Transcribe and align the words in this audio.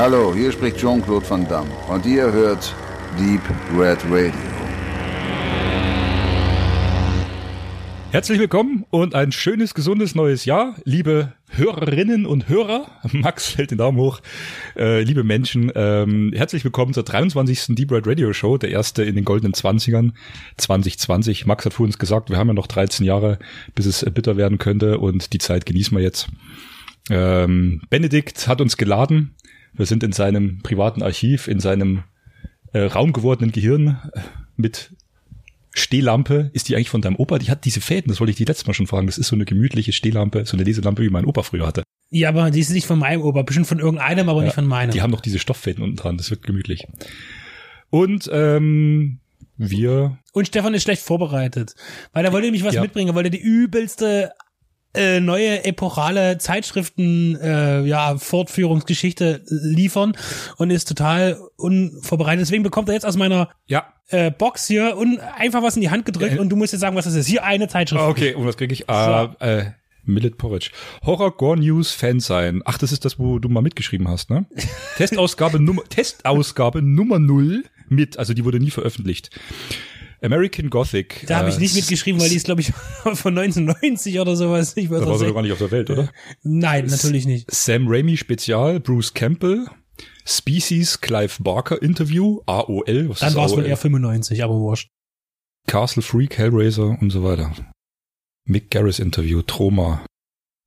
Hallo, 0.00 0.34
hier 0.34 0.50
spricht 0.50 0.78
Jean-Claude 0.78 1.28
Van 1.28 1.46
Damme 1.46 1.68
und 1.86 2.06
ihr 2.06 2.32
hört 2.32 2.74
Deep 3.18 3.42
Red 3.78 3.98
Radio. 4.06 4.32
Herzlich 8.10 8.38
willkommen 8.38 8.86
und 8.88 9.14
ein 9.14 9.30
schönes, 9.30 9.74
gesundes 9.74 10.14
neues 10.14 10.46
Jahr, 10.46 10.74
liebe 10.84 11.34
Hörerinnen 11.50 12.24
und 12.24 12.48
Hörer. 12.48 12.86
Max 13.12 13.58
hält 13.58 13.72
den 13.72 13.76
Daumen 13.76 13.98
hoch. 13.98 14.20
Äh, 14.74 15.02
liebe 15.02 15.22
Menschen, 15.22 15.70
ähm, 15.74 16.32
herzlich 16.34 16.64
willkommen 16.64 16.94
zur 16.94 17.02
23. 17.02 17.74
Deep 17.74 17.92
Red 17.92 18.06
Radio 18.06 18.32
Show, 18.32 18.56
der 18.56 18.70
erste 18.70 19.02
in 19.02 19.16
den 19.16 19.26
goldenen 19.26 19.52
20ern 19.52 20.12
2020. 20.56 21.44
Max 21.44 21.66
hat 21.66 21.74
vorhin 21.74 21.94
gesagt, 21.98 22.30
wir 22.30 22.38
haben 22.38 22.48
ja 22.48 22.54
noch 22.54 22.68
13 22.68 23.04
Jahre, 23.04 23.38
bis 23.74 23.84
es 23.84 24.02
bitter 24.14 24.38
werden 24.38 24.56
könnte 24.56 24.98
und 24.98 25.34
die 25.34 25.38
Zeit 25.38 25.66
genießen 25.66 25.94
wir 25.94 26.02
jetzt. 26.02 26.30
Ähm, 27.10 27.82
Benedikt 27.90 28.48
hat 28.48 28.62
uns 28.62 28.76
geladen. 28.76 29.34
Wir 29.72 29.86
sind 29.86 30.02
in 30.02 30.12
seinem 30.12 30.60
privaten 30.62 31.02
Archiv, 31.02 31.48
in 31.48 31.60
seinem 31.60 32.04
äh, 32.72 32.80
raumgewordenen 32.80 33.52
Gehirn 33.52 33.98
äh, 34.12 34.20
mit 34.56 34.92
Stehlampe, 35.72 36.50
ist 36.52 36.68
die 36.68 36.74
eigentlich 36.74 36.90
von 36.90 37.00
deinem 37.00 37.16
Opa? 37.16 37.38
Die 37.38 37.50
hat 37.50 37.64
diese 37.64 37.80
Fäden, 37.80 38.08
das 38.08 38.20
wollte 38.20 38.32
ich 38.32 38.36
die 38.36 38.44
letztes 38.44 38.66
Mal 38.66 38.74
schon 38.74 38.88
fragen. 38.88 39.06
Das 39.06 39.18
ist 39.18 39.28
so 39.28 39.36
eine 39.36 39.44
gemütliche 39.44 39.92
Stehlampe, 39.92 40.44
so 40.44 40.56
eine 40.56 40.64
Leselampe, 40.64 41.02
wie 41.02 41.10
mein 41.10 41.24
Opa 41.24 41.42
früher 41.42 41.66
hatte. 41.66 41.84
Ja, 42.10 42.28
aber 42.30 42.50
die 42.50 42.60
ist 42.60 42.70
nicht 42.70 42.86
von 42.86 42.98
meinem 42.98 43.22
Opa, 43.22 43.42
bestimmt 43.42 43.68
von 43.68 43.78
irgendeinem, 43.78 44.28
aber 44.28 44.40
ja, 44.40 44.46
nicht 44.46 44.54
von 44.54 44.66
meinem. 44.66 44.90
Die 44.90 45.00
haben 45.00 45.12
noch 45.12 45.20
diese 45.20 45.38
Stofffäden 45.38 45.84
unten 45.84 45.96
dran, 45.96 46.16
das 46.16 46.30
wird 46.30 46.42
gemütlich. 46.42 46.86
Und 47.88 48.28
ähm, 48.32 49.20
wir. 49.56 50.18
Und 50.32 50.48
Stefan 50.48 50.74
ist 50.74 50.82
schlecht 50.82 51.02
vorbereitet, 51.02 51.76
weil 52.12 52.24
er 52.24 52.32
wollte 52.32 52.46
nämlich 52.46 52.64
was 52.64 52.74
ja. 52.74 52.82
mitbringen, 52.82 53.10
er 53.10 53.14
wollte 53.14 53.30
die 53.30 53.40
übelste 53.40 54.32
äh, 54.94 55.20
neue 55.20 55.64
epochale 55.64 56.38
Zeitschriften 56.38 57.36
äh, 57.40 57.82
ja 57.82 58.16
Fortführungsgeschichte 58.16 59.42
liefern 59.48 60.16
und 60.56 60.70
ist 60.70 60.88
total 60.88 61.38
unvorbereitet. 61.56 62.42
Deswegen 62.42 62.62
bekommt 62.62 62.88
er 62.88 62.94
jetzt 62.94 63.06
aus 63.06 63.16
meiner 63.16 63.50
ja. 63.66 63.92
äh, 64.08 64.30
Box 64.30 64.66
hier 64.66 64.96
und 64.96 65.20
einfach 65.20 65.62
was 65.62 65.76
in 65.76 65.82
die 65.82 65.90
Hand 65.90 66.04
gedrückt 66.04 66.34
ja. 66.34 66.40
und 66.40 66.48
du 66.48 66.56
musst 66.56 66.72
jetzt 66.72 66.80
sagen, 66.80 66.96
was 66.96 67.04
das 67.04 67.14
ist. 67.14 67.26
Hier 67.26 67.44
eine 67.44 67.68
Zeitschrift. 67.68 68.02
Okay, 68.02 68.34
und 68.34 68.46
was 68.46 68.56
kriege 68.56 68.72
ich? 68.72 68.90
Ah, 68.90 69.34
so. 69.38 69.44
äh, 69.44 69.72
Millet 70.04 70.38
Porridge. 70.38 70.70
Horror 71.04 71.36
Gore 71.36 71.58
News 71.58 71.92
Fan 71.92 72.20
sein. 72.20 72.62
Ach, 72.64 72.78
das 72.78 72.90
ist 72.90 73.04
das, 73.04 73.18
wo 73.18 73.38
du 73.38 73.48
mal 73.48 73.62
mitgeschrieben 73.62 74.08
hast, 74.08 74.30
ne? 74.30 74.46
Testausgabe 74.96 75.60
Nummer 75.60 75.84
Testausgabe 75.84 76.82
Nummer 76.82 77.18
null 77.18 77.64
mit, 77.88 78.18
also 78.18 78.34
die 78.34 78.44
wurde 78.44 78.60
nie 78.60 78.70
veröffentlicht. 78.70 79.30
American 80.22 80.70
Gothic. 80.70 81.24
Da 81.26 81.38
habe 81.38 81.48
ich 81.48 81.58
nicht 81.58 81.74
mitgeschrieben, 81.74 82.20
weil 82.20 82.28
die 82.28 82.36
ist, 82.36 82.44
glaube 82.44 82.60
ich, 82.60 82.72
von 83.02 83.36
1990 83.36 84.20
oder 84.20 84.36
sowas. 84.36 84.76
Ich 84.76 84.88
da 84.88 85.06
war 85.06 85.18
doch 85.18 85.34
gar 85.34 85.42
nicht 85.42 85.52
auf 85.52 85.58
der 85.58 85.70
Welt, 85.70 85.90
oder? 85.90 86.10
Nein, 86.42 86.86
natürlich 86.86 87.26
nicht. 87.26 87.50
Sam 87.50 87.86
Raimi 87.88 88.16
Spezial, 88.16 88.80
Bruce 88.80 89.14
Campbell, 89.14 89.66
Species, 90.26 91.00
Clive 91.00 91.42
Barker 91.42 91.80
Interview, 91.80 92.40
AOL. 92.46 93.08
Was 93.08 93.20
Dann 93.20 93.34
war 93.34 93.46
es 93.46 93.52
wohl 93.52 93.66
eher 93.66 93.76
95, 93.76 94.44
aber 94.44 94.54
wurscht. 94.54 94.90
Castle 95.66 96.02
Freak, 96.02 96.38
Hellraiser 96.38 96.96
und 97.00 97.10
so 97.10 97.22
weiter. 97.24 97.52
Mick 98.44 98.70
Garris 98.70 98.98
Interview, 98.98 99.42
Troma. 99.42 100.04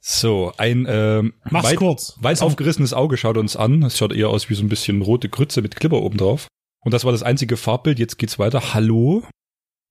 So, 0.05 0.51
ein 0.57 0.85
ähm, 0.89 1.33
Mach's 1.49 1.69
weit, 1.69 1.77
kurz. 1.77 2.17
weiß 2.19 2.41
aufgerissenes 2.41 2.93
Auge 2.93 3.15
schaut 3.17 3.37
uns 3.37 3.55
an. 3.55 3.83
Es 3.83 3.97
schaut 3.97 4.13
eher 4.13 4.29
aus 4.29 4.49
wie 4.49 4.53
so 4.53 4.63
ein 4.63 4.69
bisschen 4.69 5.01
rote 5.01 5.29
Grütze 5.29 5.61
mit 5.61 5.77
Klipper 5.77 6.01
oben 6.01 6.17
drauf. 6.17 6.47
Und 6.83 6.93
das 6.93 7.05
war 7.05 7.13
das 7.13 7.23
einzige 7.23 7.55
Farbbild. 7.55 7.99
Jetzt 7.99 8.17
geht's 8.17 8.37
weiter. 8.37 8.73
Hallo. 8.73 9.23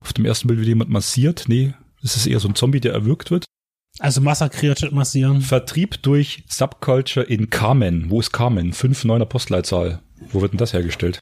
Auf 0.03 0.13
dem 0.13 0.25
ersten 0.25 0.49
Bild 0.49 0.59
wird 0.59 0.69
jemand 0.69 0.91
massiert. 0.91 1.45
Nee, 1.47 1.75
das 2.03 2.17
ist 2.17 2.27
eher 2.27 2.41
so 2.41 2.49
ein 2.49 2.55
Zombie, 2.55 2.81
der 2.81 2.93
erwürgt 2.93 3.31
wird. 3.31 3.45
Also 3.99 4.21
massakriert 4.21 4.79
statt 4.79 4.93
massieren. 4.93 5.41
Vertrieb 5.41 6.03
durch 6.03 6.45
Subculture 6.49 7.27
in 7.27 7.51
Carmen. 7.51 8.11
Wo 8.11 8.21
ist 8.21 8.33
Carmen? 8.33 8.73
5, 8.73 9.05
9er 9.05 9.27
Postleitzahl. 9.27 10.01
Wo 10.31 10.41
wird 10.41 10.53
denn 10.53 10.59
das 10.59 10.73
hergestellt? 10.73 11.21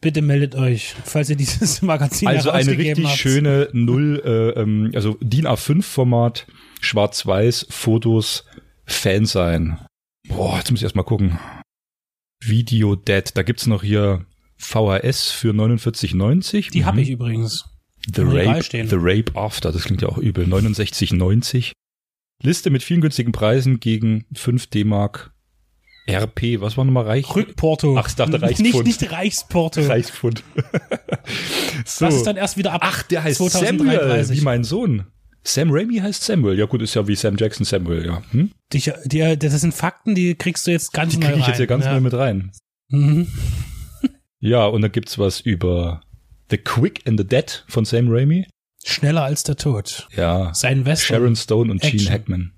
Bitte 0.00 0.22
meldet 0.22 0.54
euch, 0.54 0.94
falls 1.04 1.30
ihr 1.30 1.36
dieses 1.36 1.82
Magazin 1.82 2.28
Also 2.28 2.50
eine 2.50 2.76
richtig 2.76 3.06
habt. 3.06 3.18
schöne 3.18 3.68
Null, 3.72 4.20
äh, 4.24 4.60
ähm, 4.60 4.90
also 4.94 5.16
DIN 5.20 5.46
A5-Format, 5.46 6.46
Schwarz-Weiß, 6.80 7.66
Fotos, 7.70 8.44
Fan 8.84 9.26
sein. 9.26 9.78
Boah, 10.28 10.58
jetzt 10.58 10.70
muss 10.70 10.80
ich 10.80 10.84
erstmal 10.84 11.04
gucken. 11.04 11.38
Video 12.44 12.96
Dead, 12.96 13.30
da 13.34 13.42
gibt's 13.42 13.66
noch 13.66 13.82
hier 13.84 14.26
VHS 14.58 15.30
für 15.30 15.52
49,90. 15.52 16.72
Die 16.72 16.80
mhm. 16.80 16.86
habe 16.86 17.00
ich 17.00 17.10
übrigens. 17.10 17.64
The 18.14 18.22
Rape, 18.22 18.62
The 18.70 18.96
Rape 18.98 19.32
After, 19.34 19.70
das 19.70 19.84
klingt 19.84 20.02
ja 20.02 20.08
auch 20.08 20.18
übel. 20.18 20.46
69,90. 20.46 21.72
Liste 22.42 22.70
mit 22.70 22.82
vielen 22.82 23.00
günstigen 23.00 23.32
Preisen 23.32 23.78
gegen 23.78 24.24
5 24.34 24.66
D-Mark. 24.66 25.32
RP, 26.10 26.60
was 26.60 26.76
war 26.76 26.84
nochmal 26.84 27.04
Reich? 27.04 27.32
Rückporto. 27.34 27.96
Ach, 27.96 28.08
ich 28.08 28.16
dachte 28.16 28.42
Reichspfund. 28.42 28.84
Nicht, 28.84 29.00
nicht 29.00 29.12
Reichsporto. 29.12 29.82
Reichspfund. 29.82 30.42
so. 31.86 32.06
Das 32.06 32.16
ist 32.16 32.26
dann 32.26 32.36
erst 32.36 32.56
wieder 32.56 32.72
ab 32.72 32.80
Ach, 32.82 33.04
der 33.04 33.22
heißt 33.22 33.38
2033. 33.38 34.26
Samuel, 34.26 34.30
wie 34.30 34.44
mein 34.44 34.64
Sohn. 34.64 35.06
Sam 35.44 35.70
Raimi 35.70 35.98
heißt 35.98 36.24
Samuel. 36.24 36.58
Ja 36.58 36.66
gut, 36.66 36.82
ist 36.82 36.94
ja 36.94 37.06
wie 37.06 37.14
Sam 37.14 37.36
Jackson 37.36 37.64
Samuel, 37.64 38.04
ja. 38.04 38.22
Hm? 38.32 38.50
Die, 38.72 38.82
die, 39.04 39.38
das 39.38 39.60
sind 39.60 39.74
Fakten, 39.74 40.16
die 40.16 40.34
kriegst 40.34 40.66
du 40.66 40.72
jetzt 40.72 40.92
ganz 40.92 41.12
die 41.12 41.18
neu 41.18 41.26
rein. 41.26 41.34
Die 41.34 41.38
krieg 41.38 41.42
ich 41.42 41.48
jetzt 41.48 41.56
hier 41.58 41.66
ganz 41.68 41.84
ja. 41.84 41.92
neu 41.92 42.00
mit 42.00 42.14
rein. 42.14 42.50
Mhm. 42.88 43.28
Ja, 44.40 44.66
und 44.66 44.82
da 44.82 44.88
gibt's 44.88 45.18
was 45.20 45.40
über 45.40 46.02
The 46.52 46.58
Quick 46.58 47.00
and 47.08 47.18
the 47.18 47.26
Dead 47.26 47.64
von 47.66 47.86
Sam 47.86 48.08
Raimi. 48.10 48.46
Schneller 48.84 49.22
als 49.22 49.42
der 49.42 49.56
Tod. 49.56 50.06
Ja. 50.14 50.52
Sein 50.52 50.84
Western. 50.84 51.16
Sharon 51.16 51.34
Stone 51.34 51.70
und 51.72 51.82
Action. 51.82 51.98
Gene 51.98 52.10
Hackman. 52.10 52.52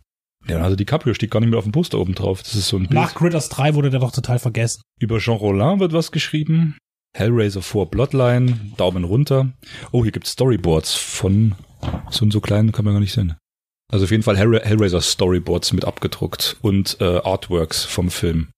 Ja, 0.48 0.58
also 0.62 0.74
DiCaprio 0.74 1.14
steht 1.14 1.30
gar 1.30 1.38
nicht 1.38 1.50
mehr 1.50 1.58
auf 1.60 1.64
dem 1.64 1.70
Poster 1.70 2.00
oben 2.00 2.16
drauf. 2.16 2.42
Das 2.42 2.56
ist 2.56 2.66
so 2.66 2.76
ein 2.76 2.88
Bild. 2.88 2.94
Nach 2.94 3.14
Critters 3.14 3.50
3 3.50 3.76
wurde 3.76 3.90
der 3.90 4.00
doch 4.00 4.10
total 4.10 4.40
vergessen. 4.40 4.82
Über 4.98 5.18
Jean 5.18 5.36
Rollin 5.36 5.78
wird 5.78 5.92
was 5.92 6.10
geschrieben. 6.10 6.76
Hellraiser 7.16 7.62
4 7.62 7.86
Bloodline, 7.86 8.58
Daumen 8.76 9.04
runter. 9.04 9.52
Oh, 9.92 10.02
hier 10.02 10.10
gibt's 10.10 10.32
Storyboards 10.32 10.94
von 10.94 11.54
so 12.10 12.24
und 12.24 12.32
so 12.32 12.40
klein, 12.40 12.72
kann 12.72 12.84
man 12.84 12.94
gar 12.94 13.00
nicht 13.00 13.12
sehen. 13.12 13.36
Also 13.92 14.06
auf 14.06 14.10
jeden 14.10 14.24
Fall 14.24 14.36
Hell 14.36 14.60
Hellraiser 14.60 15.00
Storyboards 15.00 15.72
mit 15.72 15.84
abgedruckt 15.84 16.56
und 16.62 16.96
äh, 17.00 17.18
Artworks 17.18 17.84
vom 17.84 18.10
Film. 18.10 18.48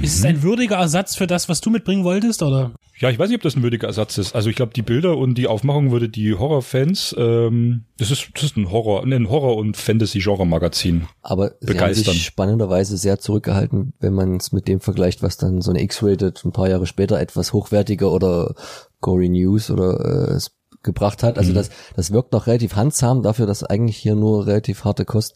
Ist 0.00 0.18
es 0.18 0.24
ein 0.24 0.42
würdiger 0.42 0.76
Ersatz 0.76 1.16
für 1.16 1.26
das, 1.26 1.48
was 1.48 1.60
du 1.60 1.70
mitbringen 1.70 2.04
wolltest, 2.04 2.42
oder? 2.42 2.72
Ja, 2.98 3.10
ich 3.10 3.18
weiß 3.18 3.28
nicht, 3.28 3.38
ob 3.38 3.42
das 3.42 3.56
ein 3.56 3.62
würdiger 3.62 3.88
Ersatz 3.88 4.18
ist. 4.18 4.34
Also 4.34 4.48
ich 4.50 4.56
glaube, 4.56 4.72
die 4.72 4.82
Bilder 4.82 5.16
und 5.16 5.36
die 5.36 5.48
Aufmachung 5.48 5.90
würde 5.90 6.08
die 6.08 6.34
Horrorfans, 6.34 7.14
ähm, 7.18 7.84
das 7.96 8.10
ist, 8.10 8.30
das 8.34 8.44
ist 8.44 8.56
ein 8.56 8.70
Horror, 8.70 9.02
ein 9.02 9.28
Horror- 9.28 9.56
und 9.56 9.76
Fantasy-Genre-Magazin. 9.76 11.08
Aber 11.22 11.52
sie 11.60 11.66
begeistern. 11.66 12.06
haben 12.06 12.12
sich 12.12 12.24
spannenderweise 12.24 12.96
sehr 12.96 13.18
zurückgehalten, 13.18 13.94
wenn 13.98 14.14
man 14.14 14.36
es 14.36 14.52
mit 14.52 14.68
dem 14.68 14.80
vergleicht, 14.80 15.22
was 15.22 15.38
dann 15.38 15.60
so 15.60 15.70
eine 15.70 15.82
X-Rated 15.82 16.44
ein 16.44 16.52
paar 16.52 16.68
Jahre 16.68 16.86
später 16.86 17.18
etwas 17.18 17.52
hochwertiger 17.52 18.12
oder 18.12 18.54
Gory 19.00 19.28
News 19.28 19.70
oder 19.70 20.36
äh, 20.36 20.38
gebracht 20.82 21.22
hat. 21.22 21.36
Also 21.36 21.50
mhm. 21.50 21.56
das, 21.56 21.70
das 21.96 22.12
wirkt 22.12 22.32
noch 22.32 22.46
relativ 22.46 22.76
handsam 22.76 23.22
dafür, 23.22 23.46
dass 23.46 23.64
eigentlich 23.64 23.96
hier 23.96 24.14
nur 24.14 24.46
relativ 24.46 24.84
harte 24.84 25.04
Kost 25.04 25.34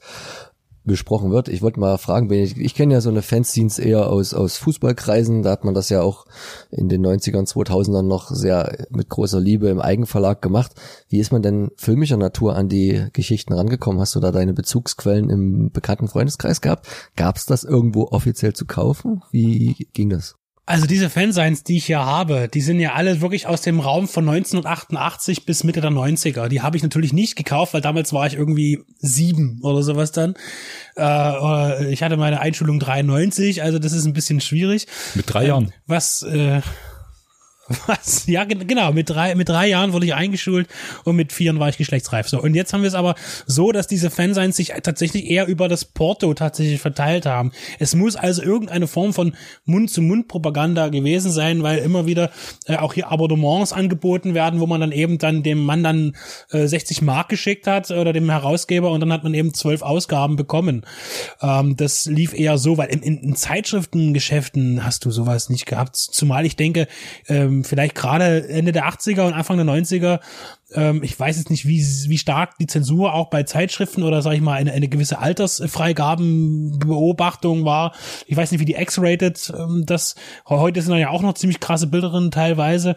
besprochen 0.84 1.30
wird. 1.30 1.48
Ich 1.48 1.62
wollte 1.62 1.80
mal 1.80 1.96
fragen, 1.98 2.30
ich, 2.32 2.56
ich 2.56 2.74
kenne 2.74 2.94
ja 2.94 3.00
so 3.00 3.10
eine 3.10 3.22
Fanzines 3.22 3.78
eher 3.78 4.08
aus, 4.10 4.34
aus 4.34 4.56
Fußballkreisen, 4.58 5.42
da 5.42 5.50
hat 5.50 5.64
man 5.64 5.74
das 5.74 5.88
ja 5.88 6.02
auch 6.02 6.26
in 6.70 6.88
den 6.88 7.04
90ern, 7.04 7.48
2000ern 7.50 8.02
noch 8.02 8.30
sehr 8.30 8.86
mit 8.90 9.08
großer 9.08 9.40
Liebe 9.40 9.68
im 9.68 9.80
Eigenverlag 9.80 10.42
gemacht. 10.42 10.72
Wie 11.08 11.18
ist 11.18 11.32
man 11.32 11.42
denn 11.42 11.70
filmischer 11.76 12.16
Natur 12.16 12.54
an 12.56 12.68
die 12.68 13.06
Geschichten 13.12 13.52
rangekommen? 13.52 14.00
Hast 14.00 14.14
du 14.14 14.20
da 14.20 14.30
deine 14.30 14.52
Bezugsquellen 14.52 15.30
im 15.30 15.70
bekannten 15.70 16.08
Freundeskreis 16.08 16.60
gehabt? 16.60 16.86
Gab 17.16 17.36
es 17.36 17.46
das 17.46 17.64
irgendwo 17.64 18.04
offiziell 18.04 18.52
zu 18.52 18.66
kaufen? 18.66 19.22
Wie 19.30 19.88
ging 19.92 20.10
das? 20.10 20.36
Also 20.66 20.86
diese 20.86 21.10
Fansigns, 21.10 21.62
die 21.62 21.76
ich 21.76 21.84
hier 21.84 22.06
habe, 22.06 22.48
die 22.48 22.62
sind 22.62 22.80
ja 22.80 22.94
alle 22.94 23.20
wirklich 23.20 23.46
aus 23.46 23.60
dem 23.60 23.80
Raum 23.80 24.08
von 24.08 24.26
1988 24.26 25.44
bis 25.44 25.62
Mitte 25.62 25.82
der 25.82 25.90
90er. 25.90 26.48
Die 26.48 26.62
habe 26.62 26.78
ich 26.78 26.82
natürlich 26.82 27.12
nicht 27.12 27.36
gekauft, 27.36 27.74
weil 27.74 27.82
damals 27.82 28.14
war 28.14 28.26
ich 28.26 28.34
irgendwie 28.34 28.82
sieben 28.98 29.60
oder 29.62 29.82
sowas 29.82 30.10
dann. 30.12 30.34
Äh, 30.96 31.92
ich 31.92 32.02
hatte 32.02 32.16
meine 32.16 32.40
Einschulung 32.40 32.80
93, 32.80 33.62
also 33.62 33.78
das 33.78 33.92
ist 33.92 34.06
ein 34.06 34.14
bisschen 34.14 34.40
schwierig. 34.40 34.86
Mit 35.14 35.32
drei 35.32 35.48
Jahren. 35.48 35.64
Ähm, 35.64 35.72
was 35.86 36.22
äh, 36.22 36.62
was? 37.86 38.26
Ja, 38.26 38.44
genau. 38.44 38.92
Mit 38.92 39.10
drei, 39.10 39.34
mit 39.34 39.48
drei 39.48 39.68
Jahren 39.68 39.92
wurde 39.92 40.06
ich 40.06 40.14
eingeschult 40.14 40.68
und 41.04 41.16
mit 41.16 41.32
vier 41.32 41.58
war 41.58 41.68
ich 41.68 41.78
geschlechtsreif. 41.78 42.28
So. 42.28 42.40
Und 42.40 42.54
jetzt 42.54 42.72
haben 42.72 42.82
wir 42.82 42.88
es 42.88 42.94
aber 42.94 43.14
so, 43.46 43.72
dass 43.72 43.86
diese 43.86 44.10
Fansigns 44.10 44.56
sich 44.56 44.72
tatsächlich 44.82 45.30
eher 45.30 45.46
über 45.46 45.68
das 45.68 45.84
Porto 45.84 46.34
tatsächlich 46.34 46.80
verteilt 46.80 47.26
haben. 47.26 47.52
Es 47.78 47.94
muss 47.94 48.16
also 48.16 48.42
irgendeine 48.42 48.86
Form 48.86 49.12
von 49.12 49.34
Mund-zu-Mund-Propaganda 49.64 50.88
gewesen 50.88 51.30
sein, 51.30 51.62
weil 51.62 51.78
immer 51.78 52.06
wieder 52.06 52.30
äh, 52.66 52.76
auch 52.76 52.94
hier 52.94 53.10
Abonnements 53.10 53.72
angeboten 53.72 54.34
werden, 54.34 54.60
wo 54.60 54.66
man 54.66 54.80
dann 54.80 54.92
eben 54.92 55.18
dann 55.18 55.42
dem 55.42 55.64
Mann 55.64 55.82
dann 55.82 56.16
äh, 56.50 56.66
60 56.66 57.02
Mark 57.02 57.28
geschickt 57.28 57.66
hat 57.66 57.90
oder 57.90 58.12
dem 58.12 58.28
Herausgeber 58.30 58.90
und 58.90 59.00
dann 59.00 59.12
hat 59.12 59.24
man 59.24 59.34
eben 59.34 59.54
zwölf 59.54 59.82
Ausgaben 59.82 60.36
bekommen. 60.36 60.84
Ähm, 61.40 61.76
das 61.76 62.06
lief 62.06 62.34
eher 62.34 62.58
so, 62.58 62.76
weil 62.76 62.88
in, 62.88 63.02
in, 63.02 63.18
in 63.18 63.36
Zeitschriftengeschäften 63.36 64.84
hast 64.84 65.04
du 65.04 65.10
sowas 65.10 65.48
nicht 65.48 65.66
gehabt. 65.66 65.96
Zumal 65.96 66.44
ich 66.46 66.56
denke, 66.56 66.88
ähm, 67.28 67.53
ähm, 67.54 67.64
vielleicht 67.64 67.94
gerade 67.94 68.48
Ende 68.48 68.72
der 68.72 68.88
80er 68.88 69.26
und 69.26 69.34
Anfang 69.34 69.56
der 69.56 69.66
90er, 69.66 70.20
ähm, 70.72 71.02
ich 71.02 71.18
weiß 71.18 71.38
jetzt 71.38 71.48
nicht, 71.50 71.66
wie, 71.66 71.80
wie 71.80 72.18
stark 72.18 72.58
die 72.58 72.66
Zensur 72.66 73.14
auch 73.14 73.30
bei 73.30 73.44
Zeitschriften 73.44 74.02
oder 74.02 74.20
sag 74.22 74.34
ich 74.34 74.40
mal 74.40 74.54
eine, 74.54 74.72
eine 74.72 74.88
gewisse 74.88 75.18
Altersfreigabenbeobachtung 75.18 77.64
war. 77.64 77.94
Ich 78.26 78.36
weiß 78.36 78.50
nicht, 78.50 78.60
wie 78.60 78.66
die 78.66 78.74
X-Rated 78.74 79.52
ähm, 79.56 79.84
das, 79.86 80.16
heute 80.48 80.82
sind 80.82 80.96
ja 80.96 81.10
auch 81.10 81.22
noch 81.22 81.34
ziemlich 81.34 81.60
krasse 81.60 81.86
Bilder 81.86 82.10
drin 82.10 82.30
teilweise. 82.30 82.96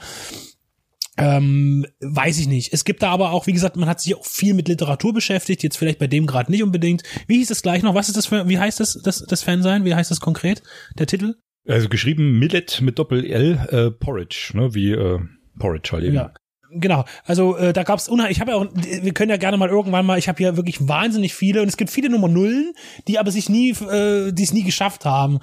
Ähm, 1.19 1.83
weiß 1.99 2.37
ich 2.37 2.47
nicht. 2.47 2.73
Es 2.73 2.85
gibt 2.85 3.01
da 3.01 3.09
aber 3.09 3.31
auch, 3.31 3.47
wie 3.47 3.53
gesagt, 3.53 3.75
man 3.75 3.89
hat 3.89 3.99
sich 3.99 4.13
auch 4.13 4.23
viel 4.23 4.53
mit 4.53 4.67
Literatur 4.67 5.13
beschäftigt, 5.13 5.63
jetzt 5.63 5.75
vielleicht 5.75 5.97
bei 5.97 6.05
dem 6.05 6.27
gerade 6.27 6.51
nicht 6.51 6.61
unbedingt. 6.61 7.01
Wie 7.25 7.37
hieß 7.37 7.49
es 7.49 7.63
gleich 7.63 7.81
noch? 7.81 7.95
Was 7.95 8.07
ist 8.07 8.17
das 8.17 8.27
für, 8.27 8.47
wie 8.47 8.59
heißt 8.59 8.79
das, 8.79 9.01
das, 9.03 9.25
das 9.27 9.41
Fansein? 9.41 9.83
Wie 9.83 9.95
heißt 9.95 10.11
das 10.11 10.19
konkret? 10.19 10.61
Der 10.99 11.07
Titel? 11.07 11.33
Also 11.67 11.89
geschrieben 11.89 12.39
Millet 12.39 12.81
mit 12.81 12.97
Doppel-L, 12.97 13.67
äh, 13.69 13.91
Porridge, 13.91 14.51
ne, 14.53 14.73
wie 14.73 14.91
äh, 14.91 15.19
Porridge 15.59 15.89
halt 15.91 16.03
eben. 16.03 16.15
Ja. 16.15 16.33
Genau, 16.69 17.05
also 17.23 17.55
äh, 17.55 17.71
da 17.71 17.83
gab's 17.83 18.09
unheimlich, 18.09 18.37
ich 18.37 18.41
habe 18.41 18.51
ja 18.51 18.57
auch, 18.57 18.65
wir 18.73 19.13
können 19.13 19.29
ja 19.29 19.37
gerne 19.37 19.55
mal 19.55 19.69
irgendwann 19.69 20.05
mal, 20.05 20.19
ich 20.19 20.27
habe 20.27 20.37
hier 20.37 20.57
wirklich 20.57 20.85
wahnsinnig 20.85 21.33
viele 21.33 21.61
und 21.61 21.69
es 21.69 21.77
gibt 21.77 21.89
viele 21.89 22.09
Nummer 22.09 22.27
Nullen, 22.27 22.73
die 23.07 23.19
aber 23.19 23.31
sich 23.31 23.47
nie, 23.47 23.71
äh, 23.71 24.33
die 24.33 24.43
es 24.43 24.53
nie 24.53 24.63
geschafft 24.63 25.05
haben. 25.05 25.39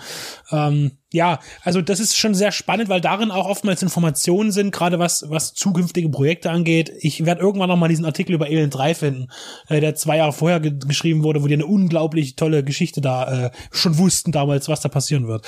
Ähm, 0.51 0.99
ja, 1.15 1.39
also 1.63 1.81
das 1.81 2.01
ist 2.01 2.17
schon 2.19 2.35
sehr 2.35 2.51
spannend, 2.51 2.89
weil 2.89 3.01
darin 3.01 3.31
auch 3.31 3.47
oftmals 3.47 3.83
Informationen 3.83 4.51
sind, 4.51 4.73
gerade 4.73 4.99
was, 4.99 5.25
was 5.29 5.55
zukünftige 5.55 6.09
Projekte 6.09 6.51
angeht. 6.51 6.91
Ich 6.99 7.25
werde 7.25 7.41
irgendwann 7.41 7.69
noch 7.69 7.77
mal 7.77 7.87
diesen 7.87 8.05
Artikel 8.05 8.35
über 8.35 8.47
Alien 8.47 8.71
3 8.71 8.95
finden, 8.97 9.29
äh, 9.69 9.81
der 9.81 9.95
zwei 9.95 10.17
Jahre 10.17 10.33
vorher 10.33 10.59
ge 10.59 10.75
geschrieben 10.75 11.23
wurde, 11.23 11.41
wo 11.43 11.47
die 11.47 11.55
eine 11.55 11.67
unglaublich 11.67 12.35
tolle 12.35 12.65
Geschichte 12.65 13.01
da 13.01 13.47
äh, 13.47 13.51
schon 13.71 13.97
wussten 13.97 14.33
damals, 14.33 14.69
was 14.69 14.81
da 14.81 14.89
passieren 14.89 15.29
wird. 15.29 15.47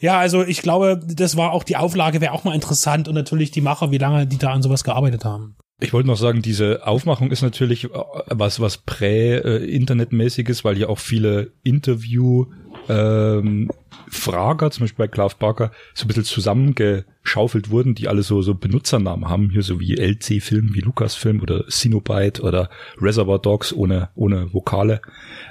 Ja, 0.00 0.20
also 0.20 0.44
ich 0.44 0.62
glaube, 0.62 1.00
das 1.04 1.36
war 1.36 1.52
auch 1.52 1.64
die 1.64 1.76
Auflage, 1.76 2.20
wäre 2.20 2.32
auch 2.32 2.44
mal 2.44 2.54
interessant 2.54 3.08
und 3.08 3.16
natürlich 3.16 3.50
die 3.50 3.60
Macher, 3.60 3.90
wie 3.90 3.98
lange 3.98 4.28
die 4.28 4.38
da 4.38 4.52
an 4.52 4.62
sowas 4.62 4.84
gearbeitet 4.84 5.24
haben. 5.24 5.56
Ich 5.82 5.94
wollte 5.94 6.08
noch 6.08 6.18
sagen, 6.18 6.42
diese 6.42 6.86
Aufmachung 6.86 7.30
ist 7.30 7.42
natürlich 7.42 7.84
äh, 7.84 7.88
was, 8.26 8.60
was 8.60 8.78
prä-internetmäßiges, 8.78 10.62
weil 10.62 10.78
ja 10.78 10.88
auch 10.88 10.98
viele 10.98 11.52
Interview 11.64 12.46
ähm, 12.90 13.70
Frager, 14.08 14.70
zum 14.70 14.84
Beispiel 14.84 15.06
bei 15.06 15.08
Clive 15.08 15.36
Barker, 15.38 15.70
so 15.94 16.04
ein 16.04 16.08
bisschen 16.08 16.24
zusammengeschaufelt 16.24 17.70
wurden, 17.70 17.94
die 17.94 18.08
alle 18.08 18.22
so, 18.22 18.42
so 18.42 18.54
Benutzernamen 18.54 19.28
haben, 19.28 19.50
hier 19.50 19.62
so 19.62 19.78
wie 19.78 19.96
LC-Film, 19.96 20.74
wie 20.74 20.80
Lucasfilm 20.80 21.40
oder 21.40 21.66
Cinobite 21.68 22.42
oder 22.42 22.70
Reservoir 23.00 23.38
Dogs 23.38 23.72
ohne, 23.72 24.10
ohne 24.16 24.52
Vokale, 24.52 25.00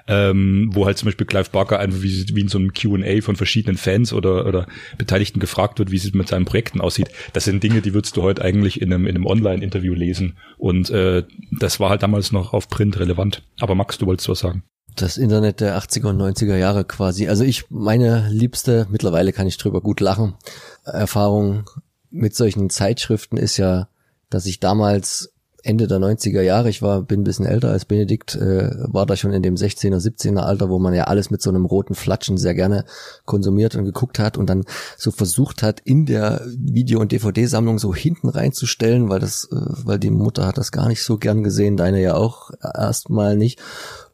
ähm, 0.08 0.70
wo 0.74 0.86
halt 0.86 0.98
zum 0.98 1.08
Beispiel 1.08 1.26
Clive 1.26 1.50
Barker 1.52 1.80
einfach 1.80 2.02
wie, 2.02 2.36
wie 2.36 2.42
in 2.42 2.50
so 2.50 2.58
einem 2.58 2.74
Q&A 2.74 3.22
von 3.22 3.38
verschiedenen 3.38 3.78
Fans 3.78 4.12
oder, 4.12 4.46
oder 4.46 4.68
Beteiligten 4.98 5.40
gefragt 5.40 5.80
wird, 5.80 5.92
wie 5.92 5.98
es 5.98 6.14
mit 6.14 6.28
seinen 6.28 6.46
Projekten 6.46 6.82
aussieht. 6.82 7.10
Das 7.32 7.46
sind 7.46 7.64
Dinge, 7.64 7.82
die 7.82 7.94
würdest 7.94 8.18
du 8.18 8.24
heute 8.24 8.44
eigentlich 8.44 8.82
in 8.82 8.94
einem, 8.94 9.08
in 9.08 9.16
einem 9.16 9.26
Online-Interview 9.26 9.94
lesen 9.94 10.38
und 10.58 10.90
äh, 10.90 11.24
das 11.52 11.80
war 11.80 11.90
halt 11.90 12.04
damals 12.04 12.34
noch 12.34 12.54
auf 12.54 12.68
Print 12.68 13.00
relevant. 13.00 13.44
Aber 13.62 13.76
Max, 13.76 13.98
du 13.98 14.06
wolltest 14.06 14.28
was 14.28 14.40
sagen 14.40 14.64
das 15.01 15.18
Internet 15.18 15.62
der 15.62 15.78
80er 15.78 16.07
und 16.07 16.22
90er 16.22 16.56
Jahre 16.56 16.86
quasi. 16.86 17.28
Also 17.28 17.44
ich, 17.44 17.69
meine 17.69 18.28
liebste, 18.30 18.88
mittlerweile 18.90 19.34
kann 19.34 19.48
ich 19.48 19.57
drüber 19.57 19.81
gut 19.81 20.00
lachen, 20.00 20.36
Erfahrung 20.84 21.69
mit 22.12 22.36
solchen 22.36 22.69
Zeitschriften 22.69 23.38
ist 23.38 23.57
ja, 23.57 23.88
dass 24.30 24.46
ich 24.46 24.60
damals 24.60 25.31
Ende 25.63 25.88
der 25.88 26.00
90er 26.00 26.42
Jahre, 26.42 26.69
ich 26.69 26.81
war, 26.81 27.01
bin 27.01 27.22
ein 27.22 27.24
bisschen 27.24 27.46
älter 27.46 27.69
als 27.69 27.86
Benedikt, 27.86 28.36
äh, 28.36 28.69
war 28.88 29.06
da 29.06 29.16
schon 29.16 29.34
in 29.34 29.44
dem 29.44 29.56
16er, 29.56 29.98
17er 29.98 30.40
Alter, 30.40 30.69
wo 30.69 30.80
man 30.80 30.94
ja 30.94 31.06
alles 31.06 31.31
mit 31.31 31.42
so 31.42 31.50
einem 31.50 31.66
roten 31.66 31.95
Flatschen 31.95 32.38
sehr 32.38 32.56
gerne 32.56 32.86
konsumiert 33.25 33.75
und 33.75 33.86
geguckt 33.86 34.19
hat 34.19 34.38
und 34.38 34.50
dann 34.50 34.63
so 34.98 35.12
versucht 35.12 35.63
hat, 35.63 35.81
in 35.81 36.06
der 36.06 36.42
Video- 36.57 37.00
und 37.00 37.12
DVD-Sammlung 37.12 37.78
so 37.78 37.94
hinten 37.94 38.30
reinzustellen, 38.30 39.10
weil 39.10 39.19
das, 39.19 39.50
äh, 39.52 39.56
weil 39.86 40.00
die 40.00 40.12
Mutter 40.12 40.48
hat 40.48 40.57
das 40.57 40.72
gar 40.72 40.88
nicht 40.88 41.04
so 41.04 41.18
gern 41.18 41.44
gesehen, 41.44 41.78
deine 41.78 42.02
ja 42.02 42.16
auch 42.16 42.52
erstmal 42.62 43.36
nicht. 43.36 43.60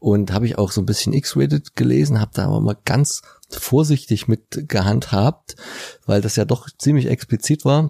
Und 0.06 0.32
habe 0.32 0.46
ich 0.46 0.60
auch 0.60 0.72
so 0.72 0.82
ein 0.82 0.86
bisschen 0.86 1.14
X-Rated 1.14 1.76
gelesen, 1.76 2.22
habe 2.22 2.30
da 2.36 2.46
aber 2.46 2.62
mal 2.62 2.78
ganz 2.86 3.24
vorsichtig 3.50 4.28
mit 4.28 4.70
gehandhabt, 4.70 5.56
weil 6.06 6.22
das 6.22 6.36
ja 6.36 6.46
doch 6.46 6.70
ziemlich 6.78 7.08
explizit 7.08 7.66
war. 7.66 7.90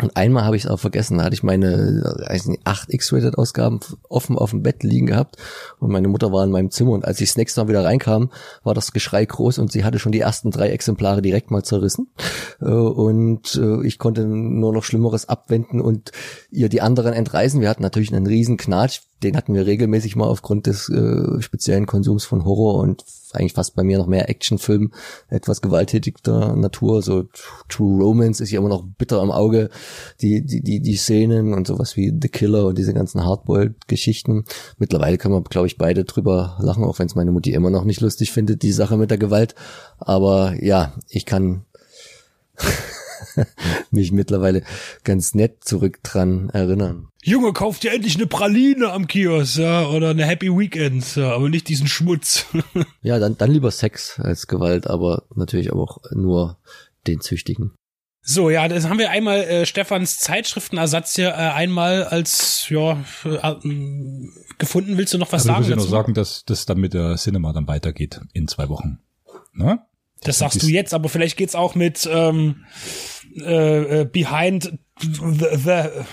Und 0.00 0.16
einmal 0.16 0.44
habe 0.44 0.56
ich 0.56 0.64
es 0.64 0.70
auch 0.70 0.80
vergessen, 0.80 1.18
da 1.18 1.24
hatte 1.24 1.34
ich 1.34 1.42
meine 1.42 2.14
nicht, 2.46 2.60
acht 2.64 2.90
X-Rated-Ausgaben 2.90 3.80
offen 4.08 4.38
auf 4.38 4.48
dem 4.48 4.62
Bett 4.62 4.82
liegen 4.82 5.08
gehabt. 5.08 5.36
Und 5.78 5.92
meine 5.92 6.08
Mutter 6.08 6.32
war 6.32 6.42
in 6.42 6.50
meinem 6.50 6.70
Zimmer 6.70 6.92
und 6.92 7.04
als 7.04 7.20
ich 7.20 7.28
das 7.28 7.36
nächste 7.36 7.60
Mal 7.60 7.68
wieder 7.68 7.84
reinkam, 7.84 8.30
war 8.64 8.72
das 8.72 8.94
Geschrei 8.94 9.26
groß 9.26 9.58
und 9.58 9.70
sie 9.70 9.84
hatte 9.84 9.98
schon 9.98 10.12
die 10.12 10.20
ersten 10.20 10.50
drei 10.50 10.70
Exemplare 10.70 11.20
direkt 11.20 11.50
mal 11.50 11.64
zerrissen. 11.64 12.08
Äh, 12.62 12.64
und 12.64 13.56
äh, 13.56 13.86
ich 13.86 13.98
konnte 13.98 14.24
nur 14.24 14.72
noch 14.72 14.84
Schlimmeres 14.84 15.28
abwenden 15.28 15.82
und 15.82 16.12
ihr 16.50 16.70
die 16.70 16.80
anderen 16.80 17.12
entreißen. 17.12 17.60
Wir 17.60 17.68
hatten 17.68 17.82
natürlich 17.82 18.14
einen 18.14 18.26
riesen 18.26 18.56
Knatsch, 18.56 19.02
den 19.22 19.36
hatten 19.36 19.54
wir 19.54 19.66
regelmäßig 19.66 20.16
mal 20.16 20.26
aufgrund 20.26 20.66
des 20.66 20.88
äh, 20.88 21.40
speziellen 21.40 21.86
Konsums 21.86 22.24
von 22.24 22.44
Horror 22.44 22.76
und 22.80 23.04
eigentlich 23.32 23.54
fast 23.54 23.74
bei 23.74 23.82
mir 23.82 23.98
noch 23.98 24.06
mehr 24.06 24.28
Actionfilm, 24.28 24.92
etwas 25.28 25.62
gewalttätiger 25.62 26.54
Natur, 26.54 27.02
so 27.02 27.24
True 27.68 28.02
Romance 28.02 28.42
ist 28.42 28.50
ja 28.50 28.58
immer 28.58 28.68
noch 28.68 28.84
bitter 28.98 29.20
am 29.20 29.30
Auge, 29.30 29.70
die, 30.20 30.44
die, 30.44 30.62
die, 30.62 30.80
die 30.80 30.96
Szenen 30.96 31.54
und 31.54 31.66
sowas 31.66 31.96
wie 31.96 32.12
The 32.20 32.28
Killer 32.28 32.66
und 32.66 32.78
diese 32.78 32.94
ganzen 32.94 33.24
Hardboiled-Geschichten. 33.24 34.44
Mittlerweile 34.78 35.18
können 35.18 35.34
wir, 35.34 35.42
glaube 35.42 35.66
ich, 35.66 35.78
beide 35.78 36.04
drüber 36.04 36.58
lachen, 36.60 36.84
auch 36.84 36.98
wenn 36.98 37.06
es 37.06 37.14
meine 37.14 37.32
Mutti 37.32 37.52
immer 37.52 37.70
noch 37.70 37.84
nicht 37.84 38.00
lustig 38.00 38.32
findet, 38.32 38.62
die 38.62 38.72
Sache 38.72 38.96
mit 38.96 39.10
der 39.10 39.18
Gewalt. 39.18 39.54
Aber 39.98 40.54
ja, 40.62 40.92
ich 41.08 41.24
kann 41.26 41.64
mich 43.90 44.12
mittlerweile 44.12 44.62
ganz 45.04 45.34
nett 45.34 45.64
zurück 45.64 46.02
dran 46.02 46.50
erinnern. 46.50 47.08
Junge, 47.22 47.52
kauft 47.52 47.84
dir 47.84 47.92
endlich 47.92 48.16
eine 48.16 48.26
Praline 48.26 48.90
am 48.92 49.06
Kiosk, 49.06 49.58
ja, 49.58 49.86
oder 49.86 50.10
eine 50.10 50.26
Happy 50.26 50.48
Weekend, 50.48 51.16
ja, 51.16 51.32
aber 51.32 51.48
nicht 51.48 51.68
diesen 51.68 51.86
Schmutz. 51.86 52.46
ja, 53.02 53.18
dann, 53.18 53.38
dann 53.38 53.50
lieber 53.50 53.70
Sex 53.70 54.18
als 54.18 54.46
Gewalt, 54.46 54.86
aber 54.86 55.24
natürlich 55.34 55.72
auch 55.72 55.98
nur 56.12 56.58
den 57.06 57.20
Züchtigen. 57.20 57.72
So, 58.24 58.50
ja, 58.50 58.68
das 58.68 58.88
haben 58.88 59.00
wir 59.00 59.10
einmal 59.10 59.40
äh, 59.40 59.66
Stefans 59.66 60.18
Zeitschriftenersatz 60.18 61.16
hier 61.16 61.30
äh, 61.30 61.32
einmal 61.32 62.04
als 62.04 62.68
ja 62.68 63.04
äh, 63.24 63.56
gefunden. 64.58 64.96
Willst 64.96 65.12
du 65.12 65.18
noch 65.18 65.32
was 65.32 65.42
also 65.42 65.48
sagen? 65.48 65.62
Ich 65.64 65.68
will 65.70 65.76
nur 65.76 65.88
sagen, 65.88 66.14
dass 66.14 66.44
das 66.44 66.64
dann 66.64 66.78
mit 66.78 66.94
der 66.94 67.16
Cinema 67.16 67.52
dann 67.52 67.66
weitergeht 67.66 68.20
in 68.32 68.46
zwei 68.46 68.68
Wochen. 68.68 69.00
Ne? 69.52 69.80
Das, 70.20 70.26
das 70.26 70.38
sagst 70.38 70.62
du 70.62 70.68
jetzt, 70.68 70.94
aber 70.94 71.08
vielleicht 71.08 71.36
geht's 71.36 71.56
auch 71.56 71.74
mit 71.74 72.08
ähm, 72.10 72.64
äh, 73.36 74.00
äh, 74.00 74.04
Behind 74.04 74.78
the, 75.00 75.46
the 75.52 76.04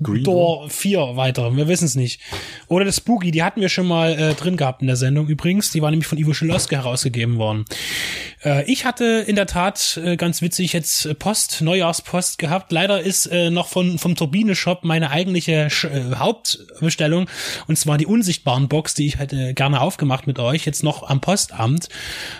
Green 0.00 0.22
Door 0.22 0.70
4 0.70 1.16
weiter. 1.16 1.56
Wir 1.56 1.66
wissen 1.66 1.84
es 1.84 1.96
nicht. 1.96 2.20
Oder 2.68 2.84
das 2.84 2.98
Spooky, 2.98 3.32
die 3.32 3.42
hatten 3.42 3.60
wir 3.60 3.68
schon 3.68 3.88
mal 3.88 4.12
äh, 4.12 4.34
drin 4.34 4.56
gehabt 4.56 4.80
in 4.80 4.86
der 4.86 4.94
Sendung 4.94 5.26
übrigens. 5.26 5.72
Die 5.72 5.82
war 5.82 5.90
nämlich 5.90 6.06
von 6.06 6.18
Ivo 6.18 6.34
Schloske 6.34 6.76
herausgegeben 6.76 7.36
worden. 7.36 7.64
Äh, 8.44 8.70
ich 8.70 8.84
hatte 8.84 9.24
in 9.26 9.34
der 9.34 9.46
Tat 9.46 10.00
äh, 10.02 10.16
ganz 10.16 10.40
witzig 10.40 10.72
jetzt 10.72 11.18
Post, 11.18 11.62
Neujahrspost 11.62 12.38
gehabt. 12.38 12.70
Leider 12.70 13.00
ist 13.00 13.26
äh, 13.26 13.50
noch 13.50 13.66
von, 13.66 13.98
vom 13.98 14.14
Turbine 14.14 14.54
Shop 14.54 14.84
meine 14.84 15.10
eigentliche 15.10 15.68
Sch 15.68 15.84
äh, 15.84 16.14
Hauptbestellung 16.14 17.28
und 17.66 17.76
zwar 17.76 17.98
die 17.98 18.06
unsichtbaren 18.06 18.68
Box, 18.68 18.94
die 18.94 19.06
ich 19.06 19.18
hätte 19.18 19.52
gerne 19.54 19.80
aufgemacht 19.80 20.28
mit 20.28 20.38
euch, 20.38 20.64
jetzt 20.64 20.84
noch 20.84 21.02
am 21.08 21.20
Postamt. 21.20 21.88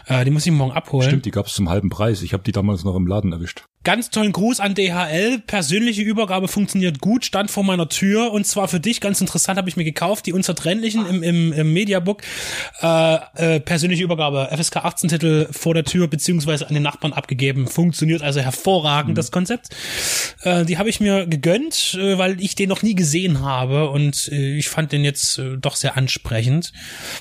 Äh, 0.06 0.24
die 0.24 0.30
muss 0.30 0.46
ich 0.46 0.52
morgen 0.52 0.72
abholen. 0.72 1.08
Stimmt, 1.08 1.26
die 1.26 1.32
gab's 1.32 1.54
zum 1.54 1.68
halben 1.68 1.90
Preis. 1.90 2.22
Ich 2.22 2.32
habe 2.34 2.44
die 2.44 2.52
damals 2.52 2.84
noch 2.84 2.94
im 2.94 3.08
Laden 3.08 3.32
erwischt. 3.32 3.64
Ganz 3.85 4.11
tollen 4.11 4.32
Gruß 4.32 4.58
an 4.58 4.75
DHL. 4.75 5.38
Persönliche 5.47 6.02
Übergabe 6.02 6.49
funktioniert 6.49 6.99
gut, 6.99 7.25
stand 7.25 7.50
vor 7.50 7.62
meiner 7.62 7.88
Tür 7.88 8.32
und 8.32 8.44
zwar 8.44 8.66
für 8.66 8.80
dich 8.80 9.00
ganz 9.00 9.20
interessant 9.20 9.56
habe 9.56 9.68
ich 9.68 9.76
mir 9.76 9.85
gekauft, 9.85 10.26
die 10.26 10.32
unzertrennlichen 10.32 11.06
im, 11.06 11.23
im, 11.23 11.52
im 11.52 11.73
Mediabook. 11.73 12.23
Äh, 12.82 13.18
äh, 13.37 13.61
persönliche 13.61 14.02
Übergabe, 14.02 14.50
FSK 14.52 14.78
18 14.78 15.11
Titel 15.11 15.49
vor 15.52 15.75
der 15.75 15.85
Tür 15.85 16.08
beziehungsweise 16.08 16.66
an 16.66 16.75
den 16.75 16.82
Nachbarn 16.82 17.12
abgegeben. 17.12 17.68
Funktioniert 17.68 18.20
also 18.20 18.40
hervorragend, 18.40 19.12
mhm. 19.12 19.14
das 19.14 19.30
Konzept. 19.30 19.68
Äh, 20.42 20.64
die 20.64 20.76
habe 20.76 20.88
ich 20.88 20.99
mir 20.99 21.26
gegönnt, 21.26 21.94
äh, 21.94 22.18
weil 22.18 22.40
ich 22.40 22.56
den 22.56 22.68
noch 22.68 22.82
nie 22.82 22.97
gesehen 22.97 23.42
habe 23.42 23.90
und 23.90 24.28
äh, 24.32 24.56
ich 24.56 24.68
fand 24.68 24.90
den 24.90 25.04
jetzt 25.04 25.38
äh, 25.38 25.56
doch 25.56 25.76
sehr 25.76 25.97
ansprechend. 25.97 26.73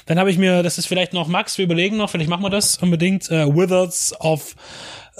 Dann 0.08 0.18
habe 0.18 0.32
ich 0.32 0.40
mir, 0.40 0.64
das 0.64 0.80
ist 0.80 0.88
vielleicht 0.88 1.14
noch 1.14 1.28
Max, 1.28 1.60
wir 1.60 1.66
überlegen 1.66 1.98
noch, 1.98 2.10
vielleicht 2.10 2.30
machen 2.30 2.44
wir 2.44 2.50
das 2.50 2.78
unbedingt, 2.78 3.30
äh, 3.30 3.48
Withers 3.48 4.20
of 4.20 4.56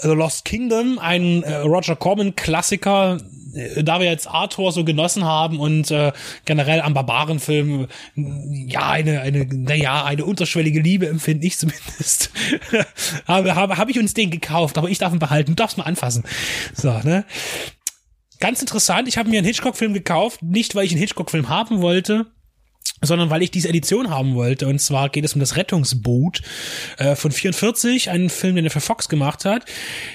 The 0.00 0.08
Lost 0.08 0.44
Kingdom, 0.44 0.98
ein 0.98 1.42
äh, 1.42 1.56
Roger 1.56 1.96
Corman 1.96 2.36
Klassiker, 2.36 3.18
äh, 3.54 3.82
da 3.82 4.00
wir 4.00 4.06
jetzt 4.06 4.28
Arthur 4.28 4.72
so 4.72 4.84
genossen 4.84 5.24
haben 5.24 5.58
und 5.58 5.90
äh, 5.90 6.12
generell 6.44 6.80
am 6.80 6.94
Barbarenfilm 6.94 7.88
ja 8.14 8.90
eine 8.90 9.20
eine 9.20 9.46
naja 9.46 10.04
eine 10.04 10.24
unterschwellige 10.24 10.80
Liebe 10.80 11.08
empfinde 11.08 11.46
ich 11.46 11.58
zumindest 11.58 12.30
habe 13.26 13.54
habe 13.54 13.76
habe 13.76 13.90
ich 13.90 13.98
uns 13.98 14.14
den 14.14 14.30
gekauft, 14.30 14.78
aber 14.78 14.88
ich 14.88 14.98
darf 14.98 15.12
ihn 15.12 15.18
behalten, 15.18 15.52
du 15.52 15.56
darfst 15.56 15.78
mal 15.78 15.84
anfassen. 15.84 16.24
So, 16.74 16.90
ne? 17.02 17.24
Ganz 18.40 18.60
interessant, 18.60 19.08
ich 19.08 19.18
habe 19.18 19.28
mir 19.28 19.38
einen 19.38 19.46
Hitchcock 19.46 19.76
Film 19.76 19.94
gekauft, 19.94 20.42
nicht 20.42 20.76
weil 20.76 20.84
ich 20.84 20.92
einen 20.92 21.00
Hitchcock 21.00 21.30
Film 21.30 21.48
haben 21.48 21.80
wollte, 21.82 22.26
sondern 23.00 23.30
weil 23.30 23.42
ich 23.42 23.50
diese 23.50 23.68
Edition 23.68 24.10
haben 24.10 24.34
wollte. 24.34 24.66
Und 24.66 24.80
zwar 24.80 25.08
geht 25.08 25.24
es 25.24 25.34
um 25.34 25.40
das 25.40 25.56
Rettungsboot 25.56 26.42
äh, 26.98 27.14
von 27.14 27.30
44, 27.30 28.10
einen 28.10 28.30
Film, 28.30 28.56
den 28.56 28.64
er 28.64 28.70
für 28.70 28.80
Fox 28.80 29.08
gemacht 29.08 29.44
hat. 29.44 29.64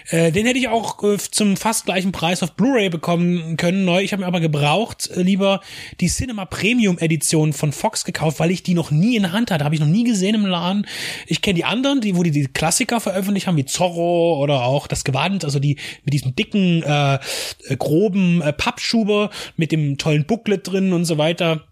Äh, 0.10 0.32
den 0.32 0.46
hätte 0.46 0.60
ich 0.60 0.68
auch 0.68 1.04
äh, 1.04 1.18
zum 1.18 1.58
fast 1.58 1.86
gleichen 1.86 2.12
Preis 2.12 2.44
auf 2.44 2.54
Blu-ray 2.54 2.90
bekommen 2.90 3.58
können. 3.58 3.86
Neu, 3.86 4.02
ich 4.02 4.12
habe 4.14 4.22
mir 4.22 4.28
aber 4.28 4.40
gebraucht 4.40 5.10
äh, 5.16 5.22
lieber 5.22 5.62
die 6.00 6.08
Cinema 6.08 6.46
Premium 6.46 6.98
Edition 7.00 7.54
von 7.54 7.72
Fox 7.72 8.06
gekauft, 8.06 8.40
weil 8.40 8.52
ich 8.52 8.64
die 8.64 8.74
noch 8.74 8.92
nie 8.92 9.16
in 9.16 9.24
der 9.24 9.32
Hand 9.32 9.52
hatte. 9.52 9.64
Habe 9.64 9.76
ich 9.76 9.82
noch 9.82 9.88
nie 9.88 10.04
gesehen 10.04 10.36
im 10.36 10.46
Laden. 10.46 10.86
Ich 11.28 11.42
kenne 11.42 11.56
die 11.56 11.66
anderen, 11.66 12.02
die 12.02 12.16
wo 12.16 12.24
die 12.24 12.32
die 12.32 12.48
Klassiker 12.48 13.00
veröffentlicht 13.00 13.48
haben, 13.48 13.58
wie 13.58 13.66
Zorro 13.66 14.42
oder 14.42 14.64
auch 14.64 14.88
das 14.88 15.04
Gewand, 15.04 15.46
also 15.46 15.60
die 15.60 15.78
mit 16.04 16.14
diesem 16.14 16.36
dicken, 16.36 16.84
äh, 16.84 17.16
äh 17.16 17.76
groben 17.78 18.42
äh, 18.42 18.54
Pappschuber 18.54 19.30
mit 19.58 19.72
dem 19.72 19.98
tollen 19.98 20.26
Booklet 20.26 20.68
drin 20.68 20.94
und 20.94 21.06
so 21.06 21.18
weiter 21.18 21.64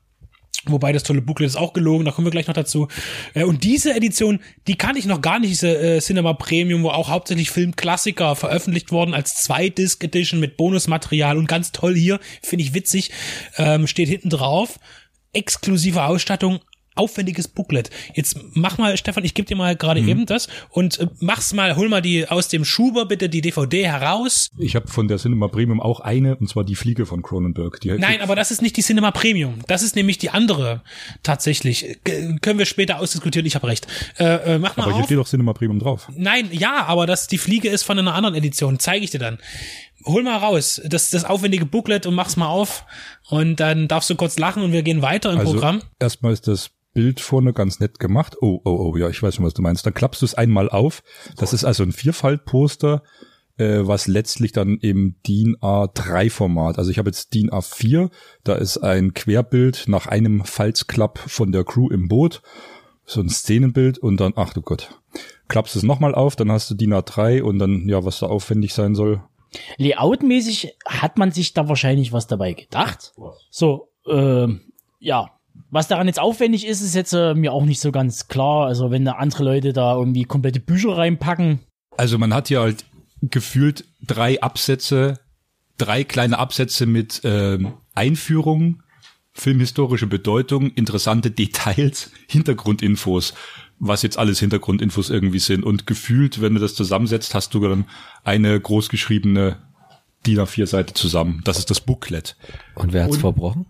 Wobei 0.66 0.92
das 0.92 1.02
tolle 1.04 1.22
Booklet 1.22 1.50
ist 1.50 1.56
auch 1.56 1.74
gelogen, 1.74 2.06
da 2.06 2.12
kommen 2.12 2.28
wir 2.28 2.32
gleich 2.32 2.48
noch 2.48 2.54
dazu. 2.54 2.88
Äh, 3.34 3.46
und 3.46 3.64
diese 3.64 3.96
Edition, 3.96 4.40
die 4.68 4.76
kann 4.76 4.96
ich 4.96 5.06
noch 5.06 5.22
gar 5.22 5.40
nicht, 5.40 5.50
diese 5.52 5.76
äh, 5.76 6.00
Cinema 6.00 6.34
Premium, 6.34 6.84
wo 6.84 6.90
auch 6.90 7.10
hauptsächlich 7.10 7.50
Filmklassiker 7.50 8.36
veröffentlicht 8.36 8.92
worden 8.92 9.16
als 9.16 9.36
Zwei-Disc 9.36 10.04
Edition 10.04 10.40
mit 10.40 10.58
Bonusmaterial 10.58 11.38
und 11.38 11.48
ganz 11.48 11.72
toll 11.72 11.96
hier, 11.96 12.20
finde 12.44 12.64
ich 12.64 12.76
witzig, 12.76 13.12
ähm, 13.58 13.88
steht 13.88 14.10
hinten 14.10 14.30
drauf. 14.30 14.80
Exklusive 15.34 16.04
Ausstattung, 16.04 16.60
aufwendiges 16.96 17.48
Booklet. 17.48 17.90
Jetzt 18.14 18.38
mach 18.54 18.78
mal, 18.78 18.98
Stefan, 18.98 19.24
ich 19.24 19.34
gebe 19.34 19.48
dir 19.48 19.56
mal 19.56 19.76
gerade 19.76 20.02
mhm. 20.02 20.10
eben 20.10 20.26
das 20.26 20.48
und 20.70 21.00
äh, 21.00 21.08
mach's 21.20 21.54
mal, 21.54 21.76
hol 21.76 21.90
mal 21.90 22.02
die 22.02 22.28
aus 22.28 22.50
dem 22.50 22.66
Schuber 22.66 23.06
bitte 23.06 23.30
die 23.30 23.42
DVD 23.42 23.88
heraus. 23.88 24.50
Ich 24.58 24.76
habe 24.76 24.88
von 24.88 25.08
der 25.08 25.18
Cinema 25.18 25.48
Premium 25.48 25.80
auch 25.80 26.02
eine, 26.02 26.36
und 26.36 26.48
zwar 26.48 26.64
die 26.64 26.76
Fliege 26.76 27.06
von 27.06 27.22
Cronenberg. 27.22 27.80
Die 27.80 27.92
Nein, 27.92 28.22
aber 28.22 28.36
das 28.36 28.52
ist 28.52 28.62
nicht 28.62 28.76
die 28.78 28.84
Cinema 28.84 29.12
Premium. 29.12 29.60
Das 29.68 29.84
ist 29.84 29.96
nämlich 29.96 30.18
die 30.18 30.30
andere 30.30 30.82
tatsächlich. 31.24 32.00
G 32.04 32.36
können 32.42 32.60
wir 32.60 32.66
später 32.66 33.00
ausdiskutieren, 33.00 33.46
ich 33.46 33.56
habe 33.56 33.68
recht. 33.68 33.88
Äh, 34.18 34.56
äh, 34.56 34.60
mach 34.60 34.76
mal 34.76 34.84
aber 34.84 34.94
hier 34.94 35.02
auf. 35.02 35.06
steht 35.06 35.18
doch 35.18 35.28
Cinema 35.28 35.54
Premium 35.54 35.80
drauf. 35.80 36.10
Nein, 36.16 36.50
ja, 36.52 36.86
aber 36.86 37.06
das, 37.06 37.28
die 37.28 37.38
Fliege 37.38 37.70
ist 37.70 37.84
von 37.84 37.98
einer 37.98 38.14
anderen 38.14 38.36
Edition, 38.36 38.80
zeige 38.80 39.06
ich 39.06 39.12
dir 39.12 39.20
dann 39.20 39.38
hol 40.06 40.24
mal 40.24 40.38
raus, 40.38 40.82
das, 40.86 41.10
das 41.10 41.26
aufwendige 41.26 41.66
Booklet 41.66 42.06
und 42.06 42.16
mach's 42.16 42.38
mal 42.38 42.48
auf. 42.48 42.86
Und 43.30 43.60
dann 43.60 43.88
darfst 43.88 44.10
du 44.10 44.16
kurz 44.16 44.38
lachen 44.40 44.64
und 44.64 44.72
wir 44.72 44.84
gehen 44.84 45.02
weiter 45.02 45.32
im 45.32 45.40
also, 45.40 45.54
Programm. 45.54 45.82
Erstmal 46.00 46.34
ist 46.34 46.48
das 46.48 46.72
Bild 46.94 47.20
vorne 47.20 47.54
ganz 47.54 47.80
nett 47.80 48.00
gemacht. 48.00 48.36
Oh, 48.42 48.60
oh, 48.66 48.92
oh, 48.92 48.98
ja, 48.98 49.10
ich 49.10 49.22
weiß 49.22 49.36
schon, 49.36 49.46
was 49.46 49.54
du 49.54 49.62
meinst. 49.62 49.86
Dann 49.86 49.94
klappst 49.94 50.22
du 50.22 50.26
es 50.26 50.34
einmal 50.34 50.70
auf. 50.70 51.04
Das 51.38 51.54
ist 51.54 51.64
also 51.64 51.84
ein 51.84 51.94
Vierfalt-Poster, 51.94 53.04
äh, 53.58 53.88
was 53.88 54.08
letztlich 54.08 54.52
dann 54.52 54.78
im 54.78 55.16
DIN 55.28 55.56
A3-Format, 55.58 56.78
also 56.78 56.90
ich 56.90 56.98
habe 56.98 57.10
jetzt 57.10 57.34
DIN 57.34 57.50
A4, 57.50 58.10
da 58.44 58.56
ist 58.56 58.78
ein 58.78 59.14
Querbild 59.14 59.86
nach 59.88 60.08
einem 60.08 60.44
Falzklapp 60.44 61.20
von 61.20 61.52
der 61.52 61.64
Crew 61.64 61.90
im 61.90 62.08
Boot, 62.08 62.42
so 63.06 63.22
ein 63.22 63.30
Szenenbild 63.30 64.00
und 64.00 64.20
dann, 64.20 64.34
ach 64.36 64.54
du 64.54 64.62
Gott, 64.62 65.00
klappst 65.48 65.76
es 65.76 65.84
nochmal 65.84 66.16
auf, 66.16 66.36
dann 66.36 66.52
hast 66.52 66.72
du 66.72 66.76
DIN 66.76 66.94
A3 66.94 67.42
und 67.42 67.60
dann, 67.60 67.88
ja, 67.88 68.04
was 68.04 68.20
da 68.20 68.28
aufwendig 68.28 68.74
sein 68.74 68.96
soll. 68.96 69.22
Layoutmäßig 69.78 70.76
hat 70.86 71.18
man 71.18 71.32
sich 71.32 71.54
da 71.54 71.68
wahrscheinlich 71.68 72.14
was 72.14 72.28
dabei 72.28 72.54
gedacht. 72.54 73.14
So, 73.50 73.90
äh, 74.08 74.48
ja, 75.00 75.32
was 75.70 75.88
daran 75.88 76.08
jetzt 76.08 76.20
aufwendig 76.20 76.66
ist, 76.66 76.82
ist 76.82 76.96
jetzt 76.96 77.14
äh, 77.14 77.34
mir 77.34 77.54
auch 77.54 77.66
nicht 77.66 77.80
so 77.80 77.92
ganz 77.92 78.28
klar. 78.28 78.68
Also 78.68 78.92
wenn 78.92 79.06
da 79.06 79.14
andere 79.14 79.44
Leute 79.44 79.74
da 79.74 79.96
irgendwie 79.96 80.24
komplette 80.24 80.60
Bücher 80.60 80.98
reinpacken. 80.98 81.60
Also 81.98 82.18
man 82.18 82.34
hat 82.34 82.48
hier 82.48 82.62
halt 82.62 82.86
gefühlt 83.22 83.86
drei 84.02 84.42
Absätze, 84.42 85.20
drei 85.78 86.04
kleine 86.04 86.40
Absätze 86.40 86.86
mit 86.86 87.24
äh, 87.24 87.60
Einführung, 87.94 88.84
filmhistorische 89.34 90.08
Bedeutung, 90.08 90.72
interessante 90.72 91.32
Details, 91.32 92.12
Hintergrundinfos, 92.28 93.34
was 93.82 94.04
jetzt 94.04 94.18
alles 94.18 94.40
Hintergrundinfos 94.40 95.10
irgendwie 95.10 95.40
sind. 95.40 95.66
Und 95.66 95.88
gefühlt, 95.88 96.40
wenn 96.40 96.54
du 96.54 96.62
das 96.62 96.76
zusammensetzt, 96.76 97.34
hast 97.34 97.54
du 97.56 97.60
dann 97.60 97.86
eine 98.24 98.58
großgeschriebene 98.58 99.58
DIN 100.26 100.40
A4-Seite 100.40 100.94
zusammen. 100.94 101.42
Das 101.44 101.58
ist 101.58 101.72
das 101.72 101.82
Booklet. 101.82 102.38
Und 102.76 102.94
wer 102.94 103.04
hat's 103.04 103.16
Und, 103.16 103.22
verbrochen? 103.22 103.66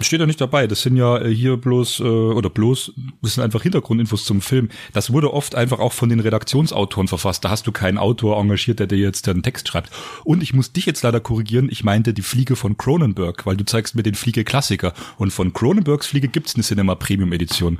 Steht 0.00 0.20
ja 0.20 0.26
nicht 0.26 0.40
dabei. 0.40 0.66
Das 0.66 0.82
sind 0.82 0.96
ja 0.96 1.18
äh, 1.18 1.34
hier 1.34 1.56
bloß, 1.56 2.00
äh, 2.00 2.02
oder 2.02 2.50
bloß, 2.50 2.92
das 3.22 3.34
sind 3.34 3.44
einfach 3.44 3.62
Hintergrundinfos 3.62 4.24
zum 4.24 4.40
Film. 4.40 4.68
Das 4.92 5.12
wurde 5.12 5.32
oft 5.32 5.54
einfach 5.54 5.78
auch 5.78 5.92
von 5.92 6.08
den 6.08 6.20
Redaktionsautoren 6.20 7.08
verfasst. 7.08 7.44
Da 7.44 7.50
hast 7.50 7.66
du 7.66 7.72
keinen 7.72 7.96
Autor 7.96 8.38
engagiert, 8.38 8.78
der 8.78 8.86
dir 8.86 8.98
jetzt 8.98 9.26
einen 9.28 9.42
Text 9.42 9.68
schreibt. 9.68 9.90
Und 10.24 10.42
ich 10.42 10.52
muss 10.52 10.72
dich 10.72 10.86
jetzt 10.86 11.02
leider 11.02 11.20
korrigieren. 11.20 11.68
Ich 11.70 11.82
meinte 11.82 12.12
die 12.12 12.22
Fliege 12.22 12.56
von 12.56 12.76
Cronenberg, 12.76 13.46
weil 13.46 13.56
du 13.56 13.64
zeigst 13.64 13.94
mir 13.94 14.02
den 14.02 14.14
Fliege-Klassiker. 14.14 14.92
Und 15.16 15.32
von 15.32 15.52
Cronenbergs 15.52 16.06
Fliege 16.06 16.28
gibt's 16.28 16.54
eine 16.54 16.64
Cinema 16.64 16.94
Premium 16.94 17.32
Edition. 17.32 17.78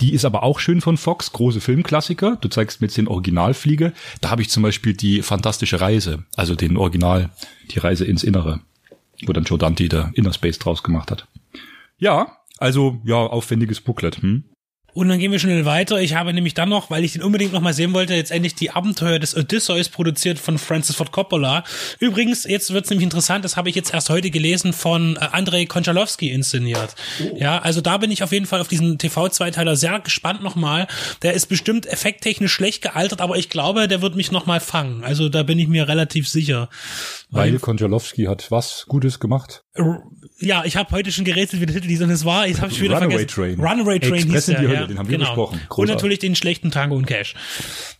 Die 0.00 0.14
ist 0.14 0.24
aber 0.24 0.42
auch 0.42 0.58
schön 0.58 0.80
von 0.80 0.96
Fox, 0.96 1.32
große 1.32 1.60
Filmklassiker. 1.60 2.38
Du 2.40 2.48
zeigst 2.48 2.80
mir 2.80 2.88
jetzt 2.88 2.96
den 2.96 3.08
Originalfliege. 3.08 3.92
Da 4.20 4.30
habe 4.30 4.42
ich 4.42 4.50
zum 4.50 4.64
Beispiel 4.64 4.94
die 4.94 5.22
fantastische 5.22 5.80
Reise, 5.80 6.24
also 6.34 6.56
den 6.56 6.76
Original, 6.76 7.30
die 7.70 7.78
Reise 7.78 8.04
ins 8.04 8.24
Innere 8.24 8.60
wo 9.26 9.32
dann 9.32 9.44
Joe 9.44 9.58
Dante 9.58 9.88
der 9.88 10.10
Inner 10.14 10.32
Space 10.32 10.58
draus 10.58 10.82
gemacht 10.82 11.10
hat. 11.10 11.26
Ja, 12.02 12.36
also 12.58 13.00
ja, 13.04 13.14
aufwendiges 13.14 13.80
Booklet. 13.80 14.22
Hm? 14.22 14.42
Und 14.92 15.08
dann 15.08 15.20
gehen 15.20 15.30
wir 15.30 15.38
schnell 15.38 15.64
weiter. 15.64 16.02
Ich 16.02 16.14
habe 16.14 16.34
nämlich 16.34 16.52
dann 16.52 16.68
noch, 16.68 16.90
weil 16.90 17.04
ich 17.04 17.12
den 17.12 17.22
unbedingt 17.22 17.52
noch 17.52 17.60
mal 17.60 17.72
sehen 17.72 17.94
wollte, 17.94 18.14
jetzt 18.14 18.32
endlich 18.32 18.56
die 18.56 18.72
Abenteuer 18.72 19.20
des 19.20 19.36
Odysseus 19.36 19.88
produziert 19.88 20.40
von 20.40 20.58
Francis 20.58 20.96
Ford 20.96 21.12
Coppola. 21.12 21.62
Übrigens, 22.00 22.44
jetzt 22.44 22.74
wird's 22.74 22.90
nämlich 22.90 23.04
interessant, 23.04 23.44
das 23.44 23.56
habe 23.56 23.70
ich 23.70 23.76
jetzt 23.76 23.94
erst 23.94 24.10
heute 24.10 24.30
gelesen, 24.30 24.72
von 24.72 25.16
äh, 25.16 25.20
Andrei 25.30 25.64
Konchalowski 25.64 26.30
inszeniert. 26.30 26.94
Oh. 27.22 27.36
Ja, 27.38 27.60
also 27.60 27.80
da 27.80 27.96
bin 27.98 28.10
ich 28.10 28.24
auf 28.24 28.32
jeden 28.32 28.46
Fall 28.46 28.60
auf 28.60 28.68
diesen 28.68 28.98
TV-Zweiteiler 28.98 29.76
sehr 29.76 30.00
gespannt 30.00 30.42
nochmal. 30.42 30.88
Der 31.22 31.34
ist 31.34 31.46
bestimmt 31.46 31.86
effekttechnisch 31.86 32.52
schlecht 32.52 32.82
gealtert, 32.82 33.20
aber 33.20 33.36
ich 33.36 33.48
glaube, 33.48 33.86
der 33.86 34.02
wird 34.02 34.16
mich 34.16 34.32
nochmal 34.32 34.60
fangen. 34.60 35.04
Also 35.04 35.28
da 35.28 35.44
bin 35.44 35.58
ich 35.58 35.68
mir 35.68 35.86
relativ 35.86 36.28
sicher. 36.28 36.68
Weil 37.30 37.58
Konchalowski 37.60 38.24
hat 38.24 38.50
was 38.50 38.84
Gutes 38.88 39.20
gemacht? 39.20 39.64
Ja, 40.42 40.64
ich 40.64 40.76
habe 40.76 40.90
heute 40.90 41.12
schon 41.12 41.24
gerätselt, 41.24 41.62
wie 41.62 41.66
der 41.66 41.74
Titel 41.76 41.88
hieß 41.88 42.02
und 42.02 42.10
es 42.10 42.24
war, 42.24 42.46
jetzt 42.46 42.60
habe 42.60 42.72
ich 42.72 42.80
wieder 42.80 42.96
Runaway 42.96 43.18
vergessen. 43.18 43.56
Train. 43.56 43.60
Runaway 43.60 44.00
Train 44.00 44.14
Express 44.14 44.46
hieß 44.46 44.54
in 44.56 44.60
die 44.60 44.68
Hölle, 44.68 44.80
ja, 44.80 44.86
den 44.86 44.98
haben 44.98 45.08
wir 45.08 45.18
genau. 45.18 45.30
besprochen. 45.30 45.60
Und 45.60 45.68
Großartig. 45.68 45.94
natürlich 45.94 46.18
den 46.18 46.34
schlechten 46.34 46.70
Tango 46.70 46.96
und 46.96 47.06
Cash. 47.06 47.34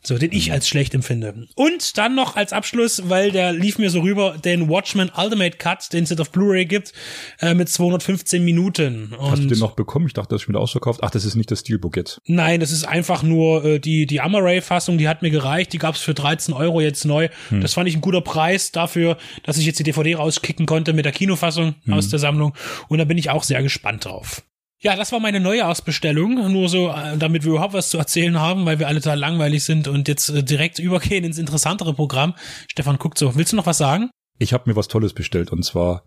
So, 0.04 0.18
den 0.18 0.32
ich 0.32 0.50
als 0.50 0.68
schlecht 0.68 0.94
empfinde. 0.94 1.46
Und 1.54 1.96
dann 1.96 2.16
noch 2.16 2.34
als 2.34 2.52
Abschluss, 2.52 3.08
weil 3.08 3.30
der 3.30 3.52
lief 3.52 3.78
mir 3.78 3.88
so 3.88 4.00
rüber, 4.00 4.36
den 4.44 4.68
Watchmen 4.68 5.12
Ultimate 5.16 5.56
Cut, 5.58 5.92
den 5.92 6.02
es 6.02 6.10
jetzt 6.10 6.20
auf 6.20 6.30
Blu-ray 6.32 6.64
gibt, 6.64 6.92
äh, 7.40 7.54
mit 7.54 7.68
215 7.68 8.44
Minuten. 8.44 9.14
Und 9.16 9.30
Hast 9.30 9.44
du 9.44 9.46
den 9.46 9.60
noch 9.60 9.76
bekommen? 9.76 10.06
Ich 10.08 10.12
dachte, 10.12 10.30
das 10.30 10.40
ist 10.40 10.42
schon 10.46 10.54
wieder 10.54 10.60
ausverkauft. 10.60 11.00
Ach, 11.04 11.10
das 11.10 11.24
ist 11.24 11.36
nicht 11.36 11.52
das 11.52 11.60
Steelbook 11.60 11.96
jetzt. 11.96 12.20
Nein, 12.26 12.58
das 12.58 12.72
ist 12.72 12.82
einfach 12.84 13.22
nur 13.22 13.64
äh, 13.64 13.78
die, 13.78 14.06
die 14.06 14.20
Amaray-Fassung, 14.20 14.98
die 14.98 15.08
hat 15.08 15.22
mir 15.22 15.30
gereicht. 15.30 15.72
Die 15.72 15.78
gab's 15.78 16.00
für 16.00 16.14
13 16.14 16.52
Euro 16.52 16.80
jetzt 16.80 17.04
neu. 17.04 17.28
Hm. 17.50 17.60
Das 17.60 17.74
fand 17.74 17.88
ich 17.88 17.94
ein 17.94 18.00
guter 18.00 18.22
Preis 18.22 18.72
dafür, 18.72 19.16
dass 19.44 19.56
ich 19.58 19.66
jetzt 19.66 19.78
die 19.78 19.84
DVD 19.84 20.16
rauskicken 20.16 20.66
konnte 20.66 20.92
mit 20.94 21.04
der 21.04 21.12
Kinofassung 21.12 21.76
Hm. 21.84 21.94
aus 21.94 22.08
der 22.08 22.18
Sammlung. 22.18 22.31
Und 22.40 22.98
da 22.98 23.04
bin 23.04 23.18
ich 23.18 23.30
auch 23.30 23.42
sehr 23.42 23.62
gespannt 23.62 24.04
drauf. 24.04 24.42
Ja, 24.80 24.96
das 24.96 25.12
war 25.12 25.20
meine 25.20 25.38
Neujahrsbestellung. 25.38 26.52
Nur 26.52 26.68
so, 26.68 26.88
äh, 26.88 27.16
damit 27.16 27.44
wir 27.44 27.52
überhaupt 27.52 27.74
was 27.74 27.90
zu 27.90 27.98
erzählen 27.98 28.40
haben, 28.40 28.66
weil 28.66 28.80
wir 28.80 28.88
alle 28.88 29.00
total 29.00 29.18
langweilig 29.18 29.62
sind 29.62 29.86
und 29.86 30.08
jetzt 30.08 30.28
äh, 30.28 30.42
direkt 30.42 30.80
übergehen 30.80 31.24
ins 31.24 31.38
interessantere 31.38 31.94
Programm. 31.94 32.34
Stefan 32.68 32.98
guckt 32.98 33.16
so. 33.16 33.36
Willst 33.36 33.52
du 33.52 33.56
noch 33.56 33.66
was 33.66 33.78
sagen? 33.78 34.10
Ich 34.38 34.52
habe 34.52 34.68
mir 34.68 34.74
was 34.74 34.88
Tolles 34.88 35.12
bestellt 35.12 35.52
und 35.52 35.64
zwar 35.64 36.02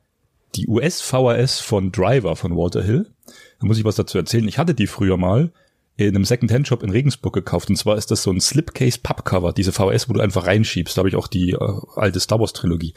die 0.56 0.68
US-VHS 0.68 1.62
von 1.62 1.92
Driver 1.92 2.36
von 2.36 2.56
Walter 2.58 2.84
Hill. 2.84 3.14
Da 3.60 3.68
muss 3.68 3.78
ich 3.78 3.86
was 3.86 3.96
dazu 3.96 4.18
erzählen. 4.18 4.48
Ich 4.48 4.58
hatte 4.58 4.74
die 4.74 4.88
früher 4.88 5.16
mal 5.16 5.54
in 5.98 6.16
einem 6.16 6.26
Second-Hand-Shop 6.26 6.84
in 6.84 6.90
Regensburg 6.90 7.34
gekauft. 7.34 7.70
Und 7.70 7.78
zwar 7.78 7.98
ist 7.98 8.12
das 8.12 8.24
so 8.24 8.32
ein 8.32 8.42
Slipcase-Pappcover, 8.42 9.54
diese 9.54 9.72
VHS, 9.72 10.10
wo 10.10 10.14
du 10.14 10.20
einfach 10.20 10.46
reinschiebst. 10.46 10.98
Da 10.98 11.00
habe 11.00 11.10
ich 11.10 11.16
auch 11.16 11.28
die 11.28 11.52
äh, 11.52 11.58
alte 11.96 12.20
Star 12.20 12.40
Wars-Trilogie. 12.40 12.94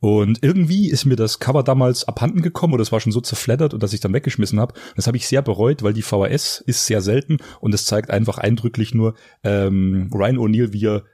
Und 0.00 0.42
irgendwie 0.42 0.90
ist 0.90 1.06
mir 1.06 1.16
das 1.16 1.38
Cover 1.38 1.62
damals 1.62 2.06
abhanden 2.06 2.42
gekommen 2.42 2.74
oder 2.74 2.82
es 2.82 2.92
war 2.92 3.00
schon 3.00 3.12
so 3.12 3.22
zerfleddert 3.22 3.72
und 3.72 3.82
dass 3.82 3.94
ich 3.94 4.00
dann 4.00 4.12
weggeschmissen 4.12 4.60
habe. 4.60 4.74
Das 4.96 5.06
habe 5.06 5.16
ich 5.16 5.26
sehr 5.26 5.40
bereut, 5.40 5.82
weil 5.82 5.94
die 5.94 6.02
VHS 6.02 6.62
ist 6.66 6.84
sehr 6.84 7.00
selten 7.00 7.38
und 7.60 7.74
es 7.74 7.86
zeigt 7.86 8.10
einfach 8.10 8.36
eindrücklich 8.36 8.94
nur 8.94 9.14
ähm, 9.42 10.10
Ryan 10.12 10.38
O'Neill, 10.38 10.72
wie 10.72 10.86
er 10.86 11.04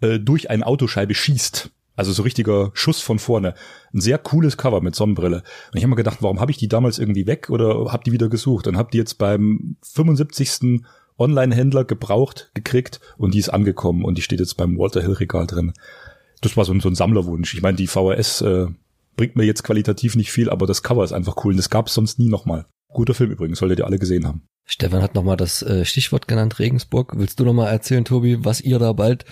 äh, 0.00 0.20
durch 0.20 0.50
eine 0.50 0.66
Autoscheibe 0.66 1.14
schießt. 1.14 1.70
Also 2.00 2.12
so 2.12 2.22
richtiger 2.22 2.70
Schuss 2.72 3.02
von 3.02 3.18
vorne. 3.18 3.52
Ein 3.92 4.00
sehr 4.00 4.16
cooles 4.16 4.56
Cover 4.56 4.80
mit 4.80 4.94
Sonnenbrille. 4.94 5.42
Und 5.70 5.76
ich 5.76 5.82
habe 5.82 5.90
mir 5.90 5.96
gedacht, 5.96 6.22
warum 6.22 6.40
habe 6.40 6.50
ich 6.50 6.56
die 6.56 6.66
damals 6.66 6.98
irgendwie 6.98 7.26
weg 7.26 7.50
oder 7.50 7.92
habe 7.92 8.04
die 8.04 8.12
wieder 8.12 8.30
gesucht? 8.30 8.66
Und 8.66 8.78
habe 8.78 8.88
die 8.90 8.96
jetzt 8.96 9.18
beim 9.18 9.76
75. 9.82 10.80
Online-Händler 11.18 11.84
gebraucht 11.84 12.50
gekriegt 12.54 13.00
und 13.18 13.34
die 13.34 13.38
ist 13.38 13.50
angekommen 13.50 14.06
und 14.06 14.16
die 14.16 14.22
steht 14.22 14.40
jetzt 14.40 14.56
beim 14.56 14.78
Walter 14.78 15.02
Hill 15.02 15.12
Regal 15.12 15.46
drin. 15.46 15.74
Das 16.40 16.56
war 16.56 16.64
so 16.64 16.72
ein, 16.72 16.80
so 16.80 16.88
ein 16.88 16.94
Sammlerwunsch. 16.94 17.52
Ich 17.52 17.60
meine, 17.60 17.76
die 17.76 17.86
VHS 17.86 18.40
äh, 18.40 18.68
bringt 19.16 19.36
mir 19.36 19.44
jetzt 19.44 19.62
qualitativ 19.62 20.16
nicht 20.16 20.32
viel, 20.32 20.48
aber 20.48 20.66
das 20.66 20.82
Cover 20.82 21.04
ist 21.04 21.12
einfach 21.12 21.44
cool 21.44 21.52
und 21.52 21.58
das 21.58 21.68
gab 21.68 21.88
es 21.88 21.92
sonst 21.92 22.18
nie 22.18 22.30
nochmal. 22.30 22.64
Guter 22.94 23.12
Film 23.12 23.30
übrigens, 23.30 23.58
solltet 23.58 23.80
ihr 23.80 23.84
alle 23.84 23.98
gesehen 23.98 24.26
haben. 24.26 24.46
Stefan 24.72 25.02
hat 25.02 25.16
nochmal 25.16 25.36
das 25.36 25.62
äh, 25.62 25.84
Stichwort 25.84 26.28
genannt, 26.28 26.60
Regensburg. 26.60 27.14
Willst 27.16 27.40
du 27.40 27.44
nochmal 27.44 27.72
erzählen, 27.72 28.04
Tobi, 28.04 28.44
was 28.44 28.60
ihr 28.60 28.78
da 28.78 28.92
bald 28.92 29.24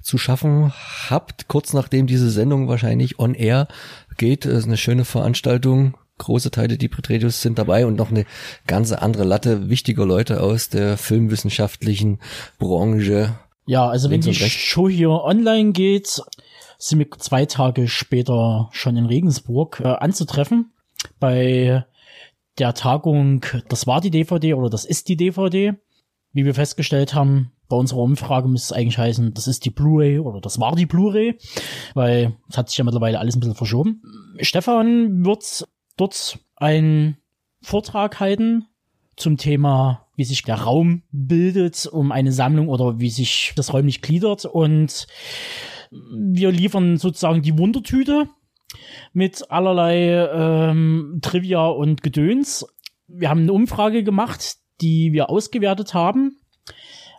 zu 0.00 0.16
schaffen 0.16 0.72
habt, 1.10 1.48
kurz 1.48 1.74
nachdem 1.74 2.06
diese 2.06 2.30
Sendung 2.30 2.66
wahrscheinlich 2.66 3.18
on 3.18 3.34
air 3.34 3.68
geht? 4.16 4.46
Das 4.46 4.54
ist 4.54 4.64
eine 4.64 4.78
schöne 4.78 5.04
Veranstaltung. 5.04 5.98
große 6.16 6.50
Teile 6.50 6.78
die 6.78 6.90
Radios 6.90 7.42
sind 7.42 7.58
dabei 7.58 7.84
und 7.84 7.96
noch 7.96 8.10
eine 8.10 8.24
ganze 8.66 9.02
andere 9.02 9.24
Latte 9.24 9.68
wichtiger 9.68 10.06
Leute 10.06 10.40
aus 10.40 10.70
der 10.70 10.96
filmwissenschaftlichen 10.96 12.18
Branche. 12.58 13.38
Ja, 13.66 13.86
also 13.86 14.08
wenn 14.08 14.22
die 14.22 14.32
Show 14.32 14.88
hier 14.88 15.10
online 15.10 15.72
geht, 15.72 16.22
sind 16.78 16.98
wir 17.00 17.10
zwei 17.18 17.44
Tage 17.44 17.86
später 17.86 18.70
schon 18.72 18.96
in 18.96 19.04
Regensburg 19.04 19.78
äh, 19.84 19.88
anzutreffen. 19.88 20.72
Bei 21.20 21.84
der 22.58 22.74
Tagung, 22.74 23.44
das 23.68 23.86
war 23.86 24.00
die 24.00 24.10
DVD 24.10 24.54
oder 24.54 24.70
das 24.70 24.84
ist 24.84 25.08
die 25.08 25.16
DVD. 25.16 25.74
Wie 26.32 26.44
wir 26.44 26.54
festgestellt 26.54 27.14
haben, 27.14 27.52
bei 27.68 27.76
unserer 27.76 28.00
Umfrage 28.00 28.48
müsste 28.48 28.74
es 28.74 28.78
eigentlich 28.78 28.98
heißen, 28.98 29.34
das 29.34 29.46
ist 29.48 29.64
die 29.64 29.70
Blu-ray 29.70 30.18
oder 30.18 30.40
das 30.40 30.60
war 30.60 30.76
die 30.76 30.86
Blu-ray, 30.86 31.38
weil 31.94 32.36
es 32.48 32.58
hat 32.58 32.68
sich 32.68 32.78
ja 32.78 32.84
mittlerweile 32.84 33.18
alles 33.18 33.36
ein 33.36 33.40
bisschen 33.40 33.54
verschoben. 33.54 34.02
Stefan 34.40 35.24
wird 35.24 35.66
dort 35.96 36.38
einen 36.56 37.16
Vortrag 37.62 38.20
halten 38.20 38.66
zum 39.16 39.38
Thema, 39.38 40.06
wie 40.14 40.24
sich 40.24 40.42
der 40.42 40.56
Raum 40.56 41.02
bildet 41.10 41.86
um 41.86 42.12
eine 42.12 42.32
Sammlung 42.32 42.68
oder 42.68 43.00
wie 43.00 43.10
sich 43.10 43.52
das 43.56 43.72
räumlich 43.72 44.02
gliedert 44.02 44.44
und 44.44 45.06
wir 45.90 46.50
liefern 46.50 46.96
sozusagen 46.96 47.42
die 47.42 47.58
Wundertüte 47.58 48.28
mit 49.12 49.50
allerlei 49.50 50.26
ähm, 50.32 51.18
Trivia 51.22 51.66
und 51.66 52.02
Gedöns. 52.02 52.66
Wir 53.08 53.30
haben 53.30 53.42
eine 53.42 53.52
Umfrage 53.52 54.02
gemacht, 54.02 54.56
die 54.80 55.12
wir 55.12 55.30
ausgewertet 55.30 55.94
haben. 55.94 56.38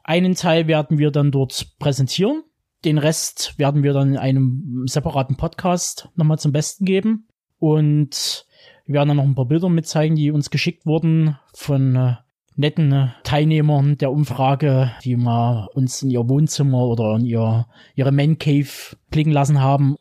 Einen 0.03 0.35
Teil 0.35 0.67
werden 0.67 0.97
wir 0.97 1.11
dann 1.11 1.31
dort 1.31 1.77
präsentieren. 1.79 2.43
Den 2.85 2.97
Rest 2.97 3.57
werden 3.57 3.83
wir 3.83 3.93
dann 3.93 4.11
in 4.11 4.17
einem 4.17 4.83
separaten 4.85 5.35
Podcast 5.35 6.09
nochmal 6.15 6.39
zum 6.39 6.51
Besten 6.51 6.85
geben. 6.85 7.27
Und 7.59 8.45
wir 8.85 8.93
werden 8.93 9.09
dann 9.09 9.17
noch 9.17 9.23
ein 9.23 9.35
paar 9.35 9.47
Bilder 9.47 9.69
mitzeigen, 9.69 10.15
die 10.15 10.31
uns 10.31 10.49
geschickt 10.49 10.85
wurden 10.85 11.37
von 11.53 11.95
äh, 11.95 12.15
netten 12.55 12.91
äh, 12.91 13.07
Teilnehmern 13.23 13.97
der 13.97 14.11
Umfrage, 14.11 14.91
die 15.03 15.15
mal 15.15 15.67
uns 15.73 16.01
in 16.01 16.09
ihr 16.09 16.27
Wohnzimmer 16.27 16.85
oder 16.85 17.15
in 17.15 17.25
ihr, 17.25 17.67
ihre 17.95 18.11
Man 18.11 18.37
Cave 18.37 18.97
klicken 19.11 19.33
lassen 19.33 19.61
haben. 19.61 19.97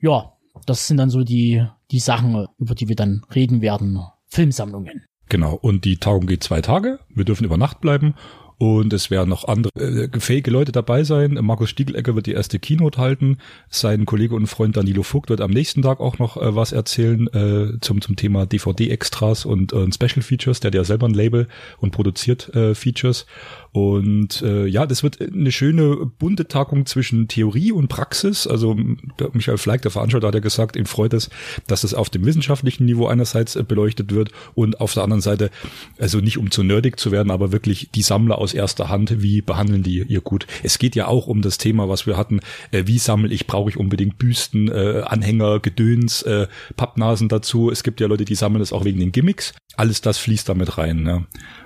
Ja, 0.00 0.32
das 0.68 0.86
sind 0.86 0.96
dann 0.98 1.10
so 1.10 1.24
die, 1.24 1.64
die 1.90 1.98
Sachen, 1.98 2.46
über 2.58 2.74
die 2.74 2.88
wir 2.88 2.96
dann 2.96 3.22
reden 3.34 3.60
werden. 3.60 4.00
Filmsammlungen. 4.26 5.04
Genau. 5.28 5.54
Und 5.54 5.84
die 5.84 5.96
Tagung 5.96 6.26
geht 6.26 6.42
zwei 6.42 6.60
Tage. 6.60 6.98
Wir 7.14 7.24
dürfen 7.24 7.44
über 7.44 7.56
Nacht 7.56 7.80
bleiben. 7.80 8.14
Und 8.58 8.92
es 8.92 9.08
werden 9.08 9.28
noch 9.28 9.46
andere 9.46 9.72
äh, 9.80 10.18
fähige 10.18 10.50
Leute 10.50 10.72
dabei 10.72 11.04
sein. 11.04 11.38
Markus 11.40 11.70
Stiegelecker 11.70 12.16
wird 12.16 12.26
die 12.26 12.32
erste 12.32 12.58
Keynote 12.58 12.98
halten. 12.98 13.38
Sein 13.70 14.04
Kollege 14.04 14.34
und 14.34 14.48
Freund 14.48 14.76
Danilo 14.76 15.04
Vogt 15.04 15.30
wird 15.30 15.40
am 15.40 15.52
nächsten 15.52 15.82
Tag 15.82 16.00
auch 16.00 16.18
noch 16.18 16.36
äh, 16.36 16.56
was 16.56 16.72
erzählen 16.72 17.28
äh, 17.28 17.78
zum, 17.80 18.00
zum 18.00 18.16
Thema 18.16 18.46
DVD-Extras 18.46 19.44
und 19.44 19.72
äh, 19.72 19.86
Special 19.92 20.22
Features. 20.22 20.58
Der 20.58 20.70
hat 20.70 20.74
ja 20.74 20.82
selber 20.82 21.06
ein 21.06 21.14
Label 21.14 21.46
und 21.78 21.92
produziert 21.92 22.52
äh, 22.56 22.74
Features. 22.74 23.26
Und 23.72 24.42
äh, 24.42 24.66
ja, 24.66 24.86
das 24.86 25.02
wird 25.02 25.20
eine 25.20 25.52
schöne 25.52 26.10
bunte 26.18 26.48
Tagung 26.48 26.86
zwischen 26.86 27.28
Theorie 27.28 27.72
und 27.72 27.88
Praxis. 27.88 28.46
Also 28.46 28.76
der 29.18 29.30
Michael 29.32 29.58
Fleig, 29.58 29.82
der 29.82 29.90
Veranstalter, 29.90 30.28
hat 30.28 30.34
ja 30.34 30.40
gesagt, 30.40 30.76
ihm 30.76 30.86
freut 30.86 31.12
es, 31.12 31.30
dass 31.66 31.84
es 31.84 31.94
auf 31.94 32.10
dem 32.10 32.24
wissenschaftlichen 32.24 32.86
Niveau 32.86 33.06
einerseits 33.06 33.56
äh, 33.56 33.62
beleuchtet 33.62 34.14
wird 34.14 34.30
und 34.54 34.80
auf 34.80 34.94
der 34.94 35.02
anderen 35.02 35.20
Seite, 35.20 35.50
also 35.98 36.20
nicht 36.20 36.38
um 36.38 36.50
zu 36.50 36.62
nerdig 36.62 36.98
zu 36.98 37.12
werden, 37.12 37.30
aber 37.30 37.52
wirklich 37.52 37.90
die 37.94 38.02
Sammler 38.02 38.38
aus 38.38 38.54
erster 38.54 38.88
Hand, 38.88 39.22
wie 39.22 39.42
behandeln 39.42 39.82
die 39.82 40.02
ihr 40.02 40.20
gut. 40.20 40.46
Es 40.62 40.78
geht 40.78 40.96
ja 40.96 41.06
auch 41.06 41.26
um 41.26 41.42
das 41.42 41.58
Thema, 41.58 41.88
was 41.88 42.06
wir 42.06 42.16
hatten, 42.16 42.40
äh, 42.70 42.84
wie 42.86 42.98
sammle 42.98 43.32
ich, 43.32 43.46
brauche 43.46 43.70
ich 43.70 43.76
unbedingt 43.76 44.18
Büsten, 44.18 44.68
äh, 44.68 45.02
Anhänger, 45.04 45.60
Gedöns, 45.60 46.22
äh, 46.22 46.48
Pappnasen 46.76 47.28
dazu. 47.28 47.70
Es 47.70 47.82
gibt 47.82 48.00
ja 48.00 48.06
Leute, 48.06 48.24
die 48.24 48.34
sammeln 48.34 48.60
das 48.60 48.72
auch 48.72 48.84
wegen 48.84 49.00
den 49.00 49.12
Gimmicks. 49.12 49.52
Alles 49.78 50.00
das 50.00 50.18
fließt 50.18 50.48
damit 50.48 50.76
rein. 50.76 51.06
Ja. 51.06 51.22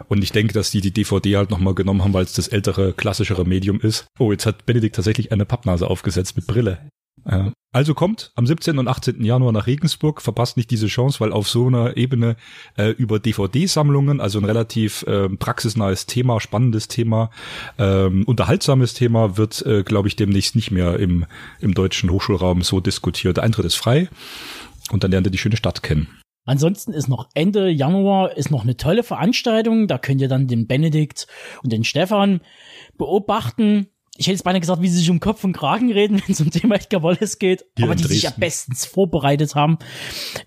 Und 0.08 0.22
ich 0.22 0.32
denke, 0.32 0.52
dass 0.52 0.70
die 0.70 0.82
die 0.82 0.92
DVD 0.92 1.38
halt 1.38 1.50
nochmal 1.50 1.74
genommen 1.74 2.02
haben, 2.02 2.12
weil 2.12 2.24
es 2.24 2.34
das 2.34 2.46
ältere, 2.46 2.92
klassischere 2.92 3.46
Medium 3.46 3.80
ist. 3.80 4.04
Oh, 4.18 4.32
jetzt 4.32 4.44
hat 4.44 4.66
Benedikt 4.66 4.96
tatsächlich 4.96 5.32
eine 5.32 5.46
Pappnase 5.46 5.88
aufgesetzt 5.88 6.36
mit 6.36 6.46
Brille. 6.46 6.90
Ja. 7.26 7.52
Also 7.72 7.94
kommt 7.94 8.30
am 8.34 8.46
17. 8.46 8.78
und 8.78 8.86
18. 8.86 9.24
Januar 9.24 9.52
nach 9.52 9.66
Regensburg, 9.66 10.20
verpasst 10.20 10.58
nicht 10.58 10.70
diese 10.70 10.88
Chance, 10.88 11.20
weil 11.20 11.32
auf 11.32 11.48
so 11.48 11.68
einer 11.68 11.96
Ebene 11.96 12.36
äh, 12.76 12.90
über 12.90 13.18
DVD-Sammlungen, 13.18 14.20
also 14.20 14.38
ein 14.38 14.44
relativ 14.44 15.04
äh, 15.04 15.30
praxisnahes 15.30 16.04
Thema, 16.04 16.38
spannendes 16.38 16.88
Thema, 16.88 17.30
ähm, 17.78 18.24
unterhaltsames 18.26 18.92
Thema, 18.92 19.38
wird, 19.38 19.64
äh, 19.64 19.84
glaube 19.84 20.08
ich, 20.08 20.16
demnächst 20.16 20.54
nicht 20.54 20.70
mehr 20.70 20.98
im, 20.98 21.24
im 21.60 21.72
deutschen 21.72 22.10
Hochschulraum 22.10 22.60
so 22.60 22.80
diskutiert. 22.80 23.38
Der 23.38 23.44
Eintritt 23.44 23.64
ist 23.64 23.76
frei 23.76 24.10
und 24.90 25.02
dann 25.02 25.12
lernt 25.12 25.26
ihr 25.28 25.30
die 25.30 25.38
schöne 25.38 25.56
Stadt 25.56 25.82
kennen. 25.82 26.08
Ansonsten 26.44 26.92
ist 26.92 27.08
noch 27.08 27.28
Ende 27.34 27.68
Januar 27.70 28.36
ist 28.36 28.50
noch 28.50 28.64
eine 28.64 28.76
tolle 28.76 29.04
Veranstaltung. 29.04 29.86
Da 29.86 29.98
könnt 29.98 30.20
ihr 30.20 30.28
dann 30.28 30.48
den 30.48 30.66
Benedikt 30.66 31.26
und 31.62 31.72
den 31.72 31.84
Stefan 31.84 32.40
beobachten. 32.98 33.86
Ich 34.16 34.26
hätte 34.26 34.34
jetzt 34.34 34.44
beinahe 34.44 34.60
gesagt, 34.60 34.82
wie 34.82 34.88
sie 34.88 34.98
sich 34.98 35.10
um 35.10 35.20
Kopf 35.20 35.42
und 35.42 35.54
Kragen 35.54 35.90
reden, 35.90 36.20
wenn 36.26 36.32
es 36.32 36.40
um 36.40 36.50
Thema 36.50 36.76
Edgar 36.76 37.02
Wallace 37.02 37.38
geht. 37.38 37.64
Hier 37.76 37.86
aber 37.86 37.94
die 37.94 38.02
Dresden. 38.02 38.14
sich 38.14 38.22
ja 38.24 38.34
bestens 38.36 38.84
vorbereitet 38.84 39.54
haben 39.54 39.78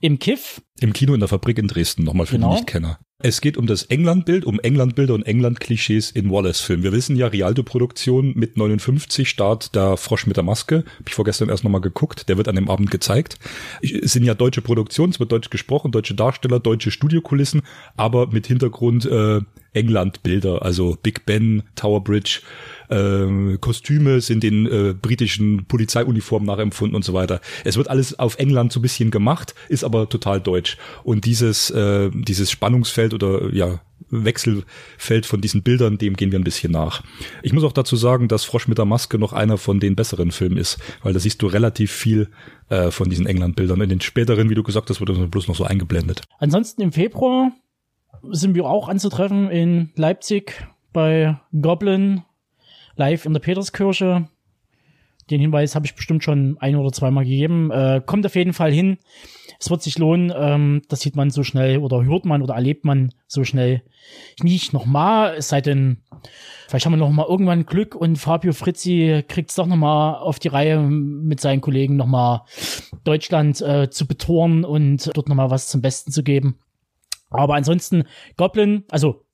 im 0.01 0.19
Kiff. 0.19 0.61
Im 0.79 0.93
Kino 0.93 1.13
in 1.13 1.19
der 1.19 1.29
Fabrik 1.29 1.57
in 1.57 1.67
Dresden, 1.67 2.03
nochmal 2.03 2.25
für 2.25 2.35
genau. 2.35 2.49
die 2.49 2.55
Nichtkenner. 2.55 2.99
Es 3.19 3.39
geht 3.39 3.55
um 3.55 3.65
das 3.65 3.83
Englandbild, 3.83 4.45
um 4.45 4.59
Englandbilder 4.59 5.13
und 5.13 5.23
England-Klischees 5.23 6.11
in 6.11 6.29
Wallace-Filmen. 6.29 6.83
Wir 6.83 6.91
wissen 6.91 7.15
ja, 7.15 7.27
Rialto-Produktion 7.27 8.33
mit 8.35 8.57
59 8.57 9.27
Start 9.29 9.73
der 9.73 9.95
Frosch 9.95 10.27
mit 10.27 10.35
der 10.35 10.43
Maske. 10.43 10.83
Hab 10.99 11.07
ich 11.07 11.15
vorgestern 11.15 11.47
erst 11.47 11.63
nochmal 11.63 11.79
geguckt. 11.79 12.27
Der 12.27 12.37
wird 12.37 12.49
an 12.49 12.55
dem 12.55 12.69
Abend 12.69 12.91
gezeigt. 12.91 13.39
Es 13.81 14.11
sind 14.11 14.25
ja 14.25 14.35
deutsche 14.35 14.61
Produktionen, 14.61 15.13
es 15.13 15.19
wird 15.19 15.31
deutsch 15.31 15.49
gesprochen, 15.49 15.91
deutsche 15.91 16.13
Darsteller, 16.13 16.59
deutsche 16.59 16.91
Studiokulissen, 16.91 17.61
aber 17.95 18.27
mit 18.27 18.47
Hintergrund 18.47 19.05
äh, 19.05 19.39
England-Bilder, 19.75 20.63
also 20.63 20.97
Big 21.01 21.25
Ben, 21.25 21.63
Tower 21.75 22.03
Bridge, 22.03 22.41
äh, 22.89 23.57
Kostüme 23.59 24.21
sind 24.21 24.43
in 24.43 24.65
äh, 24.65 24.93
britischen 24.93 25.65
Polizeiuniformen 25.65 26.47
nachempfunden 26.47 26.95
und 26.95 27.03
so 27.03 27.13
weiter. 27.13 27.41
Es 27.63 27.77
wird 27.77 27.89
alles 27.89 28.17
auf 28.17 28.37
England 28.37 28.71
so 28.71 28.79
ein 28.79 28.83
bisschen 28.83 29.11
gemacht, 29.11 29.55
ist 29.69 29.83
aber 29.83 30.09
total 30.09 30.41
deutsch. 30.41 30.77
Und 31.03 31.25
dieses, 31.25 31.69
äh, 31.71 32.09
dieses 32.13 32.51
Spannungsfeld 32.51 33.13
oder 33.13 33.53
ja, 33.53 33.81
Wechselfeld 34.09 35.25
von 35.25 35.41
diesen 35.41 35.63
Bildern, 35.63 35.97
dem 35.97 36.15
gehen 36.15 36.31
wir 36.31 36.39
ein 36.39 36.43
bisschen 36.43 36.71
nach. 36.71 37.03
Ich 37.41 37.53
muss 37.53 37.63
auch 37.63 37.71
dazu 37.71 37.95
sagen, 37.95 38.27
dass 38.27 38.45
Frosch 38.45 38.67
mit 38.67 38.77
der 38.77 38.85
Maske 38.85 39.17
noch 39.17 39.33
einer 39.33 39.57
von 39.57 39.79
den 39.79 39.95
besseren 39.95 40.31
Filmen 40.31 40.57
ist, 40.57 40.77
weil 41.01 41.13
da 41.13 41.19
siehst 41.19 41.41
du 41.41 41.47
relativ 41.47 41.91
viel 41.91 42.29
äh, 42.69 42.91
von 42.91 43.09
diesen 43.09 43.25
England-Bildern. 43.25 43.81
In 43.81 43.89
den 43.89 44.01
späteren, 44.01 44.49
wie 44.49 44.55
du 44.55 44.63
gesagt 44.63 44.89
hast, 44.89 45.01
wurde 45.01 45.13
das 45.13 45.29
bloß 45.29 45.47
noch 45.47 45.55
so 45.55 45.63
eingeblendet. 45.63 46.21
Ansonsten 46.39 46.81
im 46.81 46.91
Februar 46.91 47.51
sind 48.29 48.55
wir 48.55 48.65
auch 48.65 48.89
anzutreffen 48.89 49.49
in 49.49 49.91
Leipzig 49.95 50.67
bei 50.93 51.37
Goblin 51.59 52.23
live 52.95 53.25
in 53.25 53.33
der 53.33 53.41
Peterskirche. 53.41 54.27
Den 55.31 55.41
Hinweis 55.41 55.73
habe 55.73 55.87
ich 55.87 55.95
bestimmt 55.95 56.23
schon 56.23 56.57
ein 56.59 56.75
oder 56.75 56.91
zweimal 56.91 57.23
gegeben. 57.23 57.71
Äh, 57.71 58.01
kommt 58.05 58.25
auf 58.25 58.35
jeden 58.35 58.53
Fall 58.53 58.71
hin. 58.71 58.97
Es 59.59 59.71
wird 59.71 59.81
sich 59.81 59.97
lohnen. 59.97 60.31
Ähm, 60.35 60.83
das 60.87 61.01
sieht 61.01 61.15
man 61.15 61.31
so 61.31 61.43
schnell 61.43 61.79
oder 61.79 62.05
hört 62.05 62.25
man 62.25 62.43
oder 62.43 62.53
erlebt 62.53 62.85
man 62.85 63.11
so 63.25 63.43
schnell 63.43 63.81
nicht 64.41 64.71
nochmal. 64.71 65.35
Es 65.35 65.49
sei 65.49 65.61
denn, 65.61 65.97
vielleicht 66.67 66.85
haben 66.85 66.93
wir 66.93 66.97
noch 66.97 67.09
mal 67.09 67.25
irgendwann 67.27 67.65
Glück 67.65 67.95
und 67.95 68.17
Fabio 68.17 68.53
Frizzi 68.53 69.23
kriegt 69.27 69.49
es 69.49 69.55
doch 69.55 69.65
noch 69.65 69.77
mal 69.77 70.19
auf 70.19 70.37
die 70.37 70.49
Reihe 70.49 70.79
mit 70.81 71.39
seinen 71.39 71.61
Kollegen 71.61 71.95
noch 71.95 72.05
mal 72.05 72.45
Deutschland 73.03 73.61
äh, 73.61 73.89
zu 73.89 74.05
betoren 74.05 74.63
und 74.63 75.09
dort 75.15 75.27
noch 75.27 75.35
mal 75.35 75.49
was 75.49 75.69
zum 75.69 75.81
Besten 75.81 76.11
zu 76.11 76.21
geben. 76.21 76.59
Aber 77.29 77.55
ansonsten 77.55 78.03
Goblin, 78.37 78.83
also 78.89 79.25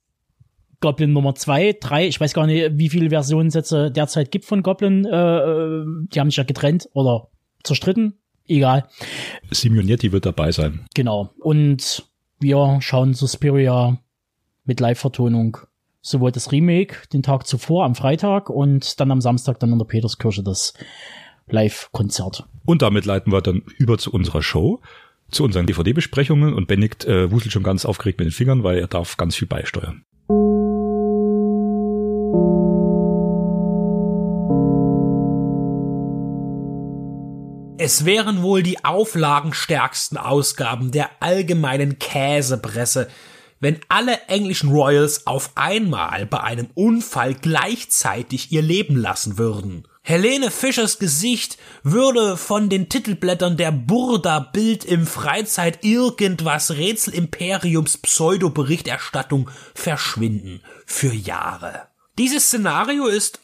Goblin 0.79 1.13
Nummer 1.13 1.35
zwei, 1.35 1.77
drei, 1.79 2.07
ich 2.07 2.19
weiß 2.19 2.33
gar 2.33 2.47
nicht, 2.47 2.71
wie 2.73 2.89
viele 2.89 3.09
Versionen 3.09 3.47
es 3.47 3.53
jetzt 3.53 3.71
äh, 3.71 3.91
derzeit 3.91 4.31
gibt 4.31 4.45
von 4.45 4.63
Goblin. 4.63 5.05
Äh, 5.05 5.09
äh, 5.09 5.85
die 6.13 6.19
haben 6.19 6.29
sich 6.29 6.37
ja 6.37 6.43
getrennt 6.43 6.89
oder 6.93 7.27
zerstritten. 7.63 8.17
Egal. 8.47 8.87
Simeonetti 9.51 10.11
wird 10.11 10.25
dabei 10.25 10.51
sein. 10.51 10.85
Genau. 10.95 11.29
Und 11.39 12.03
wir 12.39 12.79
schauen 12.81 13.13
Suspiria 13.13 13.99
mit 14.65 14.79
Live-Vertonung 14.79 15.57
sowohl 16.01 16.31
das 16.31 16.51
Remake 16.51 17.07
den 17.13 17.21
Tag 17.21 17.45
zuvor 17.45 17.85
am 17.85 17.93
Freitag 17.93 18.49
und 18.49 18.99
dann 18.99 19.11
am 19.11 19.21
Samstag 19.21 19.59
dann 19.59 19.71
in 19.71 19.77
der 19.77 19.85
Peterskirche 19.85 20.41
das 20.41 20.73
Live-Konzert. 21.47 22.45
Und 22.65 22.81
damit 22.81 23.05
leiten 23.05 23.31
wir 23.31 23.41
dann 23.41 23.61
über 23.77 23.97
zu 23.97 24.11
unserer 24.11 24.41
Show, 24.41 24.81
zu 25.31 25.43
unseren 25.43 25.65
DVD-Besprechungen 25.65 26.53
und 26.53 26.67
Benedikt 26.67 27.05
äh, 27.05 27.31
wuselt 27.31 27.53
schon 27.53 27.63
ganz 27.63 27.85
aufgeregt 27.85 28.19
mit 28.19 28.27
den 28.27 28.31
Fingern, 28.31 28.63
weil 28.63 28.77
er 28.77 28.87
darf 28.87 29.17
ganz 29.17 29.35
viel 29.35 29.47
beisteuern. 29.47 30.03
Es 37.83 38.05
wären 38.05 38.43
wohl 38.43 38.61
die 38.61 38.85
auflagenstärksten 38.85 40.15
Ausgaben 40.19 40.91
der 40.91 41.09
allgemeinen 41.19 41.97
Käsepresse, 41.97 43.07
wenn 43.59 43.79
alle 43.89 44.19
englischen 44.27 44.69
Royals 44.69 45.25
auf 45.25 45.53
einmal 45.55 46.27
bei 46.27 46.41
einem 46.41 46.67
Unfall 46.75 47.33
gleichzeitig 47.33 48.51
ihr 48.51 48.61
Leben 48.61 48.95
lassen 48.95 49.39
würden. 49.39 49.87
Helene 50.03 50.49
Fischers 50.49 50.97
Gesicht 50.97 51.57
würde 51.83 52.35
von 52.35 52.69
den 52.69 52.89
Titelblättern 52.89 53.55
der 53.55 53.71
Burda 53.71 54.39
Bild 54.39 54.83
im 54.83 55.05
Freizeit 55.05 55.83
irgendwas 55.83 56.71
Rätsel 56.71 57.13
Imperiums 57.13 57.97
Pseudo-Berichterstattung 57.99 59.49
verschwinden. 59.75 60.61
Für 60.87 61.13
Jahre. 61.13 61.87
Dieses 62.17 62.45
Szenario 62.47 63.05
ist 63.05 63.41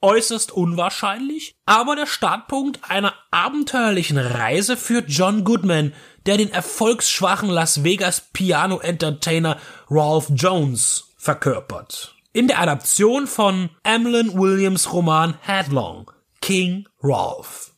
äußerst 0.00 0.50
unwahrscheinlich, 0.50 1.54
aber 1.64 1.94
der 1.94 2.06
Startpunkt 2.06 2.80
einer 2.90 3.14
abenteuerlichen 3.30 4.18
Reise 4.18 4.76
für 4.76 5.04
John 5.06 5.44
Goodman, 5.44 5.94
der 6.26 6.36
den 6.36 6.50
erfolgsschwachen 6.50 7.48
Las 7.48 7.84
Vegas 7.84 8.28
Piano 8.32 8.80
Entertainer 8.80 9.58
Ralph 9.88 10.30
Jones 10.34 11.14
verkörpert. 11.16 12.11
In 12.34 12.48
der 12.48 12.60
Adaption 12.60 13.26
von 13.26 13.68
Emlyn 13.82 14.32
Williams 14.32 14.90
Roman 14.90 15.36
Headlong, 15.42 16.10
King 16.40 16.88
Ralph. 17.02 17.72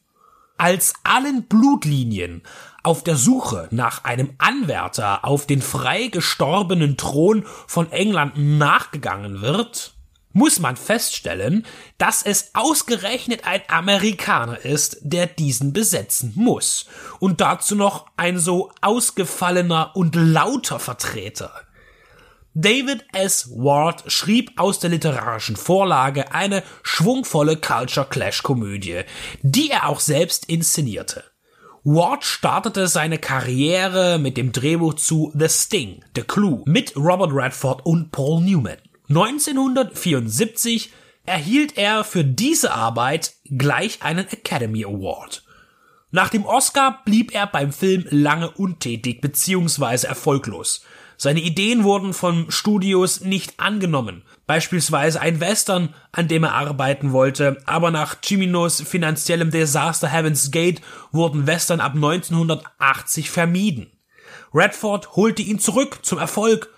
Als 0.57 0.93
allen 1.03 1.49
Blutlinien 1.49 2.45
auf 2.85 3.03
der 3.03 3.17
Suche 3.17 3.67
nach 3.73 4.05
einem 4.05 4.35
Anwärter 4.39 5.25
auf 5.25 5.47
den 5.47 5.61
frei 5.61 6.07
gestorbenen 6.07 6.97
Thron 6.97 7.45
von 7.67 7.91
England 7.91 8.35
nachgegangen 8.37 9.41
wird, 9.41 9.95
muss 10.33 10.61
man 10.61 10.77
feststellen, 10.77 11.67
dass 11.99 12.23
es 12.23 12.55
ausgerechnet 12.55 13.49
ein 13.49 13.63
Amerikaner 13.67 14.65
ist, 14.65 14.99
der 15.01 15.27
diesen 15.27 15.73
besetzen 15.73 16.33
muss. 16.37 16.87
Und 17.19 17.41
dazu 17.41 17.75
noch 17.75 18.07
ein 18.17 18.39
so 18.39 18.71
ausgefallener 18.83 19.97
und 19.97 20.15
lauter 20.15 20.79
Vertreter. 20.79 21.64
David 22.57 23.05
S. 23.13 23.51
Ward 23.51 24.05
schrieb 24.07 24.53
aus 24.61 24.79
der 24.79 24.91
literarischen 24.91 25.57
Vorlage 25.57 26.33
eine 26.33 26.63
schwungvolle 26.85 27.57
Culture 27.57 28.07
Clash 28.09 28.45
Komödie, 28.45 29.01
die 29.43 29.71
er 29.71 29.89
auch 29.89 29.99
selbst 29.99 30.49
inszenierte. 30.49 31.25
Ward 31.83 32.25
startete 32.25 32.87
seine 32.87 33.19
Karriere 33.19 34.19
mit 34.19 34.37
dem 34.37 34.53
Drehbuch 34.53 34.95
zu 34.95 35.33
The 35.37 35.49
Sting, 35.49 36.05
The 36.15 36.23
Clue 36.23 36.63
mit 36.65 36.97
Robert 36.97 37.33
Redford 37.33 37.85
und 37.85 38.13
Paul 38.13 38.43
Newman. 38.43 38.79
1974 39.09 40.93
erhielt 41.27 41.77
er 41.77 42.05
für 42.05 42.25
diese 42.25 42.73
Arbeit 42.73 43.35
gleich 43.51 44.03
einen 44.03 44.29
Academy 44.29 44.85
Award. 44.85 45.43
Nach 46.13 46.29
dem 46.29 46.45
Oscar 46.47 47.03
blieb 47.05 47.35
er 47.35 47.49
beim 47.49 47.73
Film 47.73 48.07
lange 48.11 48.49
untätig 48.49 49.21
bzw. 49.21 50.07
erfolglos. 50.07 50.85
Seine 51.25 51.41
Ideen 51.41 51.85
wurden 51.85 52.13
von 52.13 52.51
Studios 52.51 53.23
nicht 53.23 53.59
angenommen. 53.59 54.25
Beispielsweise 54.47 55.23
ein 55.23 55.41
Western, 55.41 55.95
an 56.13 56.29
dem 56.29 56.45
er 56.45 56.53
arbeiten 56.53 57.13
wollte, 57.13 57.63
aber 57.65 57.91
nach 57.91 58.17
Ciminos 58.23 58.83
finanziellem 58.83 59.51
Desaster 59.51 60.07
Heaven's 60.07 60.51
Gate 60.51 60.83
wurden 61.13 61.47
Western 61.47 61.81
ab 61.81 61.95
1980 61.95 63.31
vermieden. 63.31 63.91
Redford 64.53 65.17
holte 65.17 65.41
ihn 65.41 65.59
zurück 65.59 66.01
zum 66.03 66.19
Erfolg 66.19 66.69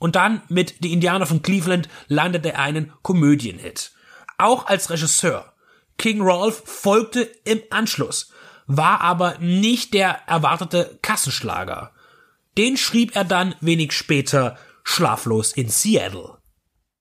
und 0.00 0.16
dann 0.16 0.42
mit 0.48 0.82
Die 0.82 0.92
Indianer 0.92 1.26
von 1.26 1.42
Cleveland 1.42 1.88
landete 2.08 2.54
er 2.54 2.58
einen 2.58 2.92
Komödienhit. 3.02 3.92
Auch 4.36 4.66
als 4.66 4.90
Regisseur. 4.90 5.52
King 5.96 6.22
Rolf 6.22 6.64
folgte 6.66 7.20
im 7.44 7.62
Anschluss, 7.70 8.32
war 8.66 9.00
aber 9.00 9.38
nicht 9.38 9.94
der 9.94 10.26
erwartete 10.26 10.98
Kassenschlager. 11.02 11.91
Den 12.58 12.76
schrieb 12.76 13.16
er 13.16 13.24
dann 13.24 13.54
wenig 13.60 13.92
später 13.92 14.58
schlaflos 14.84 15.52
in 15.52 15.68
Seattle. 15.68 16.38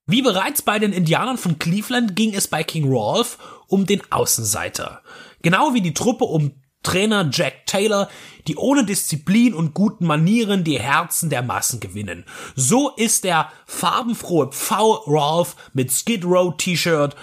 Wie 0.08 0.22
bereits 0.22 0.62
bei 0.62 0.80
den 0.80 0.94
Indianern 0.94 1.38
von 1.38 1.60
Cleveland 1.60 2.16
ging 2.16 2.34
es 2.34 2.48
bei 2.48 2.64
King 2.64 2.92
Rolf 2.92 3.38
um 3.68 3.86
den 3.86 4.02
Außenseiter. 4.12 5.02
Genau 5.42 5.74
wie 5.74 5.82
die 5.82 5.94
Truppe 5.94 6.26
um 6.26 6.54
Trainer 6.84 7.30
Jack 7.32 7.68
Taylor, 7.68 8.10
die 8.48 8.56
ohne 8.56 8.84
Disziplin 8.84 9.54
und 9.54 9.74
guten 9.74 10.06
Manieren 10.06 10.64
die 10.64 10.80
Herzen 10.80 11.30
der 11.30 11.44
Massen 11.44 11.80
gewinnen. 11.80 12.26
So 12.56 12.90
ist 12.96 13.24
der 13.24 13.52
farbenfrohe 13.68 14.48
Pfau 14.52 14.94
Rolf 14.94 15.56
mit 15.74 15.92
Skid 15.92 16.26
Row 16.26 16.56
T-Shirt 16.58 17.16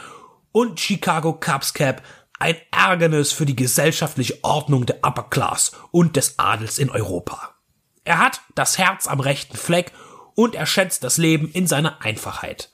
und 0.53 0.79
Chicago 0.79 1.33
Cubs 1.33 1.75
Cap 1.75 2.03
ein 2.39 2.57
Ärgernis 2.71 3.33
für 3.33 3.47
die 3.47 3.57
gesellschaftliche 3.57 4.39
Ordnung 4.43 4.87
der 4.87 5.05
Upper 5.05 5.25
Class 5.25 5.73
und 5.91 6.15
des 6.15 6.39
Adels 6.39 6.79
in 6.79 6.91
Europa. 6.91 7.58
Er 8.09 8.21
hat 8.21 8.41
das 8.55 8.79
Herz 8.79 9.07
am 9.07 9.21
rechten 9.21 9.59
Fleck 9.59 9.93
und 10.35 10.55
er 10.55 10.65
schätzt 10.65 11.05
das 11.05 11.19
Leben 11.19 11.51
in 11.53 11.67
seiner 11.67 12.01
Einfachheit. 12.01 12.71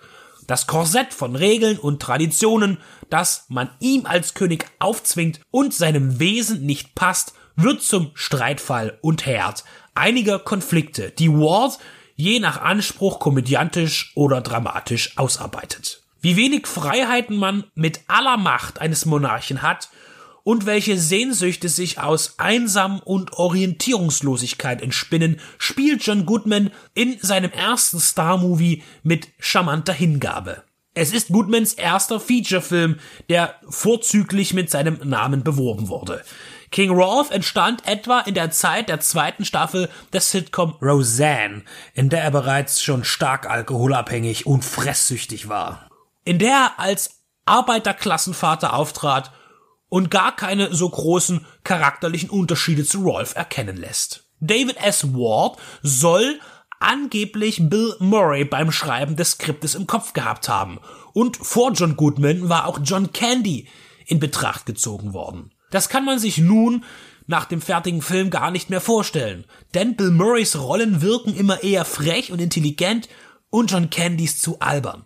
Das 0.47 0.69
Korsett 0.69 1.13
von 1.13 1.35
Regeln 1.35 1.77
und 1.77 2.01
Traditionen, 2.01 2.79
das 3.11 3.47
man 3.49 3.69
ihm 3.81 4.07
als 4.07 4.35
König 4.35 4.67
aufzwingt 4.79 5.41
und 5.51 5.75
seinem 5.75 6.21
Wesen 6.21 6.65
nicht 6.65 6.95
passt, 6.95 7.35
wird 7.57 7.83
zum 7.83 8.13
Streitfall 8.15 8.97
und 9.01 9.27
Herd 9.27 9.65
einiger 9.97 10.39
Konflikte, 10.39 11.11
die 11.11 11.33
Ward 11.33 11.81
je 12.15 12.39
nach 12.39 12.61
Anspruch 12.61 13.19
komödiantisch 13.19 14.13
oder 14.15 14.41
dramatisch 14.41 15.19
ausarbeitet. 15.19 16.05
Wie 16.21 16.37
wenig 16.37 16.69
Freiheiten 16.69 17.37
man 17.37 17.65
mit 17.75 18.03
aller 18.07 18.37
Macht 18.37 18.81
eines 18.81 19.05
Monarchen 19.05 19.63
hat 19.63 19.89
und 20.45 20.67
welche 20.67 20.99
Sehnsüchte 20.99 21.69
sich 21.69 21.99
aus 21.99 22.39
Einsam 22.39 23.01
und 23.01 23.33
Orientierungslosigkeit 23.33 24.83
entspinnen, 24.83 25.41
spielt 25.59 26.05
John 26.07 26.27
Goodman 26.27 26.71
in 26.95 27.19
seinem 27.21 27.51
ersten 27.51 27.99
Star-Movie 27.99 28.83
mit 29.03 29.29
charmanter 29.39 29.95
Hingabe. 29.95 30.63
Es 30.97 31.13
ist 31.13 31.31
Goodmans 31.31 31.73
erster 31.73 32.21
Featurefilm, 32.21 33.01
der 33.29 33.57
vorzüglich 33.69 34.55
mit 34.55 34.71
seinem 34.71 35.01
Namen 35.03 35.43
beworben 35.43 35.89
wurde. 35.89 36.23
King 36.71 36.91
Rolf 36.91 37.31
entstand 37.31 37.87
etwa 37.87 38.21
in 38.21 38.35
der 38.35 38.51
Zeit 38.51 38.89
der 38.89 39.01
zweiten 39.01 39.45
Staffel 39.45 39.89
des 40.13 40.31
Sitcom 40.31 40.77
Roseanne, 40.81 41.63
in 41.95 42.11
der 42.11 42.23
er 42.23 42.31
bereits 42.31 42.83
schon 42.83 43.03
stark 43.03 43.49
alkoholabhängig 43.51 44.47
und 44.47 44.65
fresssüchtig 44.65 45.49
war. 45.49 45.89
In 46.25 46.39
der 46.39 46.51
er 46.51 46.79
als 46.79 47.23
Arbeiterklassenvater 47.45 48.75
auftrat 48.75 49.33
und 49.89 50.11
gar 50.11 50.35
keine 50.35 50.75
so 50.75 50.89
großen 50.89 51.45
charakterlichen 51.63 52.31
Unterschiede 52.31 52.85
zu 52.85 53.03
Rolf 53.03 53.35
erkennen 53.35 53.77
lässt. 53.77 54.25
David 54.41 54.77
S. 54.79 55.15
Ward 55.15 55.59
soll 55.83 56.41
angeblich 56.81 57.69
Bill 57.69 57.95
Murray 57.99 58.45
beim 58.45 58.71
Schreiben 58.71 59.17
des 59.17 59.33
Skriptes 59.33 59.75
im 59.75 59.87
Kopf 59.87 60.13
gehabt 60.13 60.49
haben. 60.49 60.79
Und 61.13 61.37
vor 61.37 61.73
John 61.73 61.97
Goodman 61.97 62.49
war 62.49 62.67
auch 62.67 62.81
John 62.83 63.13
Candy 63.13 63.69
in 64.07 64.21
Betracht 64.21 64.67
gezogen 64.67 65.15
worden. 65.15 65.53
Das 65.71 65.89
kann 65.89 66.05
man 66.05 66.19
sich 66.19 66.39
nun 66.39 66.85
nach 67.27 67.47
dem 67.47 67.63
fertigen 67.63 68.03
Film 68.03 68.31
gar 68.31 68.51
nicht 68.51 68.71
mehr 68.71 68.81
vorstellen. 68.81 69.47
Denn 69.73 69.97
Bill 69.97 70.11
Murrays 70.11 70.57
Rollen 70.57 71.01
wirken 71.01 71.35
immer 71.35 71.63
eher 71.63 71.85
frech 71.85 72.31
und 72.33 72.41
intelligent 72.41 73.09
und 73.51 73.71
John 73.71 73.89
Candys 73.89 74.41
zu 74.41 74.61
albern. 74.61 75.05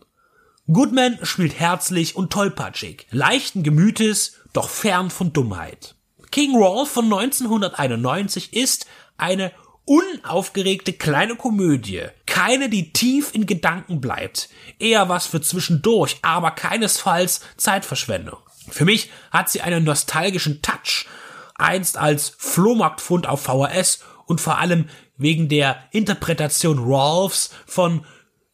Goodman 0.71 1.19
spielt 1.23 1.59
herzlich 1.59 2.17
und 2.17 2.31
tollpatschig, 2.33 3.07
leichten 3.11 3.63
Gemütes, 3.63 4.38
doch 4.53 4.69
fern 4.69 5.11
von 5.11 5.33
Dummheit. 5.33 5.95
King 6.31 6.57
Rolf 6.57 6.91
von 6.91 7.07
1991 7.07 8.53
ist 8.53 8.87
eine 9.17 9.53
unaufgeregte 9.85 10.93
kleine 10.93 11.37
Komödie. 11.37 12.03
Keine, 12.27 12.69
die 12.69 12.93
tief 12.93 13.35
in 13.35 13.47
Gedanken 13.47 14.01
bleibt. 14.01 14.51
Eher 14.79 15.09
was 15.09 15.27
für 15.27 15.41
zwischendurch, 15.41 16.19
aber 16.23 16.51
keinesfalls 16.51 17.41
Zeitverschwendung. 17.57 18.39
Für 18.71 18.85
mich 18.85 19.11
hat 19.31 19.49
sie 19.49 19.63
einen 19.63 19.85
nostalgischen 19.85 20.61
Touch. 20.61 21.07
Einst 21.55 21.97
als 21.97 22.35
Flohmarktfund 22.39 23.27
auf 23.27 23.43
VHS 23.43 24.01
und 24.27 24.41
vor 24.41 24.59
allem 24.59 24.89
wegen 25.17 25.49
der 25.49 25.83
Interpretation 25.91 26.79
Rolfs 26.79 27.51
von 27.67 28.05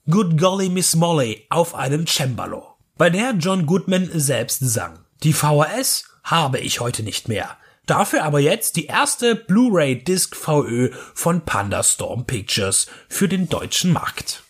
Good 0.09 0.39
Golly 0.39 0.69
Miss 0.69 0.95
Molly 0.95 1.47
auf 1.51 1.75
einem 1.75 2.07
Cembalo, 2.07 2.77
bei 2.97 3.11
der 3.11 3.33
John 3.33 3.67
Goodman 3.67 4.09
selbst 4.13 4.61
sang. 4.61 5.04
Die 5.25 5.33
VHS 5.33 6.05
habe 6.23 6.59
ich 6.59 6.81
heute 6.81 7.03
nicht 7.03 7.29
mehr. 7.29 7.57
Dafür 7.87 8.25
aber 8.25 8.41
jetzt 8.41 8.77
die 8.77 8.85
erste 8.85 9.35
Blu-ray 9.35 10.05
Disc 10.05 10.37
VÖ 10.37 10.91
von 11.15 11.47
Panda 11.47 11.83
Storm 11.83 12.27
Pictures 12.27 12.89
für 13.09 13.27
den 13.27 13.49
deutschen 13.49 13.91
Markt. 13.91 14.43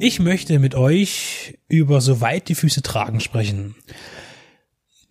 Ich 0.00 0.18
möchte 0.18 0.58
mit 0.58 0.74
euch 0.74 1.58
über 1.68 2.00
Soweit 2.00 2.48
die 2.48 2.54
Füße 2.54 2.80
tragen 2.80 3.20
sprechen. 3.20 3.74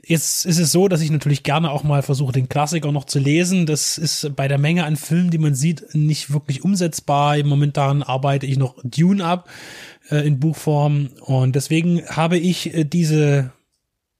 Jetzt 0.07 0.45
ist 0.45 0.57
es 0.57 0.71
so, 0.71 0.87
dass 0.87 1.01
ich 1.01 1.11
natürlich 1.11 1.43
gerne 1.43 1.69
auch 1.69 1.83
mal 1.83 2.01
versuche, 2.01 2.31
den 2.31 2.47
Klassiker 2.47 2.93
noch 2.93 3.03
zu 3.03 3.19
lesen. 3.19 3.65
Das 3.65 3.97
ist 3.97 4.33
bei 4.37 4.47
der 4.47 4.57
Menge 4.57 4.85
an 4.85 4.95
Filmen, 4.95 5.31
die 5.31 5.37
man 5.37 5.53
sieht, 5.53 5.93
nicht 5.93 6.31
wirklich 6.31 6.63
umsetzbar. 6.63 7.43
Momentan 7.43 8.03
arbeite 8.03 8.45
ich 8.45 8.57
noch 8.57 8.77
Dune 8.85 9.25
ab 9.25 9.49
äh, 10.09 10.25
in 10.25 10.39
Buchform 10.39 11.09
und 11.19 11.57
deswegen 11.57 12.07
habe 12.07 12.37
ich 12.37 12.73
äh, 12.73 12.85
diese 12.85 13.51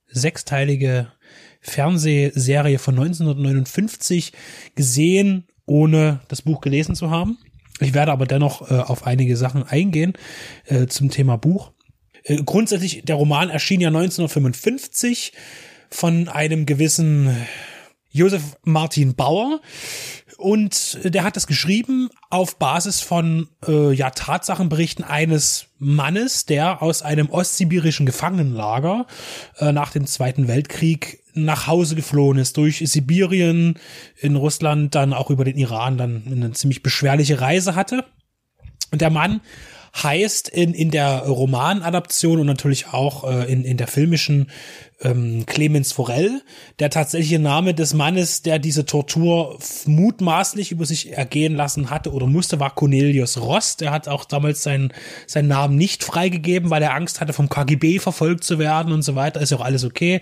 sechsteilige 0.08 1.10
Fernsehserie 1.62 2.78
von 2.78 2.98
1959 2.98 4.34
gesehen, 4.74 5.46
ohne 5.64 6.20
das 6.28 6.42
Buch 6.42 6.60
gelesen 6.60 6.96
zu 6.96 7.10
haben. 7.10 7.38
Ich 7.80 7.94
werde 7.94 8.12
aber 8.12 8.26
dennoch 8.26 8.70
äh, 8.70 8.74
auf 8.74 9.06
einige 9.06 9.38
Sachen 9.38 9.62
eingehen 9.62 10.12
äh, 10.66 10.86
zum 10.86 11.08
Thema 11.08 11.38
Buch. 11.38 11.72
Äh, 12.24 12.42
grundsätzlich, 12.44 13.04
der 13.06 13.16
Roman 13.16 13.48
erschien 13.48 13.80
ja 13.80 13.88
1955 13.88 15.32
von 15.90 16.28
einem 16.28 16.66
gewissen 16.66 17.34
Josef 18.10 18.56
Martin 18.64 19.14
Bauer. 19.14 19.60
Und 20.36 21.00
der 21.02 21.24
hat 21.24 21.34
das 21.34 21.48
geschrieben 21.48 22.10
auf 22.30 22.58
Basis 22.58 23.00
von 23.00 23.48
äh, 23.66 23.92
ja, 23.92 24.10
Tatsachenberichten 24.10 25.04
eines 25.04 25.66
Mannes, 25.78 26.46
der 26.46 26.80
aus 26.80 27.02
einem 27.02 27.28
ostsibirischen 27.28 28.06
Gefangenenlager 28.06 29.06
äh, 29.58 29.72
nach 29.72 29.90
dem 29.90 30.06
Zweiten 30.06 30.46
Weltkrieg 30.46 31.24
nach 31.34 31.66
Hause 31.66 31.96
geflohen 31.96 32.38
ist, 32.38 32.56
durch 32.56 32.78
Sibirien 32.78 33.78
in 34.16 34.36
Russland, 34.36 34.94
dann 34.94 35.12
auch 35.12 35.30
über 35.30 35.44
den 35.44 35.56
Iran, 35.56 35.98
dann 35.98 36.22
eine 36.26 36.52
ziemlich 36.52 36.82
beschwerliche 36.82 37.40
Reise 37.40 37.74
hatte. 37.74 38.04
Und 38.92 39.00
der 39.00 39.10
Mann 39.10 39.40
heißt 39.96 40.48
in, 40.48 40.74
in 40.74 40.90
der 40.90 41.20
Romanadaption 41.20 42.40
und 42.40 42.46
natürlich 42.46 42.88
auch 42.88 43.24
äh, 43.24 43.50
in, 43.50 43.64
in 43.64 43.76
der 43.76 43.86
filmischen 43.86 44.48
ähm, 45.00 45.44
Clemens 45.46 45.92
Forel, 45.92 46.42
der 46.78 46.90
tatsächliche 46.90 47.38
Name 47.38 47.74
des 47.74 47.94
Mannes, 47.94 48.42
der 48.42 48.58
diese 48.58 48.84
Tortur 48.84 49.58
mutmaßlich 49.86 50.72
über 50.72 50.86
sich 50.86 51.12
ergehen 51.12 51.54
lassen 51.54 51.90
hatte 51.90 52.12
oder 52.12 52.26
musste, 52.26 52.60
war 52.60 52.74
Cornelius 52.74 53.40
Ross. 53.40 53.76
Der 53.76 53.92
hat 53.92 54.08
auch 54.08 54.24
damals 54.24 54.62
seinen, 54.62 54.92
seinen 55.26 55.48
Namen 55.48 55.76
nicht 55.76 56.04
freigegeben, 56.04 56.70
weil 56.70 56.82
er 56.82 56.94
Angst 56.94 57.20
hatte, 57.20 57.32
vom 57.32 57.48
KGB 57.48 57.98
verfolgt 57.98 58.44
zu 58.44 58.58
werden 58.58 58.92
und 58.92 59.02
so 59.02 59.14
weiter. 59.14 59.40
Ist 59.40 59.50
ja 59.50 59.58
auch 59.58 59.64
alles 59.64 59.84
okay. 59.84 60.20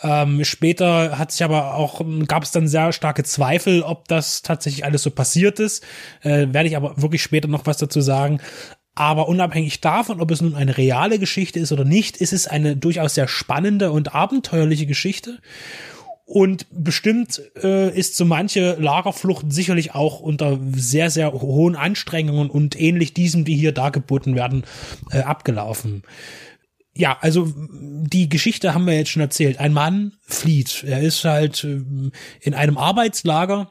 Ähm, 0.00 0.44
später 0.44 1.18
hat 1.18 1.32
sich 1.32 1.42
aber 1.42 1.74
auch, 1.74 2.00
gab 2.28 2.44
es 2.44 2.52
dann 2.52 2.68
sehr 2.68 2.92
starke 2.92 3.24
Zweifel, 3.24 3.82
ob 3.82 4.06
das 4.06 4.42
tatsächlich 4.42 4.84
alles 4.84 5.02
so 5.02 5.10
passiert 5.10 5.58
ist. 5.58 5.84
Äh, 6.22 6.46
werde 6.52 6.68
ich 6.68 6.76
aber 6.76 7.02
wirklich 7.02 7.22
später 7.22 7.48
noch 7.48 7.66
was 7.66 7.78
dazu 7.78 8.00
sagen. 8.00 8.40
Aber 8.98 9.28
unabhängig 9.28 9.80
davon, 9.80 10.20
ob 10.20 10.28
es 10.32 10.40
nun 10.40 10.56
eine 10.56 10.76
reale 10.76 11.20
Geschichte 11.20 11.60
ist 11.60 11.70
oder 11.70 11.84
nicht, 11.84 12.16
ist 12.16 12.32
es 12.32 12.48
eine 12.48 12.74
durchaus 12.74 13.14
sehr 13.14 13.28
spannende 13.28 13.92
und 13.92 14.12
abenteuerliche 14.12 14.86
Geschichte. 14.86 15.38
Und 16.24 16.66
bestimmt 16.72 17.40
äh, 17.62 17.96
ist 17.96 18.16
so 18.16 18.24
manche 18.24 18.72
Lagerflucht 18.72 19.52
sicherlich 19.52 19.94
auch 19.94 20.18
unter 20.18 20.58
sehr, 20.72 21.10
sehr 21.10 21.32
hohen 21.32 21.76
Anstrengungen 21.76 22.50
und 22.50 22.78
ähnlich 22.80 23.14
diesem, 23.14 23.44
die 23.44 23.54
hier 23.54 23.70
dargeboten 23.70 24.34
werden, 24.34 24.64
äh, 25.12 25.20
abgelaufen. 25.20 26.02
Ja, 26.92 27.18
also 27.20 27.52
die 27.54 28.28
Geschichte 28.28 28.74
haben 28.74 28.88
wir 28.88 28.94
jetzt 28.94 29.10
schon 29.10 29.22
erzählt. 29.22 29.60
Ein 29.60 29.74
Mann 29.74 30.14
flieht. 30.26 30.82
Er 30.84 31.02
ist 31.02 31.24
halt 31.24 31.62
äh, 31.62 31.82
in 32.40 32.54
einem 32.54 32.76
Arbeitslager 32.76 33.70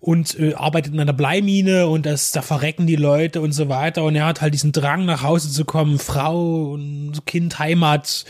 und 0.00 0.38
äh, 0.38 0.54
arbeitet 0.54 0.94
in 0.94 1.00
einer 1.00 1.12
Bleimine 1.12 1.88
und 1.88 2.06
das, 2.06 2.30
da 2.30 2.40
verrecken 2.40 2.86
die 2.86 2.96
Leute 2.96 3.40
und 3.40 3.50
so 3.50 3.68
weiter. 3.68 4.04
Und 4.04 4.14
er 4.14 4.26
hat 4.26 4.40
halt 4.40 4.54
diesen 4.54 4.70
Drang, 4.70 5.04
nach 5.04 5.24
Hause 5.24 5.50
zu 5.50 5.64
kommen, 5.64 5.98
Frau 5.98 6.70
und 6.70 7.26
Kind, 7.26 7.58
Heimat. 7.58 8.24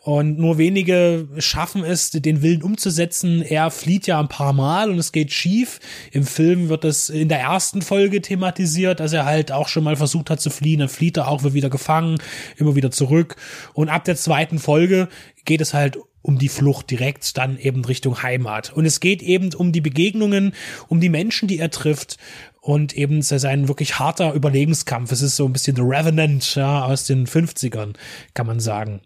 Und 0.00 0.38
nur 0.38 0.58
wenige 0.58 1.28
schaffen 1.38 1.82
es, 1.82 2.12
den 2.12 2.40
Willen 2.40 2.62
umzusetzen. 2.62 3.42
Er 3.42 3.72
flieht 3.72 4.06
ja 4.06 4.20
ein 4.20 4.28
paar 4.28 4.52
Mal 4.52 4.90
und 4.90 4.98
es 4.98 5.10
geht 5.10 5.32
schief. 5.32 5.80
Im 6.12 6.24
Film 6.24 6.68
wird 6.68 6.84
es 6.84 7.10
in 7.10 7.28
der 7.28 7.40
ersten 7.40 7.82
Folge 7.82 8.22
thematisiert, 8.22 9.00
dass 9.00 9.12
er 9.12 9.26
halt 9.26 9.50
auch 9.50 9.66
schon 9.66 9.84
mal 9.84 9.96
versucht 9.96 10.30
hat 10.30 10.40
zu 10.40 10.50
fliehen. 10.50 10.78
Dann 10.78 10.88
flieht 10.88 11.16
er 11.16 11.26
auch, 11.26 11.42
wird 11.42 11.52
wieder 11.52 11.68
gefangen, 11.68 12.18
immer 12.56 12.76
wieder 12.76 12.92
zurück. 12.92 13.34
Und 13.74 13.88
ab 13.88 14.04
der 14.04 14.16
zweiten 14.16 14.60
Folge 14.60 15.08
geht 15.44 15.60
es 15.60 15.74
halt 15.74 15.98
um 16.22 16.38
die 16.38 16.48
Flucht 16.48 16.90
direkt 16.90 17.36
dann 17.36 17.58
eben 17.58 17.84
Richtung 17.84 18.22
Heimat. 18.22 18.72
Und 18.72 18.84
es 18.84 19.00
geht 19.00 19.22
eben 19.22 19.54
um 19.54 19.72
die 19.72 19.80
Begegnungen, 19.80 20.52
um 20.88 21.00
die 21.00 21.08
Menschen, 21.08 21.48
die 21.48 21.58
er 21.58 21.70
trifft 21.70 22.16
und 22.60 22.96
eben 22.96 23.22
sein 23.22 23.68
wirklich 23.68 23.98
harter 23.98 24.34
Überlebenskampf. 24.34 25.12
Es 25.12 25.22
ist 25.22 25.36
so 25.36 25.46
ein 25.46 25.52
bisschen 25.52 25.76
The 25.76 25.82
Revenant 25.82 26.54
ja, 26.54 26.84
aus 26.84 27.04
den 27.04 27.26
50ern, 27.26 27.94
kann 28.34 28.46
man 28.46 28.60
sagen 28.60 29.00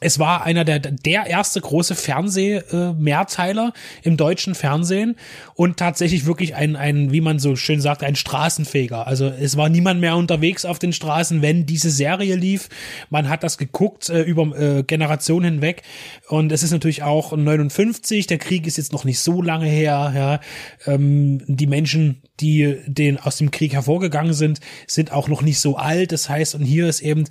es 0.00 0.18
war 0.18 0.44
einer 0.44 0.64
der, 0.64 0.78
der 0.78 1.26
erste 1.26 1.60
große 1.60 1.94
Fernseh-Mehrteiler 1.94 3.72
äh, 3.74 4.08
im 4.08 4.16
deutschen 4.16 4.54
Fernsehen 4.54 5.16
und 5.54 5.76
tatsächlich 5.76 6.26
wirklich 6.26 6.54
ein, 6.54 6.76
ein, 6.76 7.12
wie 7.12 7.20
man 7.20 7.38
so 7.38 7.56
schön 7.56 7.80
sagt, 7.80 8.02
ein 8.02 8.16
Straßenfeger. 8.16 9.06
Also 9.06 9.26
es 9.26 9.56
war 9.56 9.68
niemand 9.68 10.00
mehr 10.00 10.16
unterwegs 10.16 10.64
auf 10.64 10.78
den 10.78 10.92
Straßen, 10.92 11.42
wenn 11.42 11.66
diese 11.66 11.90
Serie 11.90 12.36
lief. 12.36 12.68
Man 13.10 13.28
hat 13.28 13.42
das 13.42 13.58
geguckt 13.58 14.08
äh, 14.08 14.22
über 14.22 14.42
äh, 14.58 14.82
Generationen 14.82 15.54
hinweg 15.54 15.82
und 16.28 16.52
es 16.52 16.62
ist 16.62 16.72
natürlich 16.72 17.02
auch 17.02 17.36
59, 17.36 18.26
der 18.26 18.38
Krieg 18.38 18.66
ist 18.66 18.76
jetzt 18.76 18.92
noch 18.92 19.04
nicht 19.04 19.20
so 19.20 19.42
lange 19.42 19.66
her. 19.66 20.12
Ja. 20.14 20.92
Ähm, 20.92 21.42
die 21.46 21.66
Menschen, 21.66 22.22
die 22.40 22.76
den 22.86 23.18
aus 23.18 23.36
dem 23.36 23.50
Krieg 23.50 23.72
hervorgegangen 23.72 24.34
sind, 24.34 24.60
sind 24.86 25.12
auch 25.12 25.28
noch 25.28 25.42
nicht 25.42 25.60
so 25.60 25.76
alt. 25.76 26.12
Das 26.12 26.28
heißt, 26.28 26.54
und 26.54 26.64
hier 26.64 26.88
ist 26.88 27.00
eben, 27.00 27.24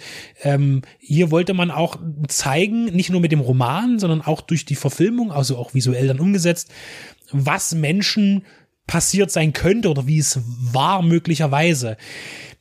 ähm, 0.44 0.82
hier 1.00 1.32
wollte 1.32 1.54
man 1.54 1.72
auch 1.72 1.98
zeigen, 2.28 2.51
nicht 2.58 3.10
nur 3.10 3.22
mit 3.22 3.32
dem 3.32 3.40
Roman, 3.40 4.00
sondern 4.00 4.22
auch 4.22 4.42
durch 4.42 4.66
die 4.66 4.76
Verfilmung, 4.76 5.32
also 5.32 5.58
auch 5.58 5.74
visuell 5.74 6.08
dann 6.08 6.20
umgesetzt, 6.20 6.70
was 7.32 7.74
Menschen 7.74 8.44
passiert 8.88 9.32
sein 9.32 9.54
könnte 9.54 9.90
oder 9.90 10.08
wie 10.08 10.20
es 10.20 10.40
war 10.74 11.02
möglicherweise. 11.02 11.98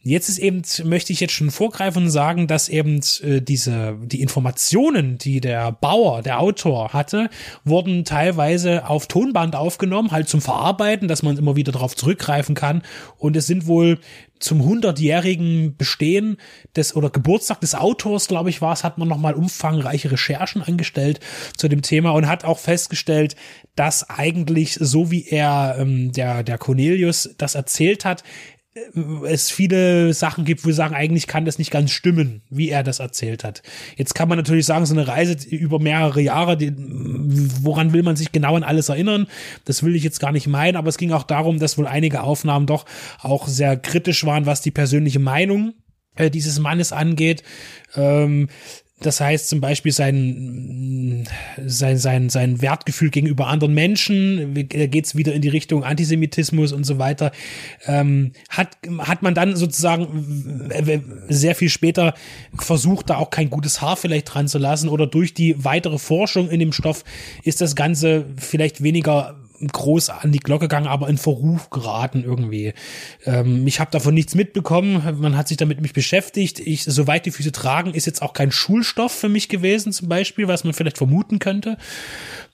Jetzt 0.03 0.31
ist 0.31 0.39
eben, 0.39 0.63
möchte 0.85 1.13
ich 1.13 1.21
jetzt 1.21 1.35
schon 1.35 1.51
vorgreifen 1.51 2.05
und 2.05 2.11
sagen, 2.11 2.47
dass 2.47 2.71
eben 2.71 3.01
äh, 3.23 3.43
diese, 3.43 3.99
die 4.03 4.23
Informationen, 4.23 5.19
die 5.19 5.43
der 5.43 5.73
Bauer, 5.73 6.23
der 6.23 6.41
Autor 6.41 6.95
hatte, 6.95 7.29
wurden 7.65 8.07
teilweise 8.07 8.89
auf 8.89 9.09
Tonband 9.09 9.57
aufgenommen, 9.57 10.11
halt 10.11 10.29
zum 10.29 10.41
Verarbeiten, 10.41 11.07
dass 11.07 11.23
man 11.23 11.37
immer 11.37 11.55
wieder 11.55 11.73
darauf 11.73 11.97
zurückgreifen 11.97 12.55
kann. 12.55 12.83
Und 13.19 13.37
es 13.37 13.47
sind 13.47 13.67
wohl 13.67 13.99
zum 14.41 14.65
hundertjährigen 14.65 15.77
Bestehen 15.77 16.39
des 16.75 16.97
oder 16.97 17.11
Geburtstag 17.11 17.61
des 17.61 17.75
Autors, 17.75 18.27
glaube 18.27 18.51
ich, 18.51 18.61
war 18.61 18.73
es, 18.73 18.83
hat 18.83 18.99
man 18.99 19.07
nochmal 19.07 19.35
umfangreiche 19.35 20.11
Recherchen 20.11 20.63
angestellt 20.63 21.21
zu 21.57 21.69
dem 21.69 21.83
Thema 21.83 22.11
und 22.11 22.27
hat 22.27 22.45
auch 22.45 22.59
festgestellt, 22.59 23.37
dass 23.77 24.09
eigentlich 24.11 24.75
so 24.75 25.11
wie 25.11 25.29
er 25.29 25.77
ähm, 25.79 26.13
der 26.13 26.43
der 26.43 26.59
Cornelius 26.59 27.35
das 27.39 27.55
erzählt 27.55 28.05
hat, 28.05 28.25
es 29.27 29.51
viele 29.51 30.15
Sachen 30.15 30.45
gibt, 30.45 30.65
wo 30.65 30.69
wir 30.69 30.75
sagen, 30.75 30.95
eigentlich 30.95 31.27
kann 31.27 31.45
das 31.45 31.59
nicht 31.59 31.73
ganz 31.73 31.91
stimmen, 31.91 32.43
wie 32.51 32.69
er 32.69 32.85
das 32.85 33.01
erzählt 33.01 33.43
hat. 33.43 33.63
Jetzt 33.97 34.15
kann 34.15 34.29
man 34.29 34.39
natürlich 34.39 34.65
sagen, 34.65 34.87
so 34.87 34.95
eine 34.95 35.09
Reise 35.09 35.37
über 35.49 35.81
mehrere 35.81 36.21
Jahre, 36.21 36.57
die, 36.57 36.73
woran 36.77 37.93
will 37.93 38.05
man 38.05 38.15
sich 38.15 38.31
genau 38.31 38.55
an 38.55 38.63
alles 38.63 38.89
erinnern? 38.89 39.27
Das 39.65 39.83
will 39.83 39.97
ich 39.97 40.05
jetzt 40.05 40.21
gar 40.21 40.31
nicht 40.31 40.47
meinen, 40.47 40.77
aber 40.77 40.89
es 40.89 40.99
ging 40.99 41.13
auch 41.13 41.25
darum, 41.25 41.59
dass 41.59 41.79
wohl 41.79 41.89
einige 41.89 42.23
Aufnahmen 42.23 42.67
doch 42.67 42.87
auch 43.21 43.49
sehr 43.49 43.77
kritisch 43.77 44.25
waren, 44.25 44.47
was 44.47 44.61
die 44.61 44.71
persönliche 44.71 45.19
Meinung 45.19 45.75
äh, 46.15 46.31
dieses 46.31 46.61
Mannes 46.61 46.93
angeht. 46.93 47.43
Ähm, 47.97 48.49
das 49.01 49.21
heißt 49.21 49.49
zum 49.49 49.61
Beispiel 49.61 49.93
sein, 49.93 51.27
sein, 51.65 51.99
sein, 51.99 52.29
sein 52.29 52.63
Wertgefühl 52.63 53.11
gegenüber 53.11 53.47
anderen 53.47 53.75
Menschen, 53.75 54.55
da 54.55 54.87
geht's 54.87 55.17
wieder 55.17 55.33
in 55.33 55.43
die 55.43 55.49
Richtung 55.49 55.85
Antisemitismus 55.85 56.73
und 56.73 56.85
so 56.85 56.99
weiter, 56.99 57.33
ähm, 57.87 58.33
hat, 58.51 58.77
hat 58.99 59.23
man 59.23 59.35
dann 59.35 59.57
sozusagen 59.57 60.69
sehr 61.29 61.55
viel 61.55 61.71
später 61.71 62.15
versucht, 62.55 63.11
da 63.11 63.17
auch 63.17 63.31
kein 63.31 63.51
gutes 63.51 63.81
Haar 63.81 63.97
vielleicht 63.97 64.35
dran 64.35 64.49
zu 64.49 64.59
lassen 64.59 64.89
oder 64.89 65.07
durch 65.07 65.33
die 65.35 65.65
weitere 65.65 65.99
Forschung 65.99 66.51
in 66.51 66.61
dem 66.61 66.73
Stoff 66.73 67.05
ist 67.43 67.61
das 67.61 67.75
Ganze 67.75 68.27
vielleicht 68.37 68.83
weniger 68.83 69.40
groß 69.69 70.11
an 70.11 70.33
die 70.33 70.39
Glocke 70.39 70.65
gegangen, 70.65 70.87
aber 70.87 71.09
in 71.09 71.19
Verruf 71.19 71.71
geraten 71.71 72.25
irgendwie. 72.25 72.73
Ähm, 73.25 73.67
ich 73.67 73.81
habe 73.81 73.91
davon 73.91 74.15
nichts 74.15 74.35
mitbekommen. 74.35 75.19
Man 75.21 75.37
hat 75.37 75.49
sich 75.49 75.57
damit 75.57 75.81
mich 75.81 75.93
beschäftigt. 75.93 76.61
Ich, 76.61 76.85
soweit 76.85 77.27
die 77.27 77.31
Füße 77.31 77.53
tragen, 77.53 77.95
ist 77.95 78.07
jetzt 78.07 78.23
auch 78.23 78.33
kein 78.33 78.53
Schulstoff 78.53 79.13
für 79.13 79.29
mich 79.29 79.49
gewesen, 79.49 79.93
zum 79.93 80.09
Beispiel, 80.09 80.49
was 80.49 80.65
man 80.65 80.73
vielleicht 80.73 80.99
vermuten 80.99 81.39
könnte. 81.39 81.77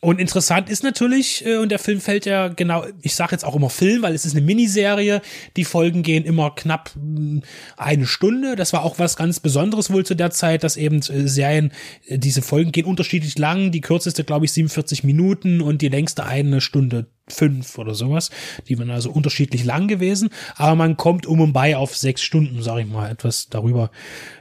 Und 0.00 0.20
interessant 0.20 0.68
ist 0.68 0.82
natürlich, 0.82 1.44
äh, 1.46 1.56
und 1.56 1.70
der 1.70 1.78
Film 1.78 2.00
fällt 2.00 2.26
ja 2.26 2.48
genau, 2.48 2.84
ich 3.02 3.14
sage 3.14 3.32
jetzt 3.32 3.44
auch 3.44 3.56
immer 3.56 3.70
Film, 3.70 4.02
weil 4.02 4.14
es 4.14 4.24
ist 4.24 4.36
eine 4.36 4.44
Miniserie. 4.44 5.22
Die 5.56 5.64
Folgen 5.64 6.02
gehen 6.02 6.24
immer 6.24 6.54
knapp 6.54 6.90
mm, 6.94 7.38
eine 7.76 8.06
Stunde. 8.06 8.56
Das 8.56 8.72
war 8.72 8.84
auch 8.84 8.98
was 8.98 9.16
ganz 9.16 9.40
Besonderes 9.40 9.90
wohl 9.90 10.04
zu 10.04 10.14
der 10.14 10.30
Zeit, 10.30 10.64
dass 10.64 10.76
eben 10.76 10.98
äh, 10.98 11.26
Serien, 11.26 11.72
äh, 12.06 12.18
diese 12.18 12.42
Folgen 12.42 12.72
gehen 12.72 12.84
unterschiedlich 12.84 13.38
lang. 13.38 13.70
Die 13.70 13.80
kürzeste, 13.80 14.24
glaube 14.24 14.44
ich, 14.44 14.52
47 14.52 15.04
Minuten 15.04 15.60
und 15.60 15.82
die 15.82 15.88
längste 15.88 16.24
eine 16.24 16.60
Stunde 16.60 16.95
fünf 17.28 17.78
oder 17.78 17.94
sowas. 17.94 18.30
Die 18.68 18.78
waren 18.78 18.90
also 18.90 19.10
unterschiedlich 19.10 19.64
lang 19.64 19.88
gewesen, 19.88 20.30
aber 20.56 20.76
man 20.76 20.96
kommt 20.96 21.26
um 21.26 21.40
und 21.40 21.52
bei 21.52 21.76
auf 21.76 21.96
sechs 21.96 22.22
Stunden, 22.22 22.62
sage 22.62 22.82
ich 22.82 22.86
mal, 22.86 23.10
etwas 23.10 23.48
darüber 23.48 23.90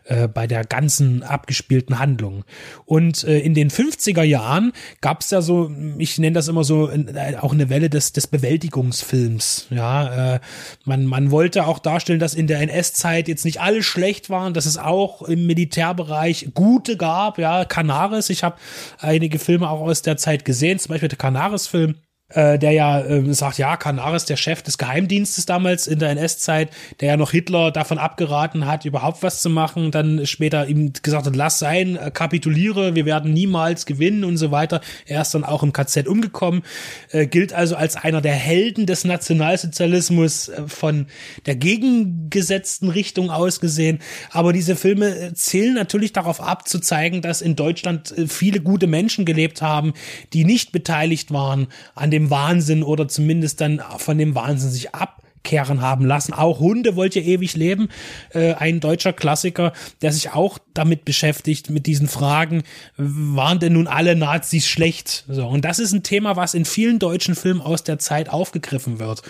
äh, 0.05 0.27
bei 0.27 0.45
der 0.45 0.63
ganzen 0.63 1.23
abgespielten 1.23 1.97
Handlung. 1.97 2.43
Und 2.85 3.23
äh, 3.23 3.39
in 3.39 3.55
den 3.55 3.71
50er 3.71 4.21
Jahren 4.21 4.71
gab 5.01 5.21
es 5.21 5.31
ja 5.31 5.41
so, 5.41 5.71
ich 5.97 6.19
nenne 6.19 6.33
das 6.33 6.47
immer 6.47 6.63
so, 6.63 6.89
äh, 6.89 7.35
auch 7.41 7.53
eine 7.53 7.69
Welle 7.69 7.89
des, 7.89 8.13
des 8.13 8.27
Bewältigungsfilms. 8.27 9.67
Ja, 9.71 10.35
äh, 10.35 10.39
man, 10.83 11.05
man 11.05 11.31
wollte 11.31 11.65
auch 11.65 11.79
darstellen, 11.79 12.19
dass 12.19 12.35
in 12.35 12.45
der 12.45 12.59
NS-Zeit 12.61 13.27
jetzt 13.27 13.45
nicht 13.45 13.61
alles 13.61 13.85
schlecht 13.85 14.29
waren, 14.29 14.53
dass 14.53 14.67
es 14.67 14.77
auch 14.77 15.23
im 15.23 15.47
Militärbereich 15.47 16.49
gute 16.53 16.97
gab. 16.97 17.39
Ja, 17.39 17.65
Canaris, 17.65 18.29
ich 18.29 18.43
habe 18.43 18.57
einige 18.99 19.39
Filme 19.39 19.69
auch 19.69 19.81
aus 19.81 20.03
der 20.03 20.17
Zeit 20.17 20.45
gesehen, 20.45 20.77
zum 20.77 20.89
Beispiel 20.89 21.09
der 21.09 21.17
Canaris-Film 21.17 21.95
äh, 22.35 22.59
der 22.59 22.71
ja 22.71 22.99
äh, 22.99 23.33
sagt, 23.33 23.57
ja, 23.57 23.77
Canaris, 23.77 24.25
der 24.25 24.35
Chef 24.35 24.61
des 24.61 24.77
Geheimdienstes 24.77 25.45
damals 25.45 25.87
in 25.87 25.99
der 25.99 26.09
NS-Zeit, 26.09 26.69
der 26.99 27.09
ja 27.09 27.17
noch 27.17 27.31
Hitler 27.31 27.71
davon 27.71 27.97
abgeraten 27.97 28.67
hat, 28.67 28.83
überhaupt 28.83 29.23
was 29.23 29.41
zu 29.41 29.49
machen, 29.49 29.91
dann 29.91 30.25
später 30.25 30.67
ihm 30.67 30.91
gesagt 31.01 31.25
hat, 31.25 31.35
lass 31.35 31.59
sein, 31.59 31.95
äh, 31.95 32.11
kapituliere, 32.11 32.93
wir 32.93 33.05
werden 33.05 33.31
niemals 33.33 33.85
gewinnen 33.85 34.25
und 34.25 34.35
so 34.35 34.51
weiter. 34.51 34.81
Er 35.05 35.21
ist 35.21 35.33
dann 35.33 35.45
auch 35.45 35.63
im 35.63 35.71
KZ 35.71 36.07
umgekommen, 36.07 36.63
äh, 37.11 37.25
gilt 37.25 37.53
also 37.53 37.75
als 37.77 37.95
einer 37.95 38.19
der 38.19 38.33
Helden 38.33 38.85
des 38.85 39.05
Nationalsozialismus 39.05 40.49
äh, 40.49 40.63
von 40.67 41.07
der 41.45 41.55
gegengesetzten 41.55 42.89
Richtung 42.89 43.31
aus 43.31 43.61
gesehen. 43.61 43.99
Aber 44.31 44.51
diese 44.51 44.75
Filme 44.75 45.17
äh, 45.17 45.33
zählen 45.33 45.73
natürlich 45.73 46.11
darauf 46.11 46.41
ab, 46.41 46.67
zu 46.67 46.79
zeigen, 46.79 47.21
dass 47.21 47.41
in 47.41 47.55
Deutschland 47.55 48.13
viele 48.27 48.59
gute 48.59 48.87
Menschen 48.87 49.23
gelebt 49.23 49.61
haben, 49.61 49.93
die 50.33 50.43
nicht 50.43 50.73
beteiligt 50.73 51.31
waren 51.31 51.67
an 51.93 52.11
dem 52.11 52.24
Wahnsinn 52.29 52.83
oder 52.83 53.07
zumindest 53.07 53.61
dann 53.61 53.81
von 53.97 54.17
dem 54.17 54.35
Wahnsinn 54.35 54.69
sich 54.69 54.93
ab 54.93 55.21
kehren 55.45 55.79
haben 55.79 56.05
lassen. 56.05 56.33
Auch 56.33 56.59
Hunde 56.59 56.97
wollt 56.97 57.15
ihr 57.15 57.23
ewig 57.23 57.55
leben. 57.55 57.87
Äh, 58.33 58.55
ein 58.55 58.81
deutscher 58.81 59.13
Klassiker, 59.13 59.71
der 60.01 60.11
sich 60.11 60.31
auch 60.31 60.59
damit 60.73 61.05
beschäftigt, 61.05 61.69
mit 61.69 61.85
diesen 61.85 62.09
Fragen, 62.09 62.63
waren 62.97 63.59
denn 63.59 63.73
nun 63.73 63.87
alle 63.87 64.15
Nazis 64.17 64.67
schlecht? 64.67 65.23
So, 65.29 65.47
und 65.47 65.63
das 65.63 65.79
ist 65.79 65.93
ein 65.93 66.03
Thema, 66.03 66.35
was 66.35 66.53
in 66.53 66.65
vielen 66.65 66.99
deutschen 66.99 67.35
Filmen 67.35 67.61
aus 67.61 67.83
der 67.83 67.99
Zeit 67.99 68.29
aufgegriffen 68.29 68.99
wird, 68.99 69.21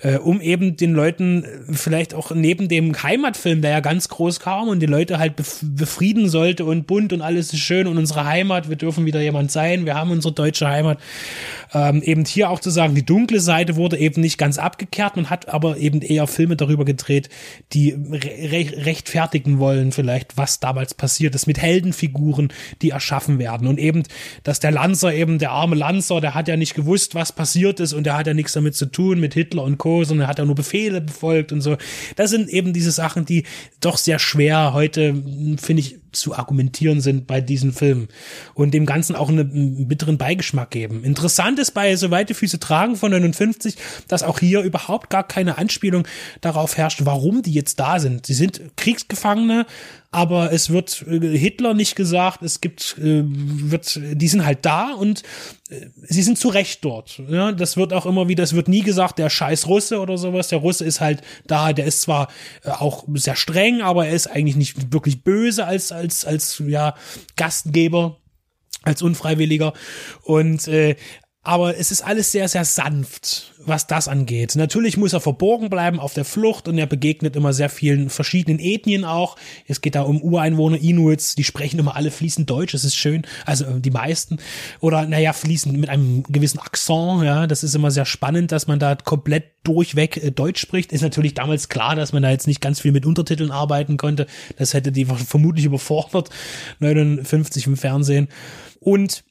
äh, 0.00 0.16
um 0.16 0.40
eben 0.40 0.76
den 0.76 0.94
Leuten 0.94 1.44
vielleicht 1.72 2.14
auch 2.14 2.30
neben 2.30 2.68
dem 2.68 3.02
Heimatfilm, 3.02 3.60
der 3.60 3.72
ja 3.72 3.80
ganz 3.80 4.08
groß 4.08 4.40
kam 4.40 4.68
und 4.68 4.80
die 4.80 4.86
Leute 4.86 5.18
halt 5.18 5.36
bef 5.36 5.60
befrieden 5.62 6.28
sollte 6.28 6.64
und 6.64 6.86
bunt 6.86 7.12
und 7.12 7.22
alles 7.22 7.52
ist 7.52 7.60
schön 7.60 7.86
und 7.86 7.98
unsere 7.98 8.24
Heimat, 8.24 8.68
wir 8.68 8.76
dürfen 8.76 9.04
wieder 9.04 9.20
jemand 9.20 9.50
sein, 9.50 9.84
wir 9.84 9.94
haben 9.94 10.10
unsere 10.10 10.32
deutsche 10.32 10.68
Heimat, 10.68 10.98
ähm, 11.74 12.02
eben 12.02 12.24
hier 12.24 12.50
auch 12.50 12.60
zu 12.60 12.70
sagen, 12.70 12.94
die 12.94 13.04
dunkle 13.04 13.40
Seite 13.40 13.76
wurde 13.76 13.98
eben 13.98 14.20
nicht 14.20 14.38
ganz 14.38 14.58
abgekehrt, 14.58 15.16
man 15.16 15.28
hat 15.28 15.48
aber 15.56 15.78
eben 15.78 16.02
eher 16.02 16.26
Filme 16.26 16.54
darüber 16.54 16.84
gedreht, 16.84 17.28
die 17.72 17.90
re 17.90 18.84
rechtfertigen 18.84 19.58
wollen 19.58 19.90
vielleicht, 19.90 20.36
was 20.36 20.60
damals 20.60 20.94
passiert 20.94 21.34
ist, 21.34 21.46
mit 21.46 21.58
Heldenfiguren, 21.58 22.52
die 22.82 22.90
erschaffen 22.90 23.38
werden 23.38 23.66
und 23.66 23.78
eben, 23.78 24.02
dass 24.42 24.60
der 24.60 24.70
Lanzer 24.70 25.14
eben, 25.14 25.38
der 25.38 25.50
arme 25.50 25.74
Lanzer, 25.74 26.20
der 26.20 26.34
hat 26.34 26.46
ja 26.46 26.56
nicht 26.56 26.74
gewusst, 26.74 27.14
was 27.14 27.32
passiert 27.32 27.80
ist 27.80 27.94
und 27.94 28.04
der 28.04 28.16
hat 28.16 28.26
ja 28.26 28.34
nichts 28.34 28.52
damit 28.52 28.76
zu 28.76 28.86
tun 28.86 29.18
mit 29.18 29.34
Hitler 29.34 29.64
und 29.64 29.78
Co., 29.78 30.04
sondern 30.04 30.26
er 30.26 30.28
hat 30.28 30.38
ja 30.38 30.44
nur 30.44 30.54
Befehle 30.54 31.00
befolgt 31.00 31.52
und 31.52 31.62
so. 31.62 31.76
Das 32.16 32.30
sind 32.30 32.50
eben 32.50 32.74
diese 32.74 32.90
Sachen, 32.90 33.24
die 33.24 33.44
doch 33.80 33.96
sehr 33.96 34.18
schwer 34.18 34.74
heute, 34.74 35.14
finde 35.58 35.80
ich, 35.80 35.98
zu 36.16 36.34
argumentieren 36.34 37.00
sind 37.00 37.26
bei 37.26 37.40
diesen 37.40 37.72
Filmen 37.72 38.08
und 38.54 38.74
dem 38.74 38.86
Ganzen 38.86 39.16
auch 39.16 39.28
einen 39.28 39.88
bitteren 39.88 40.18
Beigeschmack 40.18 40.70
geben. 40.70 41.04
Interessant 41.04 41.58
ist 41.58 41.72
bei 41.72 41.96
So 41.96 42.10
weite 42.10 42.34
Füße 42.34 42.58
tragen 42.58 42.96
von 42.96 43.10
59, 43.10 43.76
dass 44.08 44.22
auch 44.22 44.38
hier 44.38 44.62
überhaupt 44.62 45.10
gar 45.10 45.26
keine 45.26 45.58
Anspielung 45.58 46.06
darauf 46.40 46.76
herrscht, 46.76 47.00
warum 47.04 47.42
die 47.42 47.52
jetzt 47.52 47.78
da 47.80 48.00
sind. 48.00 48.26
Sie 48.26 48.34
sind 48.34 48.60
Kriegsgefangene, 48.76 49.66
aber 50.16 50.50
es 50.50 50.70
wird 50.70 51.04
äh, 51.06 51.36
Hitler 51.36 51.74
nicht 51.74 51.94
gesagt, 51.94 52.42
es 52.42 52.62
gibt, 52.62 52.96
äh, 52.98 53.22
wird, 53.26 54.00
die 54.02 54.28
sind 54.28 54.46
halt 54.46 54.64
da 54.64 54.94
und 54.94 55.22
äh, 55.68 55.88
sie 56.04 56.22
sind 56.22 56.38
zu 56.38 56.48
Recht 56.48 56.82
dort. 56.86 57.20
Ja, 57.28 57.52
das 57.52 57.76
wird 57.76 57.92
auch 57.92 58.06
immer 58.06 58.26
wieder, 58.26 58.42
es 58.42 58.54
wird 58.54 58.66
nie 58.66 58.80
gesagt, 58.80 59.18
der 59.18 59.28
scheiß 59.28 59.66
Russe 59.66 60.00
oder 60.00 60.16
sowas. 60.16 60.48
Der 60.48 60.60
Russe 60.60 60.86
ist 60.86 61.02
halt 61.02 61.20
da, 61.46 61.74
der 61.74 61.84
ist 61.84 62.00
zwar 62.00 62.28
auch 62.64 63.04
sehr 63.12 63.36
streng, 63.36 63.82
aber 63.82 64.06
er 64.06 64.14
ist 64.14 64.26
eigentlich 64.26 64.56
nicht 64.56 64.90
wirklich 64.90 65.22
böse 65.22 65.66
als, 65.66 65.92
als, 65.92 66.24
als, 66.24 66.62
ja, 66.66 66.94
Gastgeber 67.36 68.16
als 68.84 69.02
Unfreiwilliger. 69.02 69.74
Und 70.22 70.66
äh, 70.66 70.96
aber 71.46 71.78
es 71.78 71.92
ist 71.92 72.02
alles 72.02 72.32
sehr, 72.32 72.48
sehr 72.48 72.64
sanft, 72.64 73.52
was 73.64 73.86
das 73.86 74.08
angeht. 74.08 74.56
Natürlich 74.56 74.96
muss 74.96 75.12
er 75.12 75.20
verborgen 75.20 75.70
bleiben 75.70 76.00
auf 76.00 76.12
der 76.12 76.24
Flucht 76.24 76.66
und 76.66 76.76
er 76.76 76.86
begegnet 76.86 77.36
immer 77.36 77.52
sehr 77.52 77.68
vielen 77.68 78.10
verschiedenen 78.10 78.58
Ethnien 78.58 79.04
auch. 79.04 79.36
Es 79.68 79.80
geht 79.80 79.94
da 79.94 80.02
um 80.02 80.20
Ureinwohner, 80.20 80.76
Inuits, 80.76 81.36
die 81.36 81.44
sprechen 81.44 81.78
immer 81.78 81.94
alle 81.94 82.10
fließend 82.10 82.50
Deutsch, 82.50 82.72
das 82.72 82.82
ist 82.82 82.96
schön, 82.96 83.22
also 83.44 83.64
äh, 83.64 83.80
die 83.80 83.92
meisten. 83.92 84.38
Oder 84.80 85.06
naja, 85.06 85.32
fließend 85.32 85.78
mit 85.78 85.88
einem 85.88 86.24
gewissen 86.24 86.58
Akzent, 86.58 87.22
ja, 87.22 87.46
das 87.46 87.62
ist 87.62 87.76
immer 87.76 87.92
sehr 87.92 88.06
spannend, 88.06 88.50
dass 88.50 88.66
man 88.66 88.80
da 88.80 88.96
komplett 88.96 89.44
durchweg 89.62 90.16
äh, 90.16 90.32
Deutsch 90.32 90.60
spricht. 90.60 90.90
Ist 90.90 91.02
natürlich 91.02 91.34
damals 91.34 91.68
klar, 91.68 91.94
dass 91.94 92.12
man 92.12 92.24
da 92.24 92.30
jetzt 92.30 92.48
nicht 92.48 92.60
ganz 92.60 92.80
viel 92.80 92.90
mit 92.90 93.06
Untertiteln 93.06 93.52
arbeiten 93.52 93.98
konnte. 93.98 94.26
Das 94.58 94.74
hätte 94.74 94.90
die 94.90 95.04
vermutlich 95.04 95.64
überfordert, 95.64 96.30
59 96.80 97.68
im 97.68 97.76
Fernsehen. 97.76 98.26
Und 98.80 99.22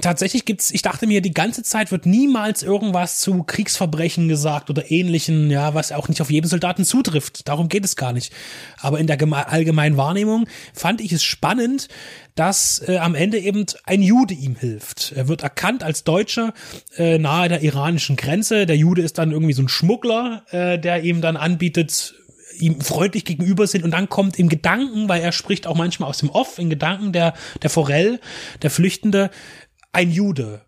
Tatsächlich 0.00 0.44
gibt's, 0.44 0.72
ich 0.72 0.82
dachte 0.82 1.06
mir, 1.06 1.20
die 1.20 1.32
ganze 1.32 1.62
Zeit 1.62 1.92
wird 1.92 2.04
niemals 2.04 2.64
irgendwas 2.64 3.20
zu 3.20 3.44
Kriegsverbrechen 3.44 4.28
gesagt 4.28 4.68
oder 4.68 4.90
ähnlichen, 4.90 5.50
ja, 5.50 5.74
was 5.74 5.92
auch 5.92 6.08
nicht 6.08 6.20
auf 6.20 6.30
jeden 6.30 6.48
Soldaten 6.48 6.84
zutrifft. 6.84 7.46
Darum 7.46 7.68
geht 7.68 7.84
es 7.84 7.94
gar 7.94 8.12
nicht. 8.12 8.32
Aber 8.80 8.98
in 8.98 9.06
der 9.06 9.20
allgemeinen 9.48 9.96
Wahrnehmung 9.96 10.48
fand 10.72 11.00
ich 11.00 11.12
es 11.12 11.22
spannend, 11.22 11.88
dass 12.34 12.82
äh, 12.88 12.96
am 12.96 13.14
Ende 13.14 13.38
eben 13.38 13.66
ein 13.84 14.02
Jude 14.02 14.34
ihm 14.34 14.56
hilft. 14.56 15.12
Er 15.14 15.28
wird 15.28 15.44
erkannt 15.44 15.84
als 15.84 16.02
Deutscher 16.02 16.54
äh, 16.96 17.18
nahe 17.18 17.48
der 17.48 17.62
iranischen 17.62 18.16
Grenze. 18.16 18.66
Der 18.66 18.76
Jude 18.76 19.02
ist 19.02 19.18
dann 19.18 19.30
irgendwie 19.30 19.52
so 19.52 19.62
ein 19.62 19.68
Schmuggler, 19.68 20.44
äh, 20.50 20.76
der 20.76 21.04
ihm 21.04 21.20
dann 21.20 21.36
anbietet, 21.36 22.14
ihm 22.58 22.80
freundlich 22.80 23.24
gegenüber 23.24 23.66
sind 23.66 23.84
und 23.84 23.90
dann 23.90 24.08
kommt 24.08 24.38
im 24.38 24.48
Gedanken, 24.48 25.08
weil 25.08 25.22
er 25.22 25.32
spricht 25.32 25.66
auch 25.66 25.76
manchmal 25.76 26.08
aus 26.08 26.18
dem 26.18 26.30
Off, 26.30 26.58
in 26.58 26.70
Gedanken 26.70 27.12
der, 27.12 27.34
der 27.62 27.70
Forell, 27.70 28.20
der 28.62 28.70
Flüchtende, 28.70 29.30
ein 29.94 30.10
Jude. 30.10 30.62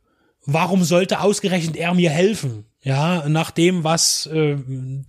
Warum 0.44 0.84
sollte 0.84 1.20
ausgerechnet 1.20 1.76
er 1.76 1.92
mir 1.92 2.10
helfen? 2.10 2.66
Ja, 2.86 3.28
nach 3.28 3.50
dem, 3.50 3.82
was 3.82 4.26
äh, 4.26 4.56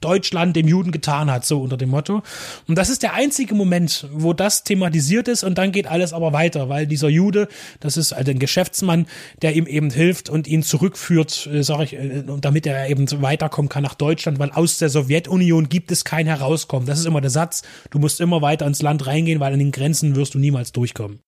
Deutschland 0.01 0.55
dem 0.55 0.67
Juden 0.67 0.91
getan 0.91 1.29
hat, 1.29 1.45
so 1.45 1.61
unter 1.61 1.77
dem 1.77 1.89
Motto. 1.89 2.23
Und 2.67 2.75
das 2.75 2.89
ist 2.89 3.03
der 3.03 3.13
einzige 3.13 3.53
Moment, 3.53 4.07
wo 4.11 4.33
das 4.33 4.63
thematisiert 4.63 5.27
ist 5.27 5.43
und 5.43 5.59
dann 5.59 5.71
geht 5.71 5.85
alles 5.85 6.11
aber 6.11 6.33
weiter, 6.33 6.69
weil 6.69 6.87
dieser 6.87 7.07
Jude, 7.07 7.47
das 7.79 7.95
ist 7.95 8.13
also 8.13 8.31
ein 8.31 8.39
Geschäftsmann, 8.39 9.05
der 9.43 9.55
ihm 9.55 9.67
eben 9.67 9.91
hilft 9.91 10.27
und 10.27 10.47
ihn 10.47 10.63
zurückführt, 10.63 11.47
äh, 11.53 11.61
sag 11.61 11.81
ich, 11.81 11.93
äh, 11.93 12.23
damit 12.41 12.65
er 12.65 12.89
eben 12.89 13.05
weiterkommen 13.21 13.69
kann 13.69 13.83
nach 13.83 13.93
Deutschland, 13.93 14.39
weil 14.39 14.49
aus 14.49 14.79
der 14.79 14.89
Sowjetunion 14.89 15.69
gibt 15.69 15.91
es 15.91 16.03
kein 16.03 16.25
Herauskommen. 16.25 16.87
Das 16.87 16.97
ist 16.97 17.05
immer 17.05 17.21
der 17.21 17.29
Satz. 17.29 17.61
Du 17.91 17.99
musst 17.99 18.21
immer 18.21 18.41
weiter 18.41 18.65
ins 18.65 18.81
Land 18.81 19.05
reingehen, 19.05 19.39
weil 19.39 19.53
an 19.53 19.59
den 19.59 19.71
Grenzen 19.71 20.15
wirst 20.15 20.33
du 20.33 20.39
niemals 20.39 20.71
durchkommen. 20.71 21.19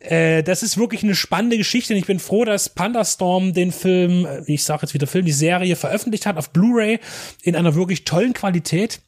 Äh, 0.00 0.44
das 0.44 0.62
ist 0.62 0.78
wirklich 0.78 1.02
eine 1.02 1.16
spannende 1.16 1.58
Geschichte 1.58 1.92
und 1.92 1.98
ich 1.98 2.06
bin 2.06 2.20
froh, 2.20 2.44
dass 2.44 2.68
Pandastorm 2.68 3.52
den 3.52 3.72
Film, 3.72 4.26
äh, 4.26 4.42
ich 4.46 4.62
sage 4.62 4.82
jetzt 4.82 4.94
wieder 4.94 5.08
Film, 5.08 5.24
die 5.24 5.32
Serie 5.32 5.74
veröffentlicht 5.74 6.24
hat 6.24 6.36
auf 6.36 6.50
Blu-ray 6.50 7.00
in 7.42 7.56
einer 7.56 7.74
wirklich 7.74 8.04
tollen 8.04 8.32
Qualität. 8.32 9.00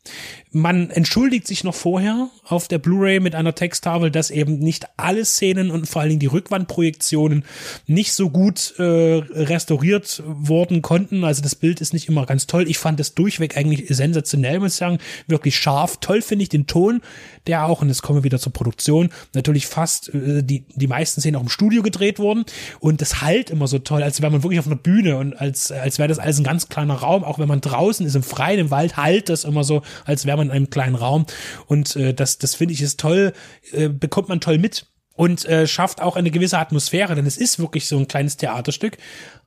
Man 0.53 0.91
entschuldigt 0.91 1.47
sich 1.47 1.63
noch 1.63 1.77
vorher 1.77 2.29
auf 2.45 2.67
der 2.67 2.79
Blu-ray 2.79 3.21
mit 3.21 3.37
einer 3.37 3.55
Texttafel, 3.55 4.11
dass 4.11 4.31
eben 4.31 4.59
nicht 4.59 4.87
alle 4.97 5.25
Szenen 5.25 5.71
und 5.71 5.89
vor 5.89 6.03
allen 6.03 6.09
Dingen 6.09 6.21
die 6.21 6.27
Rückwandprojektionen 6.27 7.45
nicht 7.87 8.13
so 8.13 8.31
gut 8.31 8.75
äh, 8.79 8.83
restauriert 8.83 10.25
worden 10.27 10.83
konnten. 10.83 11.23
Also 11.23 11.41
das 11.41 11.55
Bild 11.55 11.81
ist 11.81 11.93
nicht 11.93 12.09
immer 12.09 12.27
ganz 12.27 12.49
toll. 12.49 12.69
Ich 12.69 12.79
fand 12.79 12.99
das 12.99 13.15
durchweg 13.15 13.57
eigentlich 13.57 13.85
sensationell, 13.91 14.59
muss 14.59 14.73
ich 14.73 14.79
sagen. 14.79 14.99
Wirklich 15.29 15.57
scharf. 15.57 15.99
Toll 16.01 16.21
finde 16.21 16.43
ich 16.43 16.49
den 16.49 16.67
Ton, 16.67 17.01
der 17.47 17.67
auch, 17.67 17.81
und 17.81 17.89
jetzt 17.89 18.03
kommen 18.03 18.19
wir 18.19 18.25
wieder 18.25 18.41
zur 18.41 18.53
Produktion, 18.53 19.11
natürlich 19.35 19.69
fast 19.69 20.13
äh, 20.13 20.43
die, 20.43 20.65
die 20.75 20.89
meisten 20.89 21.21
Szenen 21.21 21.37
auch 21.37 21.43
im 21.43 21.49
Studio 21.49 21.83
gedreht 21.83 22.19
wurden. 22.19 22.45
Und 22.81 23.01
das 23.01 23.21
halt 23.23 23.51
immer 23.51 23.69
so 23.69 23.79
toll, 23.79 24.03
als 24.03 24.21
wäre 24.21 24.33
man 24.33 24.43
wirklich 24.43 24.59
auf 24.59 24.67
einer 24.67 24.75
Bühne 24.75 25.17
und 25.17 25.41
als, 25.41 25.71
als 25.71 25.99
wäre 25.99 26.09
das 26.09 26.19
alles 26.19 26.39
ein 26.39 26.45
ganz 26.45 26.69
kleiner 26.69 26.95
Raum. 26.95 27.23
Auch 27.23 27.39
wenn 27.39 27.49
man 27.49 27.61
draußen 27.61 28.05
ist, 28.05 28.17
im 28.17 28.25
Freien, 28.25 28.59
im 28.59 28.71
Wald, 28.73 28.97
halt 28.97 29.29
das 29.29 29.45
immer 29.45 29.63
so, 29.63 29.83
als 30.05 30.27
wäre 30.27 30.40
man 30.41 30.49
in 30.49 30.57
einem 30.57 30.71
kleinen 30.71 30.95
Raum. 30.95 31.27
Und 31.67 31.97
äh, 31.97 32.15
das, 32.15 32.39
das 32.39 32.55
finde 32.55 32.75
ich 32.75 32.83
ist 32.83 33.01
toll, 33.01 33.33
äh, 33.73 33.89
bekommt 33.89 34.29
man 34.29 34.41
toll 34.41 34.59
mit 34.59 34.87
und 35.15 35.45
äh, 35.45 35.67
schafft 35.67 36.01
auch 36.01 36.17
eine 36.17 36.31
gewisse 36.31 36.59
Atmosphäre, 36.59 37.15
denn 37.15 37.27
es 37.27 37.37
ist 37.37 37.59
wirklich 37.59 37.87
so 37.87 37.99
ein 37.99 38.09
kleines 38.09 38.37
Theaterstück. 38.37 38.97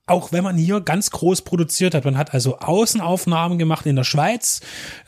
Auch 0.06 0.34
wenn 0.34 0.44
man 0.44 0.58
hier 0.58 0.82
ganz 0.82 1.12
groß 1.12 1.44
produziert 1.44 1.96
hat. 1.96 2.04
Man 2.04 2.18
hat 2.18 2.34
also 2.34 2.58
Außenaufnahmen 2.58 3.58
gemacht 3.58 3.86
in 3.86 3.96
der 3.96 4.04
Schweiz, 4.04 4.60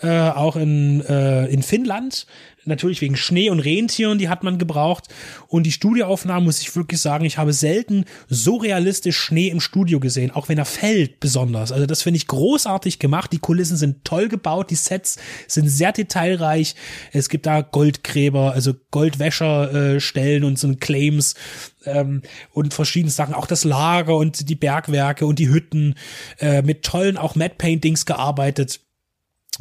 äh, 0.02 0.30
auch 0.30 0.56
in, 0.56 1.02
äh, 1.02 1.48
in 1.48 1.64
Finnland 1.64 2.28
natürlich 2.66 3.02
wegen 3.02 3.16
Schnee 3.16 3.50
und 3.50 3.60
Rentieren, 3.60 4.18
die 4.18 4.30
hat 4.30 4.44
man 4.44 4.58
gebraucht. 4.58 5.08
Und 5.48 5.64
die 5.64 5.72
Studioaufnahmen, 5.72 6.44
muss 6.44 6.62
ich 6.62 6.76
wirklich 6.76 7.02
sagen, 7.02 7.26
ich 7.26 7.38
habe 7.38 7.54
selten 7.54 8.06
so 8.28 8.56
realistisch 8.58 9.18
Schnee 9.18 9.50
im 9.50 9.62
Studio 9.62 10.00
gesehen, 10.00 10.32
auch 10.32 10.50
wenn 10.50 10.58
er 10.58 10.66
fällt 10.66 11.20
besonders. 11.20 11.72
Also 11.72 11.86
das 11.86 12.02
finde 12.02 12.18
ich 12.18 12.28
großartig 12.28 13.00
gemacht. 13.00 13.32
Die 13.32 13.40
Kulissen 13.40 13.78
sind 13.78 14.04
toll 14.04 14.28
gebaut, 14.28 14.70
die 14.70 14.76
Sets 14.76 15.18
sind 15.48 15.70
sehr 15.70 15.92
detailreich. 15.92 16.76
Es 17.12 17.30
gibt 17.30 17.46
da 17.46 17.62
Goldgräber, 17.62 18.54
also 18.54 18.74
Goldwäscherstellen 18.92 20.44
äh, 20.44 20.46
und 20.46 20.60
so 20.60 20.76
Claims 20.76 21.36
ähm, 21.86 22.22
und 22.52 22.74
verschiedene 22.74 23.12
Sachen. 23.12 23.34
Auch 23.34 23.48
das 23.48 23.64
Lager 23.64 24.16
und 24.18 24.50
die 24.50 24.56
Bergwerke 24.56 25.26
und 25.26 25.40
die 25.40 25.50
Hütten 25.50 25.96
äh, 26.40 26.62
mit 26.62 26.84
tollen 26.84 27.18
auch 27.18 27.36
Matte 27.36 27.56
Paintings 27.58 28.06
gearbeitet. 28.06 28.82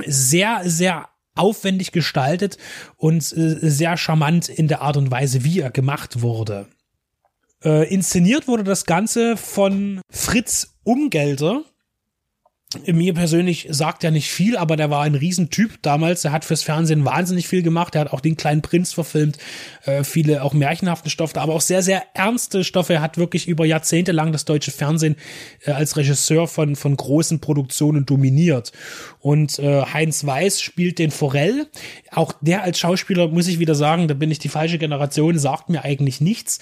Sehr, 0.04 0.62
sehr 0.64 1.08
aufwendig 1.34 1.92
gestaltet 1.92 2.58
und 2.96 3.22
äh, 3.36 3.58
sehr 3.70 3.96
charmant 3.96 4.48
in 4.48 4.68
der 4.68 4.82
Art 4.82 4.96
und 4.96 5.10
Weise, 5.10 5.44
wie 5.44 5.60
er 5.60 5.70
gemacht 5.70 6.22
wurde. 6.22 6.68
Äh, 7.64 7.92
inszeniert 7.92 8.46
wurde 8.46 8.64
das 8.64 8.84
Ganze 8.84 9.36
von 9.36 10.00
Fritz 10.10 10.76
Umgelter. 10.84 11.64
Mir 12.86 13.14
persönlich 13.14 13.66
sagt 13.70 14.04
er 14.04 14.10
nicht 14.10 14.30
viel, 14.30 14.56
aber 14.56 14.76
der 14.76 14.90
war 14.90 15.02
ein 15.02 15.14
Riesentyp 15.14 15.82
damals. 15.82 16.24
Er 16.24 16.32
hat 16.32 16.44
fürs 16.44 16.62
Fernsehen 16.62 17.04
wahnsinnig 17.04 17.48
viel 17.48 17.62
gemacht. 17.62 17.94
Er 17.94 18.02
hat 18.02 18.12
auch 18.12 18.20
den 18.20 18.36
kleinen 18.36 18.62
Prinz 18.62 18.92
verfilmt, 18.92 19.38
äh, 19.84 20.04
viele 20.04 20.42
auch 20.42 20.52
märchenhafte 20.52 21.10
Stoffe, 21.10 21.40
aber 21.40 21.54
auch 21.54 21.60
sehr, 21.60 21.82
sehr 21.82 22.02
ernste 22.14 22.64
Stoffe. 22.64 22.94
Er 22.94 23.00
hat 23.00 23.18
wirklich 23.18 23.48
über 23.48 23.64
Jahrzehnte 23.64 24.12
lang 24.12 24.32
das 24.32 24.44
deutsche 24.44 24.70
Fernsehen 24.70 25.16
äh, 25.64 25.72
als 25.72 25.96
Regisseur 25.96 26.48
von, 26.48 26.76
von 26.76 26.96
großen 26.96 27.40
Produktionen 27.40 28.06
dominiert. 28.06 28.72
Und 29.20 29.58
äh, 29.58 29.82
Heinz 29.82 30.24
Weiß 30.26 30.60
spielt 30.60 30.98
den 30.98 31.10
Forell. 31.10 31.66
Auch 32.10 32.32
der 32.40 32.62
als 32.62 32.78
Schauspieler, 32.78 33.28
muss 33.28 33.48
ich 33.48 33.58
wieder 33.58 33.74
sagen, 33.74 34.08
da 34.08 34.14
bin 34.14 34.30
ich 34.30 34.38
die 34.38 34.48
falsche 34.48 34.78
Generation, 34.78 35.38
sagt 35.38 35.70
mir 35.70 35.84
eigentlich 35.84 36.20
nichts. 36.20 36.58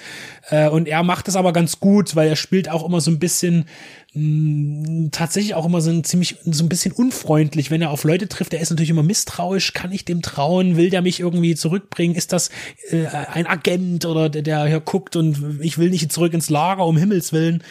Äh, 0.51 0.69
und 0.69 0.89
er 0.89 1.03
macht 1.03 1.29
das 1.29 1.37
aber 1.37 1.53
ganz 1.53 1.81
gut, 1.81 2.17
weil 2.17 2.29
er 2.29 2.37
spielt 2.37 2.69
auch 2.69 2.87
immer 2.87 3.01
so 3.01 3.11
ein 3.11 3.19
bisschen 3.19 3.67
mh, 4.15 5.09
tatsächlich 5.13 5.55
auch 5.55 5.65
immer 5.65 5.81
so 5.81 5.91
ein 5.91 6.05
ziemlich 6.05 6.37
so 6.45 6.65
ein 6.65 6.69
bisschen 6.69 6.93
unfreundlich, 6.93 7.71
wenn 7.71 7.83
er 7.83 7.91
auf 7.91 8.05
Leute 8.05 8.29
trifft. 8.29 8.55
Er 8.55 8.61
ist 8.61 8.71
natürlich 8.71 8.91
immer 8.91 9.03
misstrauisch. 9.03 9.73
Kann 9.73 9.93
ich 9.93 10.05
dem 10.05 10.23
trauen? 10.23 10.77
Will 10.77 10.91
der 10.91 11.03
mich 11.03 11.21
irgendwie 11.21 11.55
zurückbringen? 11.55 12.15
Ist 12.15 12.33
das 12.33 12.51
äh, 12.91 13.07
ein 13.07 13.47
Agent 13.47 14.05
oder 14.05 14.29
der, 14.29 14.43
der 14.43 14.67
hier 14.67 14.81
guckt 14.81 15.17
und 15.17 15.61
ich 15.61 15.79
will 15.79 15.91
nicht 15.91 16.13
zurück 16.13 16.35
ins 16.35 16.51
Lager 16.51 16.87
um 16.87 16.97
Himmels 16.97 17.33
willen? 17.33 17.63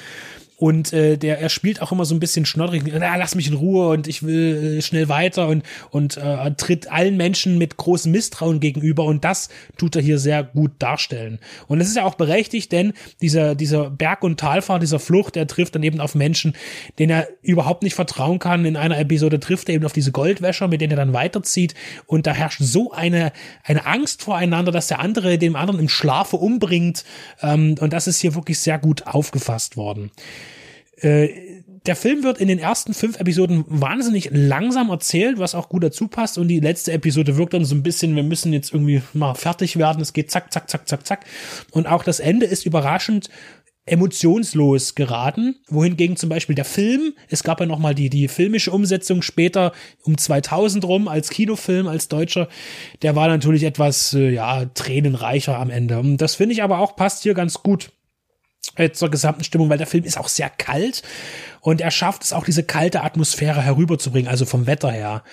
Und 0.61 0.93
äh, 0.93 1.17
der, 1.17 1.39
er 1.39 1.49
spielt 1.49 1.81
auch 1.81 1.91
immer 1.91 2.05
so 2.05 2.13
ein 2.13 2.19
bisschen 2.19 2.45
schnodderig, 2.45 2.83
na, 2.85 3.15
lass 3.15 3.33
mich 3.33 3.47
in 3.47 3.55
Ruhe 3.55 3.89
und 3.89 4.07
ich 4.07 4.21
will 4.21 4.77
äh, 4.77 4.81
schnell 4.83 5.09
weiter 5.09 5.47
und, 5.47 5.63
und 5.89 6.17
äh, 6.17 6.51
tritt 6.51 6.91
allen 6.91 7.17
Menschen 7.17 7.57
mit 7.57 7.77
großem 7.77 8.11
Misstrauen 8.11 8.59
gegenüber 8.59 9.05
und 9.05 9.23
das 9.25 9.49
tut 9.79 9.95
er 9.95 10.03
hier 10.03 10.19
sehr 10.19 10.43
gut 10.43 10.73
darstellen. 10.77 11.39
Und 11.65 11.79
das 11.79 11.87
ist 11.87 11.95
ja 11.95 12.03
auch 12.03 12.13
berechtigt, 12.13 12.71
denn 12.73 12.93
dieser, 13.23 13.55
dieser 13.55 13.89
Berg- 13.89 14.21
und 14.21 14.39
Talfahrt, 14.39 14.83
dieser 14.83 14.99
Flucht, 14.99 15.35
der 15.35 15.47
trifft 15.47 15.73
dann 15.73 15.81
eben 15.81 15.99
auf 15.99 16.13
Menschen, 16.13 16.53
denen 16.99 17.09
er 17.09 17.27
überhaupt 17.41 17.81
nicht 17.81 17.95
vertrauen 17.95 18.37
kann. 18.37 18.63
In 18.63 18.77
einer 18.77 18.99
Episode 18.99 19.39
trifft 19.39 19.67
er 19.67 19.73
eben 19.73 19.85
auf 19.85 19.93
diese 19.93 20.11
Goldwäscher, 20.11 20.67
mit 20.67 20.79
denen 20.79 20.91
er 20.91 20.97
dann 20.97 21.13
weiterzieht 21.13 21.73
und 22.05 22.27
da 22.27 22.33
herrscht 22.33 22.61
so 22.61 22.91
eine, 22.91 23.33
eine 23.63 23.87
Angst 23.87 24.21
voreinander, 24.21 24.71
dass 24.71 24.89
der 24.89 24.99
andere 24.99 25.39
dem 25.39 25.55
anderen 25.55 25.79
im 25.79 25.89
Schlafe 25.89 26.37
umbringt 26.37 27.03
ähm, 27.41 27.77
und 27.79 27.93
das 27.93 28.05
ist 28.05 28.19
hier 28.19 28.35
wirklich 28.35 28.59
sehr 28.59 28.77
gut 28.77 29.07
aufgefasst 29.07 29.75
worden. 29.75 30.11
Äh, 31.01 31.51
der 31.85 31.95
Film 31.95 32.23
wird 32.23 32.37
in 32.37 32.47
den 32.47 32.59
ersten 32.59 32.93
fünf 32.93 33.19
Episoden 33.19 33.65
wahnsinnig 33.67 34.29
langsam 34.31 34.89
erzählt, 34.89 35.39
was 35.39 35.55
auch 35.55 35.67
gut 35.67 35.83
dazu 35.83 36.07
passt. 36.07 36.37
Und 36.37 36.47
die 36.47 36.59
letzte 36.59 36.91
Episode 36.91 37.37
wirkt 37.37 37.53
dann 37.53 37.65
so 37.65 37.73
ein 37.73 37.81
bisschen, 37.81 38.15
wir 38.15 38.23
müssen 38.23 38.53
jetzt 38.53 38.71
irgendwie 38.71 39.01
mal 39.13 39.33
fertig 39.33 39.77
werden. 39.77 40.01
Es 40.01 40.13
geht 40.13 40.29
zack, 40.29 40.53
zack, 40.53 40.69
zack, 40.69 40.87
zack, 40.87 41.07
zack. 41.07 41.25
Und 41.71 41.87
auch 41.87 42.03
das 42.03 42.19
Ende 42.19 42.45
ist 42.45 42.67
überraschend 42.67 43.29
emotionslos 43.87 44.93
geraten, 44.93 45.55
wohingegen 45.67 46.15
zum 46.15 46.29
Beispiel 46.29 46.55
der 46.55 46.65
Film, 46.65 47.13
es 47.29 47.41
gab 47.41 47.59
ja 47.59 47.65
noch 47.65 47.79
mal 47.79 47.95
die 47.95 48.11
die 48.11 48.27
filmische 48.27 48.71
Umsetzung 48.71 49.23
später 49.23 49.71
um 50.03 50.19
2000 50.19 50.85
rum 50.85 51.07
als 51.07 51.31
Kinofilm 51.31 51.87
als 51.87 52.07
deutscher, 52.07 52.47
der 53.01 53.15
war 53.15 53.27
natürlich 53.27 53.63
etwas 53.63 54.13
äh, 54.13 54.29
ja 54.29 54.65
tränenreicher 54.65 55.57
am 55.57 55.71
Ende. 55.71 55.97
Und 55.97 56.17
das 56.17 56.35
finde 56.35 56.53
ich 56.53 56.61
aber 56.61 56.77
auch 56.77 56.95
passt 56.95 57.23
hier 57.23 57.33
ganz 57.33 57.63
gut 57.63 57.91
äh, 58.75 58.91
zur 58.91 59.09
gesamten 59.09 59.43
Stimmung, 59.43 59.69
weil 59.69 59.77
der 59.77 59.87
Film 59.87 60.03
ist 60.03 60.17
auch 60.17 60.27
sehr 60.27 60.49
kalt 60.49 61.03
und 61.61 61.81
er 61.81 61.91
schafft 61.91 62.23
es 62.23 62.33
auch 62.33 62.45
diese 62.45 62.63
kalte 62.63 63.03
Atmosphäre 63.03 63.61
herüberzubringen, 63.61 64.29
also 64.29 64.45
vom 64.45 64.67
Wetter 64.67 64.91
her. 64.91 65.23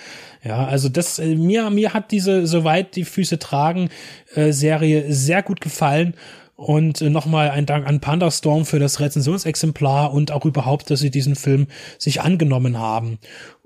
Ja, 0.44 0.66
also 0.66 0.88
das 0.88 1.18
äh, 1.18 1.34
mir 1.34 1.70
mir 1.70 1.94
hat 1.94 2.10
diese 2.12 2.46
soweit 2.46 2.96
die 2.96 3.04
Füße 3.04 3.38
tragen 3.38 3.90
äh, 4.34 4.52
Serie 4.52 5.12
sehr 5.12 5.42
gut 5.42 5.60
gefallen 5.60 6.14
und 6.56 7.00
äh, 7.00 7.10
nochmal 7.10 7.50
ein 7.50 7.66
Dank 7.66 7.86
an 7.86 8.00
Pandastorm 8.00 8.64
für 8.64 8.78
das 8.78 9.00
Rezensionsexemplar 9.00 10.12
und 10.12 10.32
auch 10.32 10.44
überhaupt, 10.44 10.90
dass 10.90 11.00
sie 11.00 11.10
diesen 11.10 11.36
Film 11.36 11.68
sich 11.98 12.20
angenommen 12.20 12.78
haben, 12.78 13.18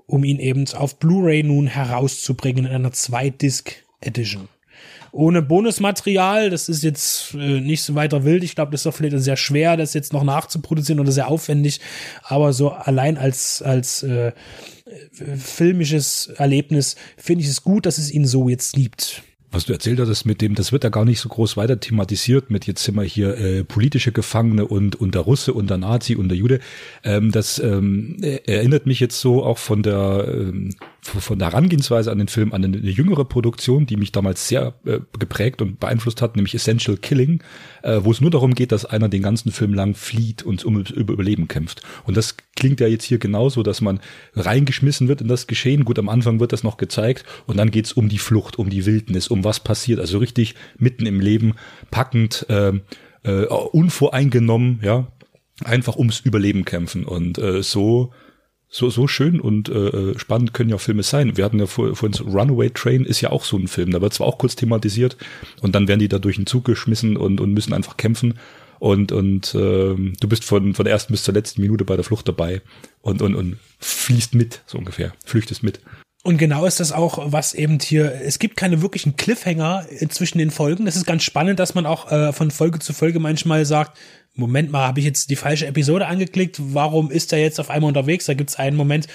um 0.06 0.24
ihn 0.24 0.38
eben 0.38 0.66
auf 0.74 0.98
Blu-ray 0.98 1.42
nun 1.42 1.66
herauszubringen 1.66 2.66
in 2.66 2.72
einer 2.72 2.92
Zwei-Disc 2.92 3.72
Edition 4.00 4.48
ohne 5.12 5.42
Bonusmaterial. 5.42 6.50
Das 6.50 6.68
ist 6.68 6.82
jetzt 6.82 7.34
äh, 7.34 7.60
nicht 7.60 7.82
so 7.82 7.94
weiter 7.94 8.24
wild. 8.24 8.42
Ich 8.42 8.54
glaube, 8.54 8.72
das 8.72 8.80
ist 8.80 8.86
doch 8.86 8.94
vielleicht 8.94 9.18
sehr 9.20 9.36
schwer, 9.36 9.76
das 9.76 9.94
jetzt 9.94 10.12
noch 10.12 10.24
nachzuproduzieren 10.24 10.98
oder 10.98 11.12
sehr 11.12 11.28
aufwendig. 11.28 11.80
Aber 12.24 12.52
so 12.52 12.70
allein 12.70 13.16
als, 13.18 13.62
als 13.62 14.02
äh, 14.02 14.32
filmisches 15.12 16.32
Erlebnis 16.36 16.96
finde 17.16 17.44
ich 17.44 17.50
es 17.50 17.62
gut, 17.62 17.86
dass 17.86 17.98
es 17.98 18.10
ihn 18.10 18.26
so 18.26 18.48
jetzt 18.48 18.74
gibt 18.74 19.22
was 19.52 19.66
du 19.66 19.72
erzählt 19.74 20.00
hattest 20.00 20.24
mit 20.24 20.40
dem, 20.40 20.54
das 20.54 20.72
wird 20.72 20.82
ja 20.82 20.90
gar 20.90 21.04
nicht 21.04 21.20
so 21.20 21.28
groß 21.28 21.56
weiter 21.56 21.78
thematisiert 21.78 22.50
mit 22.50 22.66
jetzt 22.66 22.82
sind 22.82 22.96
wir 22.96 23.02
hier 23.02 23.36
äh, 23.36 23.64
politische 23.64 24.10
Gefangene 24.10 24.66
und, 24.66 24.96
und 24.96 25.14
der 25.14 25.22
Russe 25.22 25.52
und 25.52 25.68
der 25.68 25.76
Nazi 25.76 26.16
und 26.16 26.30
der 26.30 26.38
Jude. 26.38 26.60
Ähm, 27.04 27.30
das 27.30 27.58
ähm, 27.58 28.16
erinnert 28.22 28.86
mich 28.86 28.98
jetzt 28.98 29.20
so 29.20 29.44
auch 29.44 29.58
von 29.58 29.82
der 29.82 30.26
ähm, 30.26 30.70
von 31.05 31.38
der 31.38 31.48
Herangehensweise 31.50 32.12
an 32.12 32.18
den 32.18 32.28
Film 32.28 32.53
an 32.53 32.64
eine, 32.64 32.76
eine 32.76 32.90
jüngere 32.90 33.24
Produktion, 33.24 33.86
die 33.86 33.96
mich 33.96 34.12
damals 34.12 34.46
sehr 34.46 34.74
äh, 34.86 35.00
geprägt 35.18 35.61
und 35.61 35.80
beeinflusst 35.80 36.22
hat, 36.22 36.36
nämlich 36.36 36.55
Essential 36.55 36.96
Killing, 36.96 37.42
äh, 37.82 37.98
wo 38.03 38.12
es 38.12 38.20
nur 38.20 38.30
darum 38.30 38.55
geht, 38.55 38.70
dass 38.70 38.84
einer 38.84 39.09
den 39.09 39.22
ganzen 39.22 39.50
Film 39.50 39.74
lang 39.74 39.94
flieht 39.96 40.44
und 40.44 40.64
um 40.64 40.80
über 40.80 41.12
Überleben 41.12 41.48
kämpft. 41.48 41.82
Und 42.05 42.16
das 42.16 42.36
klingt 42.55 42.78
ja 42.78 42.86
jetzt 42.86 43.05
hier 43.05 43.18
genauso, 43.18 43.64
dass 43.64 43.80
man 43.80 43.98
reingeschmissen 44.34 45.09
wird 45.09 45.20
in 45.20 45.28
das 45.28 45.48
Geschehen. 45.48 45.84
Gut, 45.84 45.98
am 45.98 46.09
Anfang 46.09 46.38
wird 46.38 46.53
das 46.53 46.62
noch 46.62 46.76
gezeigt 46.76 47.24
und 47.46 47.57
dann 47.57 47.72
geht's 47.72 47.92
um 47.92 48.09
die 48.09 48.18
Flucht, 48.18 48.59
um 48.59 48.70
die 48.70 48.86
Wildnis, 48.86 49.26
um 49.26 49.42
was 49.42 49.59
passiert. 49.59 49.98
Also 49.98 50.18
richtig 50.18 50.55
mitten 50.78 51.07
im 51.07 51.18
Leben, 51.18 51.55
packend, 51.90 52.46
äh, 52.48 52.72
äh, 53.24 53.46
unvoreingenommen, 53.46 54.78
ja, 54.82 55.09
einfach 55.64 55.96
ums 55.96 56.20
Überleben 56.20 56.64
kämpfen. 56.64 57.05
Und 57.05 57.38
äh, 57.38 57.62
so 57.62 58.12
so, 58.74 58.88
so 58.88 59.06
schön 59.06 59.38
und 59.38 59.68
äh, 59.68 60.18
spannend 60.18 60.54
können 60.54 60.70
ja 60.70 60.78
Filme 60.78 61.02
sein. 61.02 61.36
Wir 61.36 61.44
hatten 61.44 61.58
ja 61.58 61.66
vor, 61.66 61.94
vorhin 61.94 62.14
so 62.14 62.24
Runaway 62.24 62.70
Train 62.70 63.04
ist 63.04 63.20
ja 63.20 63.30
auch 63.30 63.44
so 63.44 63.58
ein 63.58 63.68
Film. 63.68 63.90
Da 63.90 64.00
wird 64.00 64.14
zwar 64.14 64.26
auch 64.26 64.38
kurz 64.38 64.56
thematisiert 64.56 65.18
und 65.60 65.74
dann 65.74 65.88
werden 65.88 66.00
die 66.00 66.08
da 66.08 66.18
durch 66.18 66.36
den 66.36 66.46
Zug 66.46 66.64
geschmissen 66.64 67.18
und, 67.18 67.40
und 67.40 67.52
müssen 67.52 67.74
einfach 67.74 67.98
kämpfen. 67.98 68.38
Und, 68.78 69.12
und 69.12 69.54
äh, 69.54 69.94
du 69.94 70.28
bist 70.28 70.44
von, 70.44 70.74
von 70.74 70.84
der 70.86 70.92
ersten 70.92 71.12
bis 71.12 71.22
zur 71.22 71.34
letzten 71.34 71.60
Minute 71.60 71.84
bei 71.84 71.96
der 71.96 72.04
Flucht 72.04 72.26
dabei 72.26 72.62
und, 73.02 73.20
und, 73.20 73.34
und 73.34 73.58
fließt 73.78 74.34
mit, 74.34 74.62
so 74.64 74.78
ungefähr, 74.78 75.12
flüchtest 75.24 75.62
mit. 75.62 75.80
Und 76.24 76.38
genau 76.38 76.64
ist 76.66 76.80
das 76.80 76.92
auch, 76.92 77.32
was 77.32 77.52
eben 77.52 77.78
hier, 77.78 78.22
es 78.22 78.38
gibt 78.38 78.56
keine 78.56 78.80
wirklichen 78.80 79.16
Cliffhanger 79.16 79.86
zwischen 80.08 80.38
den 80.38 80.50
Folgen. 80.50 80.86
Das 80.86 80.96
ist 80.96 81.04
ganz 81.04 81.24
spannend, 81.24 81.58
dass 81.58 81.74
man 81.74 81.84
auch 81.84 82.10
äh, 82.10 82.32
von 82.32 82.50
Folge 82.50 82.78
zu 82.78 82.92
Folge 82.92 83.18
manchmal 83.20 83.66
sagt, 83.66 83.98
Moment 84.34 84.72
mal, 84.72 84.86
habe 84.86 84.98
ich 84.98 85.04
jetzt 85.04 85.28
die 85.28 85.36
falsche 85.36 85.66
Episode 85.66 86.06
angeklickt? 86.06 86.58
Warum 86.58 87.10
ist 87.10 87.34
er 87.34 87.40
jetzt 87.40 87.60
auf 87.60 87.68
einmal 87.68 87.88
unterwegs? 87.88 88.24
Da 88.24 88.32
gibt 88.32 88.48
es 88.48 88.56
einen 88.56 88.78
Moment, 88.78 89.06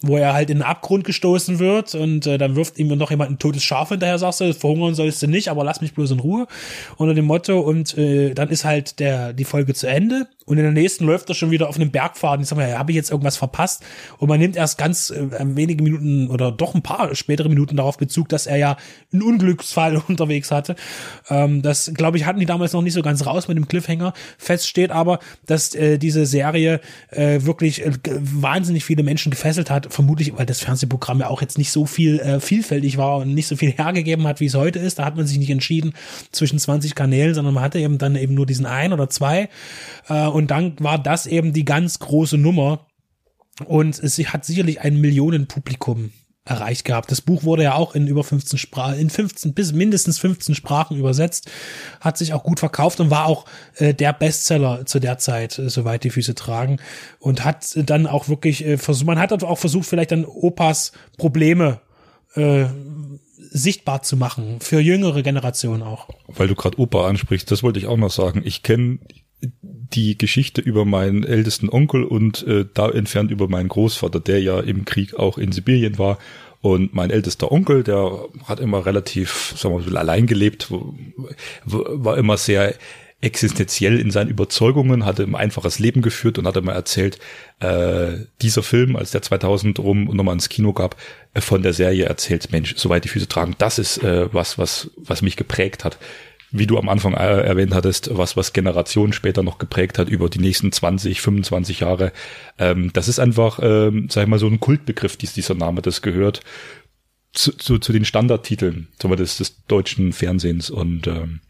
wo 0.00 0.16
er 0.16 0.32
halt 0.32 0.50
in 0.50 0.58
den 0.58 0.62
Abgrund 0.64 1.04
gestoßen 1.04 1.60
wird 1.60 1.94
und 1.94 2.26
äh, 2.26 2.38
dann 2.38 2.56
wirft 2.56 2.78
ihm 2.80 2.88
noch 2.88 3.10
jemand 3.10 3.30
ein 3.30 3.38
totes 3.38 3.62
Schaf 3.62 3.90
hinterher, 3.90 4.18
sagst 4.18 4.40
du, 4.40 4.52
verhungern 4.52 4.96
sollst 4.96 5.22
du 5.22 5.28
nicht, 5.28 5.46
aber 5.46 5.62
lass 5.62 5.80
mich 5.80 5.94
bloß 5.94 6.10
in 6.10 6.18
Ruhe. 6.18 6.48
Unter 6.96 7.14
dem 7.14 7.26
Motto 7.26 7.60
und 7.60 7.96
äh, 7.96 8.34
dann 8.34 8.48
ist 8.48 8.64
halt 8.64 8.98
der 8.98 9.32
die 9.32 9.44
Folge 9.44 9.74
zu 9.74 9.86
Ende 9.86 10.26
und 10.46 10.58
in 10.58 10.64
der 10.64 10.72
nächsten 10.72 11.06
läuft 11.06 11.28
er 11.30 11.34
schon 11.34 11.50
wieder 11.50 11.68
auf 11.68 11.76
einem 11.76 11.90
Bergpfad. 11.90 12.40
Ich 12.40 12.48
sag 12.48 12.56
mal, 12.56 12.78
habe 12.78 12.92
ich 12.92 12.96
jetzt 12.96 13.10
irgendwas 13.10 13.36
verpasst? 13.36 13.82
Und 14.18 14.28
man 14.28 14.38
nimmt 14.38 14.56
erst 14.56 14.76
ganz 14.76 15.10
äh, 15.10 15.28
wenige 15.30 15.82
Minuten 15.82 16.28
oder 16.28 16.52
doch 16.52 16.74
ein 16.74 16.82
paar 16.82 17.14
spätere 17.14 17.48
Minuten 17.48 17.76
darauf 17.76 17.96
Bezug, 17.96 18.28
dass 18.28 18.46
er 18.46 18.56
ja 18.56 18.76
einen 19.12 19.22
Unglücksfall 19.22 19.96
unterwegs 20.08 20.50
hatte. 20.50 20.76
Ähm, 21.30 21.62
das, 21.62 21.92
glaube 21.94 22.18
ich, 22.18 22.26
hatten 22.26 22.40
die 22.40 22.46
damals 22.46 22.72
noch 22.74 22.82
nicht 22.82 22.92
so 22.92 23.02
ganz 23.02 23.24
raus 23.24 23.48
mit 23.48 23.56
dem 23.56 23.68
Cliffhanger. 23.68 24.12
Fest 24.36 24.68
steht 24.68 24.90
aber, 24.90 25.18
dass 25.46 25.74
äh, 25.74 25.98
diese 25.98 26.26
Serie 26.26 26.80
äh, 27.10 27.40
wirklich 27.42 27.84
äh, 27.84 27.92
wahnsinnig 28.04 28.84
viele 28.84 29.02
Menschen 29.02 29.30
gefesselt 29.30 29.70
hat. 29.70 29.92
Vermutlich, 29.92 30.36
weil 30.36 30.46
das 30.46 30.60
Fernsehprogramm 30.60 31.20
ja 31.20 31.28
auch 31.28 31.40
jetzt 31.40 31.56
nicht 31.56 31.72
so 31.72 31.86
viel 31.86 32.20
äh, 32.20 32.40
vielfältig 32.40 32.98
war 32.98 33.16
und 33.18 33.32
nicht 33.32 33.46
so 33.46 33.56
viel 33.56 33.72
hergegeben 33.76 34.26
hat, 34.26 34.40
wie 34.40 34.46
es 34.46 34.54
heute 34.54 34.78
ist. 34.78 34.98
Da 34.98 35.06
hat 35.06 35.16
man 35.16 35.26
sich 35.26 35.38
nicht 35.38 35.50
entschieden 35.50 35.94
zwischen 36.32 36.58
20 36.58 36.94
Kanälen, 36.94 37.34
sondern 37.34 37.54
man 37.54 37.64
hatte 37.64 37.78
eben 37.78 37.96
dann 37.96 38.14
eben 38.16 38.34
nur 38.34 38.44
diesen 38.44 38.66
ein 38.66 38.92
oder 38.92 39.08
zwei. 39.08 39.48
Äh, 40.08 40.33
und 40.34 40.50
dann 40.50 40.74
war 40.80 40.98
das 40.98 41.26
eben 41.26 41.52
die 41.52 41.64
ganz 41.64 42.00
große 42.00 42.36
Nummer. 42.36 42.88
Und 43.66 44.00
es 44.00 44.18
hat 44.18 44.44
sicherlich 44.44 44.80
ein 44.80 45.00
Millionenpublikum 45.00 46.10
erreicht 46.44 46.84
gehabt. 46.84 47.12
Das 47.12 47.20
Buch 47.20 47.44
wurde 47.44 47.62
ja 47.62 47.74
auch 47.76 47.94
in 47.94 48.08
über 48.08 48.24
15 48.24 48.58
Sprachen, 48.58 48.98
in 48.98 49.10
15 49.10 49.54
bis 49.54 49.72
mindestens 49.72 50.18
15 50.18 50.56
Sprachen 50.56 50.96
übersetzt, 50.98 51.48
hat 52.00 52.18
sich 52.18 52.32
auch 52.34 52.42
gut 52.42 52.58
verkauft 52.58 52.98
und 52.98 53.10
war 53.10 53.26
auch 53.26 53.44
äh, 53.76 53.94
der 53.94 54.12
Bestseller 54.12 54.84
zu 54.86 54.98
der 54.98 55.18
Zeit, 55.18 55.56
äh, 55.60 55.70
soweit 55.70 56.02
die 56.02 56.10
Füße 56.10 56.34
tragen 56.34 56.80
und 57.20 57.44
hat 57.44 57.68
dann 57.76 58.08
auch 58.08 58.28
wirklich 58.28 58.66
äh, 58.66 58.76
versucht, 58.76 59.06
man 59.06 59.20
hat 59.20 59.44
auch 59.44 59.58
versucht, 59.58 59.86
vielleicht 59.86 60.10
dann 60.10 60.24
Opas 60.24 60.90
Probleme 61.16 61.80
äh, 62.34 62.64
sichtbar 63.38 64.02
zu 64.02 64.16
machen 64.16 64.58
für 64.58 64.80
jüngere 64.80 65.22
Generationen 65.22 65.84
auch. 65.84 66.08
Weil 66.26 66.48
du 66.48 66.56
gerade 66.56 66.76
Opa 66.80 67.06
ansprichst, 67.06 67.52
das 67.52 67.62
wollte 67.62 67.78
ich 67.78 67.86
auch 67.86 67.96
noch 67.96 68.10
sagen. 68.10 68.42
Ich 68.44 68.64
kenne 68.64 68.98
die 69.62 70.18
Geschichte 70.18 70.60
über 70.60 70.84
meinen 70.84 71.24
ältesten 71.24 71.68
Onkel 71.68 72.04
und 72.04 72.46
äh, 72.46 72.64
da 72.72 72.90
entfernt 72.90 73.30
über 73.30 73.48
meinen 73.48 73.68
Großvater, 73.68 74.20
der 74.20 74.40
ja 74.40 74.60
im 74.60 74.84
Krieg 74.84 75.14
auch 75.14 75.38
in 75.38 75.52
Sibirien 75.52 75.98
war. 75.98 76.18
Und 76.60 76.94
mein 76.94 77.10
ältester 77.10 77.52
Onkel, 77.52 77.82
der 77.82 78.26
hat 78.44 78.58
immer 78.58 78.86
relativ, 78.86 79.52
sagen 79.56 79.78
wir 79.78 79.92
mal, 79.92 79.98
allein 79.98 80.26
gelebt, 80.26 80.72
war 81.66 82.16
immer 82.16 82.38
sehr 82.38 82.74
existenziell 83.24 83.98
in 83.98 84.10
seinen 84.10 84.28
Überzeugungen, 84.28 85.04
hatte 85.06 85.22
ein 85.22 85.34
einfaches 85.34 85.78
Leben 85.78 86.02
geführt 86.02 86.38
und 86.38 86.46
hat 86.46 86.56
immer 86.56 86.72
erzählt, 86.72 87.18
äh, 87.60 88.18
dieser 88.42 88.62
Film, 88.62 88.96
als 88.96 89.12
der 89.12 89.22
2000 89.22 89.78
rum 89.78 90.04
nochmal 90.04 90.34
ins 90.34 90.50
Kino 90.50 90.72
gab, 90.74 90.96
äh, 91.32 91.40
von 91.40 91.62
der 91.62 91.72
Serie 91.72 92.04
erzählt, 92.04 92.52
Mensch, 92.52 92.74
soweit 92.76 93.04
die 93.04 93.08
Füße 93.08 93.26
tragen, 93.26 93.54
das 93.58 93.78
ist 93.78 94.02
äh, 94.02 94.32
was, 94.32 94.58
was, 94.58 94.90
was 94.96 95.22
mich 95.22 95.36
geprägt 95.36 95.84
hat. 95.84 95.98
Wie 96.56 96.68
du 96.68 96.78
am 96.78 96.88
Anfang 96.88 97.14
äh, 97.14 97.40
erwähnt 97.42 97.74
hattest, 97.74 98.16
was, 98.16 98.36
was 98.36 98.52
Generationen 98.52 99.12
später 99.12 99.42
noch 99.42 99.58
geprägt 99.58 99.98
hat 99.98 100.08
über 100.08 100.28
die 100.28 100.38
nächsten 100.38 100.70
20, 100.70 101.20
25 101.20 101.80
Jahre. 101.80 102.12
Ähm, 102.58 102.92
das 102.92 103.08
ist 103.08 103.18
einfach, 103.18 103.58
ähm, 103.60 104.06
sag 104.08 104.22
ich 104.22 104.28
mal, 104.28 104.38
so 104.38 104.46
ein 104.46 104.60
Kultbegriff, 104.60 105.16
dies, 105.16 105.32
dieser 105.32 105.54
Name, 105.54 105.82
das 105.82 106.00
gehört 106.00 106.42
zu, 107.32 107.52
zu, 107.56 107.78
zu 107.78 107.92
den 107.92 108.04
Standardtiteln, 108.04 108.88
sagen 108.96 109.12
wir, 109.12 109.16
des, 109.16 109.38
des 109.38 109.64
deutschen 109.66 110.12
Fernsehens 110.12 110.70
und 110.70 111.06
ähm, 111.08 111.40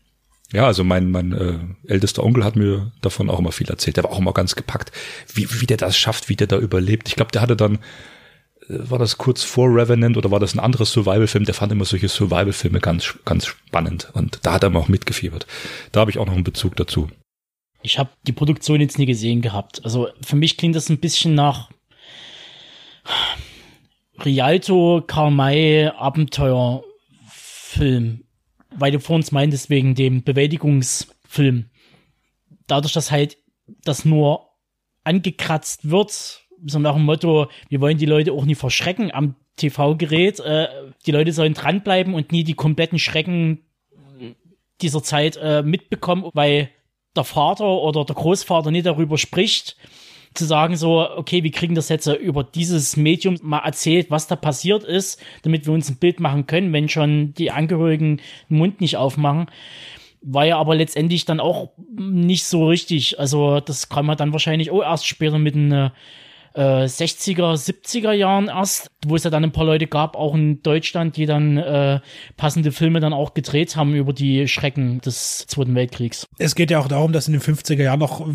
ja, 0.52 0.66
also 0.66 0.84
mein, 0.84 1.10
mein 1.10 1.32
äh, 1.32 1.58
ältester 1.92 2.22
Onkel 2.22 2.44
hat 2.44 2.56
mir 2.56 2.92
davon 3.02 3.28
auch 3.28 3.40
immer 3.40 3.50
viel 3.50 3.68
erzählt. 3.68 3.96
Der 3.96 4.04
war 4.04 4.12
auch 4.12 4.20
immer 4.20 4.32
ganz 4.32 4.54
gepackt, 4.54 4.92
wie, 5.32 5.48
wie 5.60 5.66
der 5.66 5.78
das 5.78 5.96
schafft, 5.96 6.28
wie 6.28 6.36
der 6.36 6.46
da 6.46 6.58
überlebt. 6.58 7.08
Ich 7.08 7.16
glaube, 7.16 7.32
der 7.32 7.42
hatte 7.42 7.56
dann, 7.56 7.78
war 8.68 8.98
das 8.98 9.18
kurz 9.18 9.42
vor 9.42 9.68
Revenant 9.68 10.16
oder 10.16 10.30
war 10.30 10.40
das 10.40 10.54
ein 10.54 10.60
anderes 10.60 10.92
Survival-Film? 10.92 11.44
Der 11.44 11.54
fand 11.54 11.72
immer 11.72 11.84
solche 11.84 12.08
Survival-Filme 12.08 12.80
ganz, 12.80 13.18
ganz 13.24 13.46
spannend 13.46 14.10
und 14.14 14.40
da 14.42 14.54
hat 14.54 14.62
er 14.62 14.70
mal 14.70 14.80
auch 14.80 14.88
mitgefiebert. 14.88 15.46
Da 15.92 16.00
habe 16.00 16.10
ich 16.10 16.18
auch 16.18 16.26
noch 16.26 16.34
einen 16.34 16.44
Bezug 16.44 16.76
dazu. 16.76 17.08
Ich 17.82 17.98
habe 17.98 18.10
die 18.26 18.32
Produktion 18.32 18.80
jetzt 18.80 18.98
nie 18.98 19.06
gesehen 19.06 19.42
gehabt. 19.42 19.84
Also 19.84 20.08
für 20.22 20.36
mich 20.36 20.56
klingt 20.56 20.76
das 20.76 20.88
ein 20.88 20.98
bisschen 20.98 21.34
nach 21.34 21.68
Rialto, 24.24 25.02
Karl 25.06 25.30
May, 25.30 25.88
Abenteuerfilm 25.88 28.24
weil 28.76 28.92
du 28.92 29.00
vor 29.00 29.16
uns 29.16 29.32
meintest, 29.32 29.70
wegen 29.70 29.94
dem 29.94 30.22
Bewältigungsfilm. 30.22 31.70
Dadurch, 32.66 32.92
dass 32.92 33.10
halt 33.10 33.38
das 33.84 34.04
nur 34.04 34.48
angekratzt 35.04 35.90
wird, 35.90 36.43
so 36.66 36.78
nach 36.78 36.94
dem 36.94 37.04
Motto, 37.04 37.48
wir 37.68 37.80
wollen 37.80 37.98
die 37.98 38.06
Leute 38.06 38.32
auch 38.32 38.44
nie 38.44 38.54
verschrecken 38.54 39.12
am 39.12 39.34
TV-Gerät. 39.56 40.40
Äh, 40.40 40.68
die 41.06 41.12
Leute 41.12 41.32
sollen 41.32 41.54
dranbleiben 41.54 42.14
und 42.14 42.32
nie 42.32 42.44
die 42.44 42.54
kompletten 42.54 42.98
Schrecken 42.98 43.60
dieser 44.80 45.02
Zeit 45.02 45.36
äh, 45.36 45.62
mitbekommen, 45.62 46.30
weil 46.34 46.70
der 47.16 47.24
Vater 47.24 47.66
oder 47.66 48.04
der 48.04 48.16
Großvater 48.16 48.70
nicht 48.70 48.86
darüber 48.86 49.18
spricht, 49.18 49.76
zu 50.34 50.44
sagen 50.44 50.76
so, 50.76 51.08
okay, 51.08 51.44
wir 51.44 51.52
kriegen 51.52 51.76
das 51.76 51.88
jetzt 51.88 52.06
über 52.08 52.42
dieses 52.42 52.96
Medium 52.96 53.38
mal 53.42 53.60
erzählt, 53.60 54.10
was 54.10 54.26
da 54.26 54.34
passiert 54.34 54.82
ist, 54.82 55.22
damit 55.42 55.66
wir 55.66 55.72
uns 55.72 55.88
ein 55.88 55.96
Bild 55.96 56.18
machen 56.18 56.46
können, 56.46 56.72
wenn 56.72 56.88
schon 56.88 57.34
die 57.34 57.52
Angehörigen 57.52 58.20
den 58.50 58.58
Mund 58.58 58.80
nicht 58.80 58.96
aufmachen. 58.96 59.46
War 60.22 60.44
ja 60.44 60.58
aber 60.58 60.74
letztendlich 60.74 61.24
dann 61.24 61.38
auch 61.38 61.70
nicht 61.96 62.44
so 62.44 62.66
richtig. 62.66 63.20
Also 63.20 63.60
das 63.60 63.88
kann 63.88 64.06
man 64.06 64.16
dann 64.16 64.32
wahrscheinlich 64.32 64.72
auch 64.72 64.82
erst 64.82 65.06
später 65.06 65.38
mit 65.38 65.54
einer 65.54 65.92
äh, 66.54 66.84
60er, 66.84 67.54
70er 67.56 68.12
Jahren 68.12 68.48
erst, 68.48 68.90
wo 69.08 69.16
es 69.16 69.24
ja 69.24 69.30
dann 69.30 69.44
ein 69.44 69.52
paar 69.52 69.64
Leute 69.64 69.86
gab, 69.86 70.16
auch 70.16 70.34
in 70.34 70.62
Deutschland, 70.62 71.16
die 71.16 71.26
dann 71.26 71.56
äh, 71.56 72.00
passende 72.36 72.72
Filme 72.72 73.00
dann 73.00 73.12
auch 73.12 73.34
gedreht 73.34 73.76
haben 73.76 73.94
über 73.94 74.12
die 74.12 74.48
Schrecken 74.48 75.00
des 75.00 75.46
Zweiten 75.46 75.74
Weltkriegs. 75.74 76.26
Es 76.38 76.54
geht 76.54 76.70
ja 76.70 76.78
auch 76.78 76.88
darum, 76.88 77.12
dass 77.12 77.26
in 77.28 77.32
den 77.32 77.42
50er 77.42 77.82
Jahren 77.82 78.00
noch 78.00 78.26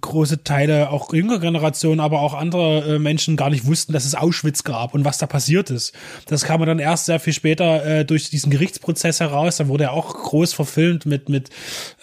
große 0.00 0.44
Teile, 0.44 0.90
auch 0.90 1.12
jüngere 1.12 1.38
Generationen, 1.40 2.00
aber 2.00 2.20
auch 2.20 2.34
andere 2.34 2.96
äh, 2.96 2.98
Menschen 2.98 3.36
gar 3.36 3.50
nicht 3.50 3.66
wussten, 3.66 3.92
dass 3.92 4.04
es 4.04 4.14
Auschwitz 4.14 4.64
gab 4.64 4.94
und 4.94 5.04
was 5.04 5.18
da 5.18 5.26
passiert 5.26 5.70
ist. 5.70 5.94
Das 6.26 6.44
kam 6.44 6.64
dann 6.64 6.78
erst 6.78 7.06
sehr 7.06 7.20
viel 7.20 7.32
später 7.32 7.84
äh, 7.84 8.04
durch 8.04 8.30
diesen 8.30 8.50
Gerichtsprozess 8.50 9.20
heraus. 9.20 9.56
Dann 9.56 9.68
wurde 9.68 9.84
er 9.84 9.92
auch 9.92 10.14
groß 10.14 10.52
verfilmt 10.52 11.06
mit 11.06 11.28
mit 11.28 11.50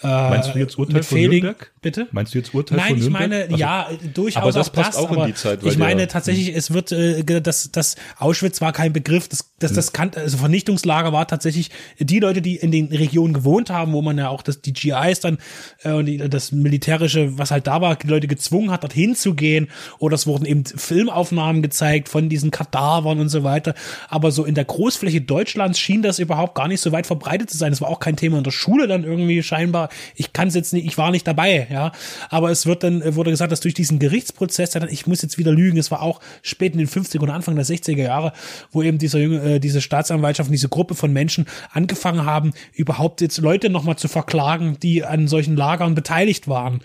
äh, 0.02 0.06
Meinst 0.06 0.54
du 0.54 0.58
jetzt 0.58 0.78
Urteil 0.78 1.02
von 1.02 1.16
Fehling. 1.18 1.42
Nürnberg? 1.42 1.72
Bitte? 1.82 2.06
Meinst 2.12 2.34
du 2.34 2.38
jetzt 2.38 2.52
Urteil 2.54 2.76
Nein, 2.78 2.88
von 2.88 2.96
ich 2.96 3.02
Nürnberg? 3.04 3.28
meine, 3.30 3.42
Also- 3.44 3.56
ja, 3.56 3.88
durchaus 4.14 4.42
aber 4.42 4.52
das 4.52 4.68
auch 4.68 4.72
passt 4.72 4.88
das, 4.90 4.96
auch 4.96 5.12
in 5.12 5.26
die 5.26 5.34
Zeit, 5.34 5.62
weil 5.62 5.72
ich 5.72 5.78
meine 5.78 5.96
der- 5.96 6.08
tatsächlich, 6.08 6.54
es 6.54 6.72
wird, 6.72 6.92
äh, 6.92 7.40
das, 7.40 7.70
das 7.72 7.96
Auschwitz 8.18 8.60
war 8.60 8.72
kein 8.72 8.92
Begriff, 8.92 9.28
das, 9.28 9.50
das, 9.58 9.72
das 9.72 9.92
kann, 9.92 10.10
also 10.14 10.38
Vernichtungslager 10.38 11.12
war 11.12 11.26
tatsächlich 11.26 11.70
die 11.98 12.18
Leute, 12.18 12.42
die 12.42 12.56
in 12.56 12.70
den 12.70 12.86
Regionen 12.86 13.34
gewohnt 13.34 13.70
haben, 13.70 13.92
wo 13.92 14.02
man 14.02 14.18
ja 14.18 14.28
auch 14.28 14.42
das, 14.42 14.60
die 14.62 14.72
GIs 14.72 15.20
dann 15.20 15.38
äh, 15.82 15.92
und 15.92 16.06
die, 16.06 16.16
das 16.18 16.52
militärische, 16.52 17.38
was 17.38 17.50
halt 17.50 17.66
da 17.66 17.80
war, 17.80 17.96
die 17.96 18.06
Leute 18.06 18.26
gezwungen 18.26 18.70
hat, 18.70 18.82
dorthin 18.82 19.14
zu 19.14 19.34
gehen. 19.34 19.68
Oder 19.98 20.14
es 20.14 20.26
wurden 20.26 20.44
eben 20.44 20.64
Filmaufnahmen 20.64 21.62
gezeigt 21.62 22.08
von 22.08 22.28
diesen 22.28 22.50
Kadavern 22.50 23.20
und 23.20 23.28
so 23.28 23.44
weiter. 23.44 23.74
Aber 24.08 24.30
so 24.32 24.44
in 24.44 24.54
der 24.54 24.64
Großfläche 24.64 25.20
Deutschlands 25.20 25.78
schien 25.78 26.02
das 26.02 26.18
überhaupt 26.18 26.54
gar 26.54 26.68
nicht 26.68 26.80
so 26.80 26.92
weit 26.92 27.06
verbreitet 27.06 27.50
zu 27.50 27.58
sein. 27.58 27.72
Es 27.72 27.80
war 27.80 27.88
auch 27.88 28.00
kein 28.00 28.16
Thema 28.16 28.38
in 28.38 28.44
der 28.44 28.50
Schule 28.50 28.86
dann 28.86 29.04
irgendwie 29.04 29.42
scheinbar. 29.42 29.88
Ich 30.14 30.32
kann 30.32 30.48
es 30.48 30.54
jetzt 30.54 30.72
nicht, 30.72 30.86
ich 30.86 30.98
war 30.98 31.10
nicht 31.10 31.26
dabei, 31.26 31.66
ja. 31.70 31.92
Aber 32.28 32.50
es 32.50 32.66
wird 32.66 32.82
dann, 32.82 33.14
wurde 33.14 33.30
gesagt, 33.30 33.52
dass 33.52 33.60
durch 33.60 33.74
diesen 33.74 33.98
Gerichtsprozess, 33.98 34.74
ich 34.90 35.06
muss 35.06 35.22
jetzt 35.22 35.38
wieder 35.38 35.52
lügen, 35.52 35.78
es 35.78 35.90
war 35.90 36.02
auch 36.02 36.20
spät 36.42 36.72
in 36.72 36.78
den 36.78 36.88
50er 36.88 37.20
und 37.20 37.30
Anfang 37.30 37.56
der 37.56 37.64
60er 37.64 37.99
Jahre, 38.02 38.32
wo 38.72 38.82
eben 38.82 38.98
junge, 39.18 39.54
äh, 39.56 39.60
diese 39.60 39.80
Staatsanwaltschaft, 39.80 40.48
und 40.48 40.52
diese 40.52 40.68
Gruppe 40.68 40.94
von 40.94 41.12
Menschen 41.12 41.46
angefangen 41.72 42.24
haben, 42.24 42.52
überhaupt 42.74 43.20
jetzt 43.20 43.38
Leute 43.38 43.70
nochmal 43.70 43.96
zu 43.96 44.08
verklagen, 44.08 44.78
die 44.82 45.04
an 45.04 45.28
solchen 45.28 45.56
Lagern 45.56 45.94
beteiligt 45.94 46.48
waren. 46.48 46.80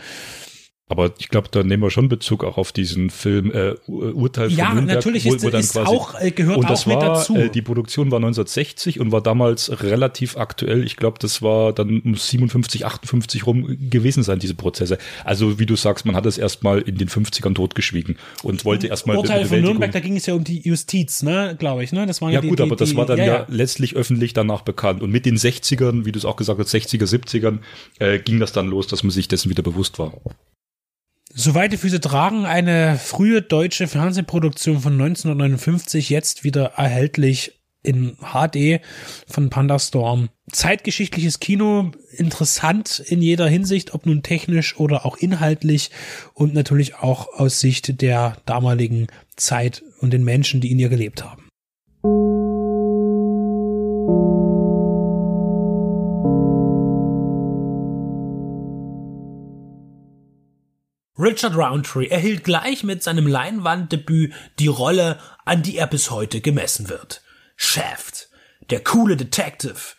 Aber 0.88 1.14
ich 1.18 1.30
glaube, 1.30 1.48
da 1.50 1.64
nehmen 1.64 1.82
wir 1.82 1.90
schon 1.90 2.10
Bezug 2.10 2.44
auch 2.44 2.60
auf 2.60 2.72
diesen 2.72 3.10
Film 3.10 3.50
äh, 3.52 3.74
Ur- 3.88 4.14
Urteil 4.16 4.50
von 4.52 4.58
Ja, 4.60 4.72
Nürnberg. 4.72 4.98
natürlich 4.98 5.26
ist- 5.26 5.44
ist 5.44 5.78
auch, 5.80 6.14
äh, 6.22 6.30
gehört 6.30 6.58
und 6.60 6.70
das 6.70 6.82
auch 6.84 6.86
mit 6.86 6.98
war, 6.98 7.16
dazu. 7.16 7.36
Äh, 7.36 7.50
die 7.50 7.64
Produktion 7.64 8.12
war 8.12 8.20
1960 8.20 9.00
und 9.00 9.12
war 9.12 9.22
damals 9.22 9.82
relativ 9.82 10.38
aktuell. 10.38 10.84
Ich 10.86 10.96
glaube, 10.96 11.18
das 11.20 11.42
war 11.42 11.74
dann 11.74 12.02
um 12.02 12.14
57, 12.16 12.86
58 12.86 13.48
rum 13.48 13.76
gewesen 13.90 14.22
sein, 14.22 14.38
diese 14.38 14.54
Prozesse. 14.54 15.00
Also 15.24 15.58
wie 15.58 15.66
du 15.66 15.76
sagst, 15.76 16.06
man 16.06 16.16
hat 16.16 16.28
es 16.28 16.38
erstmal 16.38 16.82
in 16.82 17.00
den 17.00 17.10
50ern 17.10 17.56
totgeschwiegen 17.56 18.18
und 18.44 18.64
wollte 18.64 18.86
erstmal 18.86 19.18
Urteil 19.18 19.46
von 19.46 19.62
Nürnberg, 19.62 19.92
da 19.92 20.00
ging 20.02 20.16
es 20.18 20.28
ja 20.28 20.36
um 20.36 20.44
die 20.44 20.62
Justiz, 20.62 21.24
ne, 21.24 21.56
glaube 21.58 21.84
ich, 21.84 21.94
ne? 21.94 22.06
Das 22.06 22.22
waren 22.22 22.32
Ja 22.32 22.42
die, 22.42 22.48
gut, 22.50 22.60
die, 22.60 22.64
aber 22.64 22.76
das 22.76 22.92
die, 22.92 22.96
war 22.96 23.08
dann 23.08 23.18
ja, 23.18 23.48
letztlich 23.50 23.96
öffentlich 23.96 24.34
danach 24.34 24.62
bekannt. 24.62 25.02
Und 25.02 25.10
mit 25.10 25.26
den 25.26 25.38
60ern, 25.38 26.06
wie 26.06 26.12
du 26.12 26.20
es 26.20 26.26
auch 26.26 26.36
gesagt 26.36 26.60
hast, 26.60 26.72
60er, 26.76 27.08
70ern, 27.08 27.58
äh, 27.98 28.20
ging 28.20 28.40
das 28.40 28.52
dann 28.52 28.68
los, 28.68 28.86
dass 28.86 29.02
man 29.02 29.10
sich 29.10 29.28
dessen 29.28 29.50
wieder 29.50 29.64
bewusst 29.64 29.98
war. 29.98 30.14
Soweit 31.38 31.74
die 31.74 31.78
Füße 31.78 32.00
tragen, 32.00 32.46
eine 32.46 32.98
frühe 32.98 33.42
deutsche 33.42 33.90
Fernsehproduktion 33.90 34.80
von 34.80 34.94
1959, 34.94 36.10
jetzt 36.10 36.46
wieder 36.46 36.68
erhältlich 36.78 37.60
in 37.84 38.16
HD 38.22 38.80
von 39.28 39.50
Pandastorm. 39.50 40.30
Zeitgeschichtliches 40.50 41.42
Kino, 41.42 41.92
interessant 42.16 43.04
in 43.06 43.22
jeder 43.22 43.50
Hinsicht, 43.50 43.94
ob 43.94 44.06
nun 44.06 44.24
technisch 44.24 44.80
oder 44.80 45.06
auch 45.06 45.18
inhaltlich 45.18 45.92
und 46.34 46.54
natürlich 46.54 46.96
auch 46.96 47.28
aus 47.34 47.60
Sicht 47.60 48.02
der 48.02 48.38
damaligen 48.46 49.08
Zeit 49.36 49.84
und 50.00 50.14
den 50.14 50.24
Menschen, 50.24 50.62
die 50.62 50.72
in 50.72 50.80
ihr 50.80 50.90
gelebt 50.90 51.26
haben. 51.26 51.45
Richard 61.18 61.56
Roundtree 61.56 62.08
erhielt 62.08 62.44
gleich 62.44 62.84
mit 62.84 63.02
seinem 63.02 63.26
Leinwanddebüt 63.26 64.34
die 64.60 64.68
Rolle, 64.68 65.18
an 65.46 65.64
die 65.64 65.78
er 65.78 65.88
bis 65.88 66.12
heute 66.12 66.42
gemessen 66.42 66.90
wird. 66.90 67.22
Shaft, 67.56 68.28
der 68.70 68.84
coole 68.84 69.16
Detective, 69.16 69.96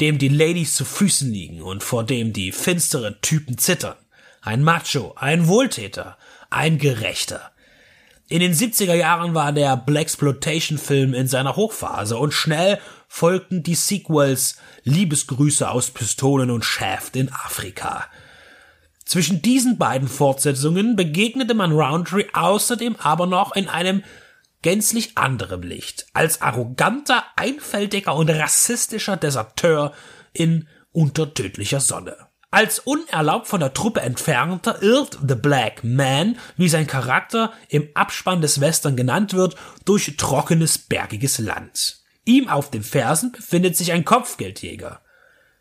dem 0.00 0.18
die 0.18 0.28
Ladies 0.28 0.74
zu 0.74 0.84
Füßen 0.84 1.32
liegen 1.32 1.62
und 1.62 1.82
vor 1.82 2.04
dem 2.04 2.34
die 2.34 2.52
finsteren 2.52 3.16
Typen 3.22 3.56
zittern. 3.56 3.96
Ein 4.42 4.62
Macho, 4.62 5.14
ein 5.16 5.48
Wohltäter, 5.48 6.18
ein 6.50 6.76
Gerechter. 6.76 7.50
In 8.28 8.40
den 8.40 8.52
70er 8.52 8.94
Jahren 8.94 9.32
war 9.32 9.52
der 9.52 9.74
Blaxploitation-Film 9.74 11.14
in 11.14 11.28
seiner 11.28 11.56
Hochphase 11.56 12.18
und 12.18 12.34
schnell 12.34 12.78
folgten 13.08 13.62
die 13.62 13.74
Sequels 13.74 14.58
Liebesgrüße 14.84 15.68
aus 15.68 15.90
Pistolen 15.90 16.50
und 16.50 16.66
Shaft 16.66 17.16
in 17.16 17.32
Afrika. 17.32 18.04
Zwischen 19.08 19.40
diesen 19.40 19.78
beiden 19.78 20.06
Fortsetzungen 20.06 20.94
begegnete 20.94 21.54
man 21.54 21.72
Roundtree 21.72 22.26
außerdem 22.34 22.96
aber 22.96 23.24
noch 23.24 23.56
in 23.56 23.66
einem 23.66 24.04
gänzlich 24.60 25.16
anderem 25.16 25.62
Licht, 25.62 26.04
als 26.12 26.42
arroganter, 26.42 27.24
einfältiger 27.34 28.14
und 28.14 28.28
rassistischer 28.28 29.16
Deserteur 29.16 29.94
in 30.34 30.68
Unter 30.92 31.32
tödlicher 31.32 31.80
Sonne. 31.80 32.18
Als 32.50 32.80
unerlaubt 32.80 33.46
von 33.46 33.60
der 33.60 33.72
Truppe 33.72 34.02
entfernter 34.02 34.82
irrt 34.82 35.18
The 35.26 35.36
Black 35.36 35.84
Man, 35.84 36.36
wie 36.58 36.68
sein 36.68 36.86
Charakter 36.86 37.54
im 37.70 37.88
Abspann 37.94 38.42
des 38.42 38.60
Western 38.60 38.94
genannt 38.94 39.32
wird, 39.32 39.56
durch 39.86 40.18
trockenes, 40.18 40.76
bergiges 40.76 41.38
Land. 41.38 42.02
Ihm 42.26 42.50
auf 42.50 42.70
den 42.70 42.82
Fersen 42.82 43.32
befindet 43.32 43.74
sich 43.74 43.92
ein 43.92 44.04
Kopfgeldjäger. 44.04 45.00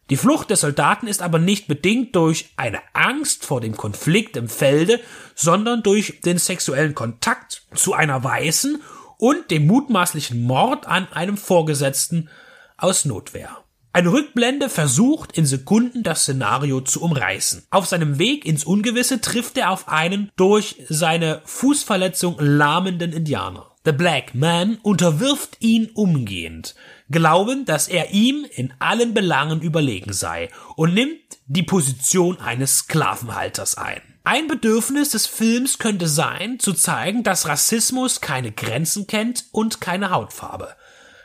Die 0.10 0.18
Flucht 0.18 0.50
des 0.50 0.62
Soldaten 0.62 1.08
ist 1.08 1.22
aber 1.22 1.38
nicht 1.38 1.68
bedingt 1.68 2.16
durch 2.16 2.50
eine 2.56 2.80
Angst 2.94 3.46
vor 3.46 3.60
dem 3.60 3.76
Konflikt 3.76 4.38
im 4.38 4.48
Felde, 4.48 5.02
sondern 5.36 5.84
durch 5.84 6.22
den 6.22 6.38
sexuellen 6.38 6.96
Kontakt 6.96 7.64
zu 7.76 7.94
einer 7.94 8.24
Weißen 8.24 8.82
und 9.18 9.52
dem 9.52 9.68
mutmaßlichen 9.68 10.42
Mord 10.44 10.86
an 10.88 11.12
einem 11.12 11.38
Vorgesetzten 11.38 12.30
aus 12.78 13.04
Notwehr. 13.04 13.50
Eine 13.92 14.12
Rückblende 14.12 14.70
versucht 14.70 15.36
in 15.36 15.46
Sekunden 15.46 16.04
das 16.04 16.22
Szenario 16.22 16.82
zu 16.82 17.02
umreißen. 17.02 17.66
Auf 17.72 17.88
seinem 17.88 18.20
Weg 18.20 18.46
ins 18.46 18.64
Ungewisse 18.64 19.22
trifft 19.22 19.58
er 19.58 19.72
auf 19.72 19.90
einen 19.90 20.32
durch 20.36 20.76
seine 20.88 21.42
Fußverletzung 21.46 22.38
lahmenden 22.40 23.12
Indianer. 23.12 23.72
The 23.86 23.94
Black 23.94 24.36
Man 24.36 24.78
unterwirft 24.84 25.58
ihn 25.62 25.90
umgehend, 25.94 26.76
glaubend, 27.10 27.70
dass 27.70 27.88
er 27.88 28.12
ihm 28.12 28.46
in 28.56 28.74
allen 28.80 29.14
Belangen 29.14 29.62
überlegen 29.62 30.14
sei 30.14 30.50
und 30.76 30.94
nimmt 30.94 31.20
die 31.48 31.64
Position 31.64 32.40
eines 32.40 32.80
Sklavenhalters 32.80 33.76
ein. 33.76 34.02
Ein 34.24 34.48
Bedürfnis 34.48 35.10
des 35.10 35.26
Films 35.26 35.80
könnte 35.80 36.08
sein, 36.08 36.60
zu 36.60 36.74
zeigen, 36.74 37.24
dass 37.24 37.48
Rassismus 37.48 38.20
keine 38.20 38.52
Grenzen 38.52 39.08
kennt 39.08 39.46
und 39.52 39.80
keine 39.80 40.10
Hautfarbe. 40.10 40.76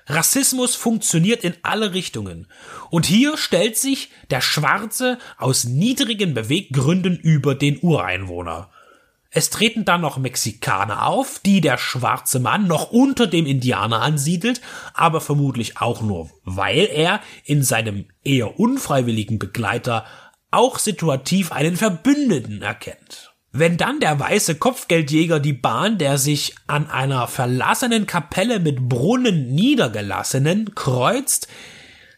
Rassismus 0.06 0.76
funktioniert 0.76 1.42
in 1.42 1.54
alle 1.62 1.94
Richtungen. 1.94 2.46
Und 2.90 3.06
hier 3.06 3.36
stellt 3.36 3.76
sich 3.76 4.10
der 4.30 4.40
Schwarze 4.40 5.18
aus 5.38 5.64
niedrigen 5.64 6.34
Beweggründen 6.34 7.18
über 7.18 7.54
den 7.54 7.78
Ureinwohner. 7.80 8.70
Es 9.34 9.48
treten 9.48 9.86
dann 9.86 10.02
noch 10.02 10.18
Mexikaner 10.18 11.06
auf, 11.06 11.38
die 11.38 11.62
der 11.62 11.78
schwarze 11.78 12.38
Mann 12.38 12.66
noch 12.66 12.90
unter 12.90 13.26
dem 13.26 13.46
Indianer 13.46 14.02
ansiedelt, 14.02 14.60
aber 14.92 15.22
vermutlich 15.22 15.78
auch 15.78 16.02
nur, 16.02 16.30
weil 16.44 16.86
er 16.92 17.20
in 17.44 17.62
seinem 17.62 18.04
eher 18.22 18.60
unfreiwilligen 18.60 19.38
Begleiter 19.38 20.04
auch 20.50 20.78
situativ 20.78 21.50
einen 21.50 21.78
Verbündeten 21.78 22.60
erkennt. 22.60 23.32
Wenn 23.52 23.78
dann 23.78 24.00
der 24.00 24.20
weiße 24.20 24.56
Kopfgeldjäger 24.56 25.40
die 25.40 25.54
Bahn 25.54 25.96
der 25.96 26.18
sich 26.18 26.54
an 26.66 26.90
einer 26.90 27.26
verlassenen 27.26 28.06
Kapelle 28.06 28.60
mit 28.60 28.86
Brunnen 28.86 29.54
niedergelassenen 29.54 30.74
kreuzt, 30.74 31.48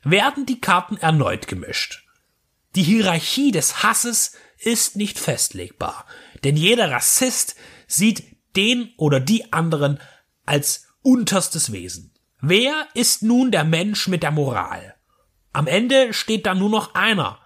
werden 0.02 0.46
die 0.46 0.60
Karten 0.60 0.96
erneut 0.96 1.46
gemischt. 1.46 2.02
Die 2.74 2.82
Hierarchie 2.82 3.52
des 3.52 3.84
Hasses 3.84 4.32
ist 4.58 4.96
nicht 4.96 5.20
festlegbar, 5.20 6.06
denn 6.44 6.56
jeder 6.56 6.90
Rassist 6.90 7.56
sieht 7.86 8.24
den 8.56 8.92
oder 8.96 9.20
die 9.20 9.52
anderen 9.52 9.98
als 10.46 10.86
unterstes 11.02 11.72
Wesen. 11.72 12.12
Wer 12.40 12.86
ist 12.94 13.22
nun 13.22 13.50
der 13.50 13.64
Mensch 13.64 14.08
mit 14.08 14.22
der 14.22 14.30
Moral? 14.30 14.94
Am 15.52 15.66
Ende 15.66 16.12
steht 16.12 16.46
da 16.46 16.54
nur 16.54 16.70
noch 16.70 16.94
einer, 16.94 17.38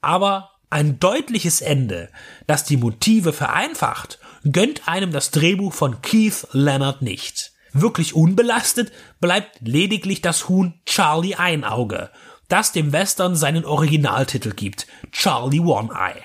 aber 0.00 0.50
ein 0.70 0.98
deutliches 0.98 1.60
Ende, 1.60 2.10
das 2.46 2.64
die 2.64 2.76
Motive 2.76 3.32
vereinfacht, 3.32 4.18
gönnt 4.50 4.88
einem 4.88 5.12
das 5.12 5.30
Drehbuch 5.30 5.72
von 5.72 6.02
Keith 6.02 6.46
Leonard 6.52 7.02
nicht. 7.02 7.52
Wirklich 7.72 8.14
unbelastet 8.14 8.92
bleibt 9.20 9.60
lediglich 9.60 10.20
das 10.20 10.48
Huhn 10.48 10.80
Charlie 10.86 11.34
Einauge, 11.34 12.10
das 12.48 12.72
dem 12.72 12.92
Western 12.92 13.34
seinen 13.34 13.64
Originaltitel 13.64 14.52
gibt, 14.52 14.86
Charlie 15.10 15.60
One 15.60 15.90
Eye. 15.92 16.22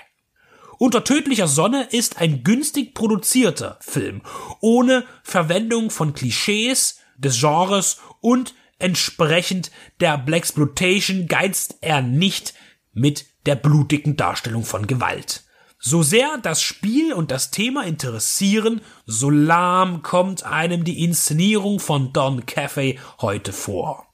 Unter 0.82 1.04
tödlicher 1.04 1.46
Sonne 1.46 1.88
ist 1.90 2.22
ein 2.22 2.42
günstig 2.42 2.94
produzierter 2.94 3.76
Film, 3.82 4.22
ohne 4.62 5.04
Verwendung 5.22 5.90
von 5.90 6.14
Klischees 6.14 7.00
des 7.18 7.38
Genres 7.38 7.98
und 8.22 8.54
entsprechend 8.78 9.70
der 10.00 10.16
Blaxploitation 10.16 11.26
geizt 11.26 11.76
er 11.82 12.00
nicht 12.00 12.54
mit 12.94 13.26
der 13.44 13.56
blutigen 13.56 14.16
Darstellung 14.16 14.64
von 14.64 14.86
Gewalt. 14.86 15.44
So 15.78 16.02
sehr 16.02 16.38
das 16.38 16.62
Spiel 16.62 17.12
und 17.12 17.30
das 17.30 17.50
Thema 17.50 17.84
interessieren, 17.84 18.80
so 19.04 19.28
lahm 19.28 20.00
kommt 20.00 20.44
einem 20.44 20.84
die 20.84 21.04
Inszenierung 21.04 21.78
von 21.78 22.14
Don 22.14 22.46
Caffey 22.46 22.98
heute 23.20 23.52
vor. 23.52 24.06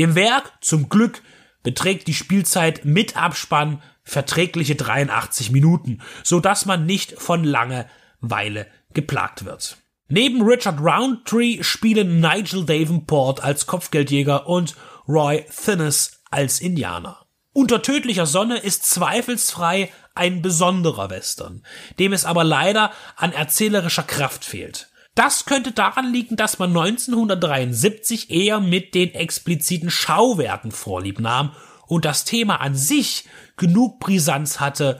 Dem 0.00 0.16
Werk 0.16 0.52
zum 0.62 0.88
Glück 0.88 1.22
beträgt 1.62 2.08
die 2.08 2.14
Spielzeit 2.14 2.84
mit 2.84 3.16
Abspann 3.16 3.80
verträgliche 4.04 4.74
83 4.74 5.50
Minuten, 5.50 6.00
so 6.22 6.40
dass 6.40 6.66
man 6.66 6.86
nicht 6.86 7.12
von 7.20 7.44
Langeweile 7.44 8.66
geplagt 8.92 9.44
wird. 9.44 9.78
Neben 10.08 10.42
Richard 10.42 10.80
Roundtree 10.80 11.62
spielen 11.62 12.20
Nigel 12.20 12.66
Davenport 12.66 13.42
als 13.42 13.66
Kopfgeldjäger 13.66 14.46
und 14.46 14.76
Roy 15.08 15.44
Thinnes 15.48 16.20
als 16.30 16.60
Indianer. 16.60 17.26
Unter 17.54 17.82
tödlicher 17.82 18.26
Sonne 18.26 18.58
ist 18.58 18.86
zweifelsfrei 18.86 19.90
ein 20.14 20.42
besonderer 20.42 21.10
Western, 21.10 21.64
dem 21.98 22.12
es 22.12 22.24
aber 22.24 22.44
leider 22.44 22.92
an 23.16 23.32
erzählerischer 23.32 24.02
Kraft 24.02 24.44
fehlt. 24.44 24.90
Das 25.14 25.44
könnte 25.44 25.72
daran 25.72 26.10
liegen, 26.10 26.36
dass 26.36 26.58
man 26.58 26.70
1973 26.70 28.30
eher 28.30 28.60
mit 28.60 28.94
den 28.94 29.14
expliziten 29.14 29.90
Schauwerten 29.90 30.72
vorlieb 30.72 31.20
nahm 31.20 31.52
und 31.92 32.06
das 32.06 32.24
Thema 32.24 32.62
an 32.62 32.74
sich 32.74 33.24
genug 33.58 34.00
Brisanz 34.00 34.60
hatte, 34.60 34.98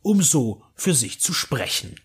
um 0.00 0.22
so 0.22 0.62
für 0.74 0.94
sich 0.94 1.20
zu 1.20 1.34
sprechen. 1.34 1.96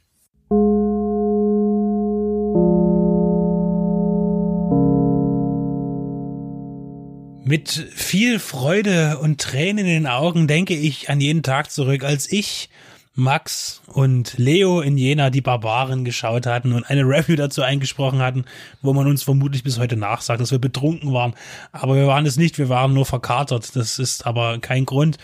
Mit 7.45 7.69
viel 7.69 8.39
Freude 8.39 9.19
und 9.19 9.39
Tränen 9.39 9.85
in 9.85 10.03
den 10.03 10.07
Augen 10.07 10.47
denke 10.47 10.75
ich 10.75 11.09
an 11.09 11.21
jeden 11.21 11.41
Tag 11.41 11.71
zurück, 11.71 12.03
als 12.03 12.29
ich, 12.29 12.69
Max 13.15 13.81
und 13.87 14.37
Leo 14.37 14.81
in 14.81 14.97
Jena 14.97 15.29
die 15.29 15.41
Barbaren 15.41 16.03
geschaut 16.03 16.45
hatten 16.45 16.73
und 16.73 16.83
eine 16.83 17.03
Review 17.03 17.37
dazu 17.37 17.61
eingesprochen 17.61 18.19
hatten, 18.19 18.43
wo 18.81 18.93
man 18.93 19.07
uns 19.07 19.23
vermutlich 19.23 19.63
bis 19.63 19.79
heute 19.79 19.95
nachsagt, 19.95 20.41
dass 20.41 20.51
wir 20.51 20.59
betrunken 20.59 21.13
waren. 21.13 21.33
Aber 21.71 21.95
wir 21.95 22.07
waren 22.07 22.25
es 22.25 22.35
nicht, 22.35 22.57
wir 22.57 22.67
waren 22.67 22.93
nur 22.93 23.05
verkatert. 23.05 23.75
Das 23.75 23.99
ist 23.99 24.27
aber 24.27 24.59
kein 24.59 24.85
Grund, 24.85 25.17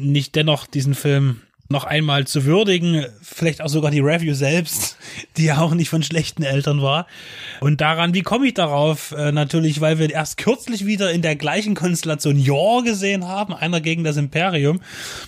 nicht 0.00 0.34
dennoch 0.34 0.66
diesen 0.66 0.94
Film 0.94 1.42
noch 1.68 1.84
einmal 1.84 2.26
zu 2.26 2.44
würdigen, 2.44 3.06
vielleicht 3.22 3.62
auch 3.62 3.68
sogar 3.68 3.90
die 3.90 4.00
Review 4.00 4.34
selbst, 4.34 4.98
die 5.36 5.44
ja 5.44 5.58
auch 5.58 5.74
nicht 5.74 5.88
von 5.88 6.02
schlechten 6.02 6.42
Eltern 6.42 6.82
war. 6.82 7.06
Und 7.60 7.80
daran, 7.80 8.14
wie 8.14 8.22
komme 8.22 8.46
ich 8.46 8.54
darauf? 8.54 9.12
Äh, 9.12 9.32
natürlich, 9.32 9.80
weil 9.80 9.98
wir 9.98 10.10
erst 10.10 10.36
kürzlich 10.36 10.86
wieder 10.86 11.10
in 11.10 11.22
der 11.22 11.36
gleichen 11.36 11.74
Konstellation 11.74 12.38
Yor 12.38 12.84
gesehen 12.84 13.26
haben, 13.26 13.54
einer 13.54 13.80
gegen 13.80 14.04
das 14.04 14.16
Imperium. 14.16 14.80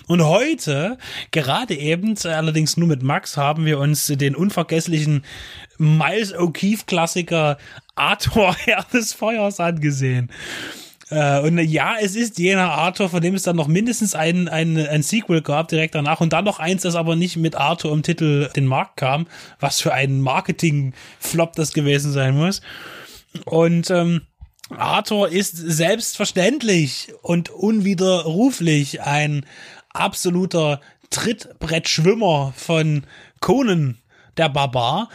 Und 0.07 0.23
heute, 0.23 0.99
gerade 1.31 1.75
eben, 1.75 2.15
allerdings 2.25 2.77
nur 2.77 2.89
mit 2.89 3.03
Max, 3.03 3.37
haben 3.37 3.65
wir 3.65 3.79
uns 3.79 4.07
den 4.07 4.37
unvergesslichen 4.37 5.25
Miles 5.79 6.35
O'Keefe 6.35 6.87
Klassiker 6.87 7.59
Arthur 7.95 8.55
Herr 8.65 8.85
des 8.93 9.13
Feuers 9.13 9.61
angesehen. 9.61 10.31
Äh, 11.15 11.41
und 11.41 11.59
ja, 11.59 11.95
es 12.01 12.17
ist 12.17 12.41
jener 12.41 12.73
Arthur, 12.73 13.09
von 13.09 13.23
dem 13.23 13.37
es 13.37 13.45
dann 13.45 13.55
noch 13.55 13.69
mindestens 13.69 14.17
ein, 14.17 14.49
ein, 14.49 14.77
ein 14.77 15.03
Sequel 15.03 15.43
gab 15.43 15.69
direkt 15.69 15.95
danach 15.95 16.21
und 16.21 16.33
dann 16.33 16.45
noch 16.45 16.59
eins, 16.59 16.83
das 16.83 16.97
aber 16.97 17.15
nicht 17.15 17.37
mit 17.37 17.55
Arthur 17.55 17.93
im 17.93 18.03
Titel 18.03 18.49
den 18.57 18.67
Markt 18.67 18.97
kam. 18.97 19.29
Was 19.61 19.81
für 19.81 19.95
ein 19.95 20.21
Marketing-Flop 20.21 21.53
das 21.53 21.73
gewesen 21.73 22.11
sein 22.11 22.37
muss. 22.37 22.63
Und 23.45 23.91
ähm, 23.91 24.23
Arthur 24.71 25.29
ist 25.29 25.57
selbstverständlich 25.57 27.13
und 27.23 27.49
unwiderruflich 27.49 29.03
ein 29.03 29.47
absoluter 29.91 30.81
Trittbrettschwimmer 31.11 32.53
von 32.57 33.05
Conan 33.41 33.99
der 34.37 34.49
Barbar, 34.49 35.09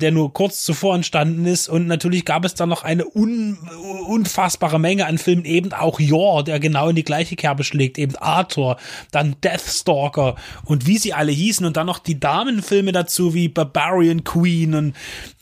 der 0.00 0.12
nur 0.12 0.32
kurz 0.32 0.64
zuvor 0.64 0.94
entstanden 0.94 1.46
ist. 1.46 1.68
Und 1.68 1.86
natürlich 1.86 2.24
gab 2.24 2.44
es 2.44 2.54
dann 2.54 2.68
noch 2.68 2.84
eine 2.84 3.04
un 3.06 3.58
unfassbare 4.06 4.78
Menge 4.78 5.06
an 5.06 5.18
Filmen, 5.18 5.44
eben 5.44 5.72
auch 5.72 6.00
Yor, 6.00 6.44
der 6.44 6.60
genau 6.60 6.88
in 6.88 6.96
die 6.96 7.04
gleiche 7.04 7.36
Kerbe 7.36 7.64
schlägt, 7.64 7.98
eben 7.98 8.16
Arthur, 8.16 8.76
dann 9.10 9.36
Deathstalker 9.42 10.36
und 10.64 10.86
wie 10.86 10.98
sie 10.98 11.14
alle 11.14 11.32
hießen 11.32 11.64
und 11.64 11.76
dann 11.76 11.86
noch 11.86 11.98
die 11.98 12.20
Damenfilme 12.20 12.92
dazu 12.92 13.34
wie 13.34 13.48
Barbarian 13.48 14.24
Queen 14.24 14.74
und 14.74 14.94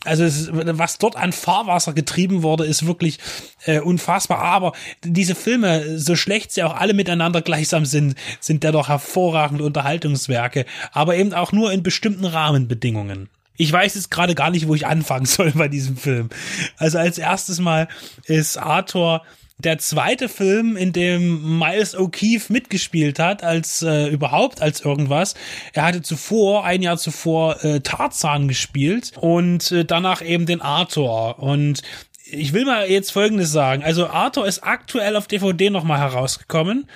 also 0.05 0.23
es, 0.23 0.49
was 0.51 0.97
dort 0.97 1.15
an 1.15 1.31
Fahrwasser 1.31 1.93
getrieben 1.93 2.43
wurde, 2.43 2.65
ist 2.65 2.85
wirklich 2.85 3.19
äh, 3.65 3.79
unfassbar. 3.79 4.39
Aber 4.39 4.73
diese 5.03 5.35
Filme, 5.35 5.97
so 5.97 6.15
schlecht 6.15 6.51
sie 6.51 6.63
auch 6.63 6.75
alle 6.75 6.93
miteinander 6.93 7.41
gleichsam 7.41 7.85
sind, 7.85 8.15
sind 8.39 8.63
dennoch 8.63 8.89
hervorragende 8.89 9.63
Unterhaltungswerke, 9.63 10.65
aber 10.91 11.15
eben 11.15 11.33
auch 11.33 11.51
nur 11.51 11.71
in 11.71 11.83
bestimmten 11.83 12.25
Rahmenbedingungen. 12.25 13.22
Ich 13.57 13.71
weiß 13.71 13.95
jetzt 13.95 14.11
gerade 14.11 14.35
gar 14.35 14.49
nicht, 14.49 14.67
wo 14.67 14.75
ich 14.75 14.87
anfangen 14.87 15.25
soll 15.25 15.51
bei 15.51 15.67
diesem 15.67 15.97
Film. 15.97 16.29
Also 16.77 16.97
als 16.97 17.17
erstes 17.17 17.59
Mal 17.59 17.87
ist 18.25 18.57
Arthur 18.57 19.21
der 19.59 19.77
zweite 19.77 20.29
Film, 20.29 20.75
in 20.75 20.93
dem 20.93 21.59
Miles 21.59 21.95
O'Keefe 21.95 22.51
mitgespielt 22.51 23.19
hat, 23.19 23.43
als 23.43 23.81
äh, 23.81 24.07
überhaupt 24.07 24.61
als 24.61 24.81
irgendwas. 24.81 25.35
Er 25.73 25.83
hatte 25.83 26.01
zuvor, 26.01 26.65
ein 26.65 26.81
Jahr 26.81 26.97
zuvor, 26.97 27.63
äh, 27.63 27.79
Tarzan 27.79 28.47
gespielt 28.47 29.11
und 29.19 29.71
äh, 29.71 29.85
danach 29.85 30.21
eben 30.21 30.45
den 30.45 30.61
Arthur. 30.61 31.39
Und 31.39 31.81
ich 32.25 32.53
will 32.53 32.65
mal 32.65 32.89
jetzt 32.89 33.11
Folgendes 33.11 33.51
sagen. 33.51 33.83
Also 33.83 34.07
Arthur 34.07 34.47
ist 34.47 34.63
aktuell 34.63 35.15
auf 35.15 35.27
DVD 35.27 35.69
nochmal 35.69 35.99
herausgekommen 35.99 36.87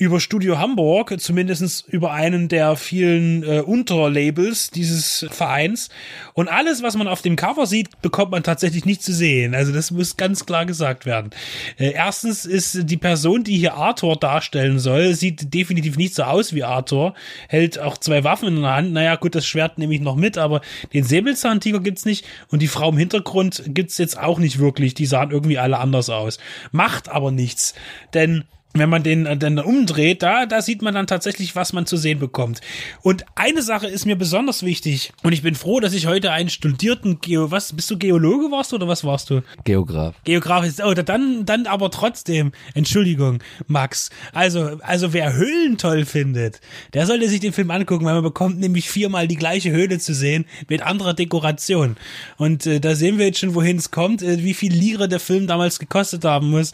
über 0.00 0.18
Studio 0.18 0.58
Hamburg, 0.58 1.14
zumindestens 1.20 1.82
über 1.82 2.12
einen 2.12 2.48
der 2.48 2.76
vielen 2.76 3.42
äh, 3.42 3.60
Unterlabels 3.60 4.70
dieses 4.70 5.26
Vereins. 5.30 5.90
Und 6.32 6.48
alles, 6.48 6.82
was 6.82 6.96
man 6.96 7.06
auf 7.06 7.20
dem 7.20 7.36
Cover 7.36 7.66
sieht, 7.66 8.00
bekommt 8.00 8.30
man 8.30 8.42
tatsächlich 8.42 8.86
nicht 8.86 9.02
zu 9.02 9.12
sehen. 9.12 9.54
Also 9.54 9.72
das 9.72 9.90
muss 9.90 10.16
ganz 10.16 10.46
klar 10.46 10.64
gesagt 10.64 11.04
werden. 11.04 11.32
Äh, 11.76 11.90
erstens 11.90 12.46
ist 12.46 12.88
die 12.88 12.96
Person, 12.96 13.44
die 13.44 13.58
hier 13.58 13.74
Arthur 13.74 14.16
darstellen 14.16 14.78
soll, 14.78 15.12
sieht 15.12 15.52
definitiv 15.52 15.98
nicht 15.98 16.14
so 16.14 16.22
aus 16.22 16.54
wie 16.54 16.64
Arthur, 16.64 17.12
hält 17.48 17.78
auch 17.78 17.98
zwei 17.98 18.24
Waffen 18.24 18.48
in 18.48 18.62
der 18.62 18.76
Hand. 18.76 18.94
Naja, 18.94 19.16
gut, 19.16 19.34
das 19.34 19.44
Schwert 19.44 19.76
nehme 19.76 19.94
ich 19.94 20.00
noch 20.00 20.16
mit, 20.16 20.38
aber 20.38 20.62
den 20.94 21.04
Säbelzahntiger 21.04 21.80
gibt's 21.80 22.06
nicht 22.06 22.24
und 22.48 22.62
die 22.62 22.68
Frau 22.68 22.88
im 22.88 22.96
Hintergrund 22.96 23.64
gibt's 23.66 23.98
jetzt 23.98 24.18
auch 24.18 24.38
nicht 24.38 24.58
wirklich. 24.58 24.94
Die 24.94 25.04
sahen 25.04 25.30
irgendwie 25.30 25.58
alle 25.58 25.76
anders 25.76 26.08
aus. 26.08 26.38
Macht 26.72 27.10
aber 27.10 27.32
nichts, 27.32 27.74
denn 28.14 28.44
wenn 28.72 28.88
man 28.88 29.02
den 29.02 29.26
äh, 29.26 29.36
dann 29.36 29.58
umdreht, 29.58 30.22
da, 30.22 30.46
da 30.46 30.62
sieht 30.62 30.82
man 30.82 30.94
dann 30.94 31.06
tatsächlich, 31.06 31.56
was 31.56 31.72
man 31.72 31.86
zu 31.86 31.96
sehen 31.96 32.18
bekommt. 32.18 32.60
Und 33.02 33.24
eine 33.34 33.62
Sache 33.62 33.88
ist 33.88 34.06
mir 34.06 34.16
besonders 34.16 34.62
wichtig. 34.62 35.12
Und 35.22 35.32
ich 35.32 35.42
bin 35.42 35.54
froh, 35.54 35.80
dass 35.80 35.92
ich 35.92 36.06
heute 36.06 36.30
einen 36.30 36.50
studierten 36.50 37.20
Geo, 37.20 37.50
was, 37.50 37.72
bist 37.72 37.90
du 37.90 37.98
Geologe 37.98 38.50
warst 38.50 38.72
du 38.72 38.76
oder 38.76 38.86
was 38.86 39.04
warst 39.04 39.30
du? 39.30 39.42
Geograf. 39.64 40.14
Geograf 40.24 40.64
ist, 40.64 40.82
oh, 40.82 40.94
dann, 40.94 41.44
dann 41.44 41.66
aber 41.66 41.90
trotzdem, 41.90 42.52
Entschuldigung, 42.74 43.42
Max. 43.66 44.10
Also, 44.32 44.78
also 44.82 45.12
wer 45.12 45.34
Höhlen 45.34 45.76
toll 45.76 46.04
findet, 46.04 46.60
der 46.94 47.06
sollte 47.06 47.28
sich 47.28 47.40
den 47.40 47.52
Film 47.52 47.70
angucken, 47.70 48.04
weil 48.04 48.14
man 48.14 48.22
bekommt 48.22 48.60
nämlich 48.60 48.88
viermal 48.88 49.26
die 49.26 49.36
gleiche 49.36 49.72
Höhle 49.72 49.98
zu 49.98 50.14
sehen 50.14 50.44
mit 50.68 50.82
anderer 50.82 51.14
Dekoration. 51.14 51.96
Und 52.36 52.66
äh, 52.66 52.80
da 52.80 52.94
sehen 52.94 53.18
wir 53.18 53.26
jetzt 53.26 53.40
schon, 53.40 53.54
wohin 53.54 53.78
es 53.78 53.90
kommt, 53.90 54.22
äh, 54.22 54.44
wie 54.44 54.54
viel 54.54 54.72
Lire 54.72 55.08
der 55.08 55.20
Film 55.20 55.48
damals 55.48 55.80
gekostet 55.80 56.24
haben 56.24 56.50
muss. 56.50 56.70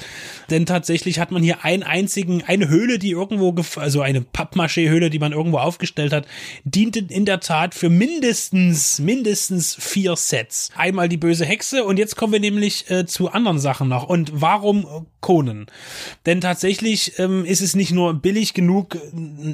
Denn 0.51 0.67
tatsächlich 0.67 1.19
hat 1.19 1.31
man 1.31 1.43
hier 1.43 1.65
ein 1.65 1.86
einzigen, 1.87 2.43
eine 2.47 2.69
Höhle, 2.69 2.99
die 2.99 3.11
irgendwo, 3.11 3.55
also 3.81 4.01
eine 4.01 4.21
Pappmaché-Höhle, 4.21 5.11
die 5.11 5.19
man 5.19 5.33
irgendwo 5.33 5.59
aufgestellt 5.59 6.13
hat, 6.13 6.27
diente 6.65 7.01
in 7.09 7.25
der 7.25 7.41
Tat 7.41 7.75
für 7.75 7.89
mindestens, 7.89 8.99
mindestens 8.99 9.77
vier 9.77 10.17
Sets. 10.17 10.71
Einmal 10.77 11.09
die 11.09 11.17
böse 11.17 11.45
Hexe 11.45 11.85
und 11.85 11.99
jetzt 11.99 12.17
kommen 12.17 12.33
wir 12.33 12.41
nämlich 12.41 12.91
äh, 12.91 13.07
zu 13.07 13.31
anderen 13.31 13.59
Sachen 13.59 13.89
noch. 13.89 14.09
Und 14.09 14.31
warum 14.35 15.07
Conan? 15.21 15.67
Denn 16.27 16.41
tatsächlich 16.41 17.19
ähm, 17.19 17.45
ist 17.45 17.61
es 17.61 17.75
nicht 17.75 17.93
nur 17.93 18.15
billig 18.15 18.55
genug, 18.55 18.99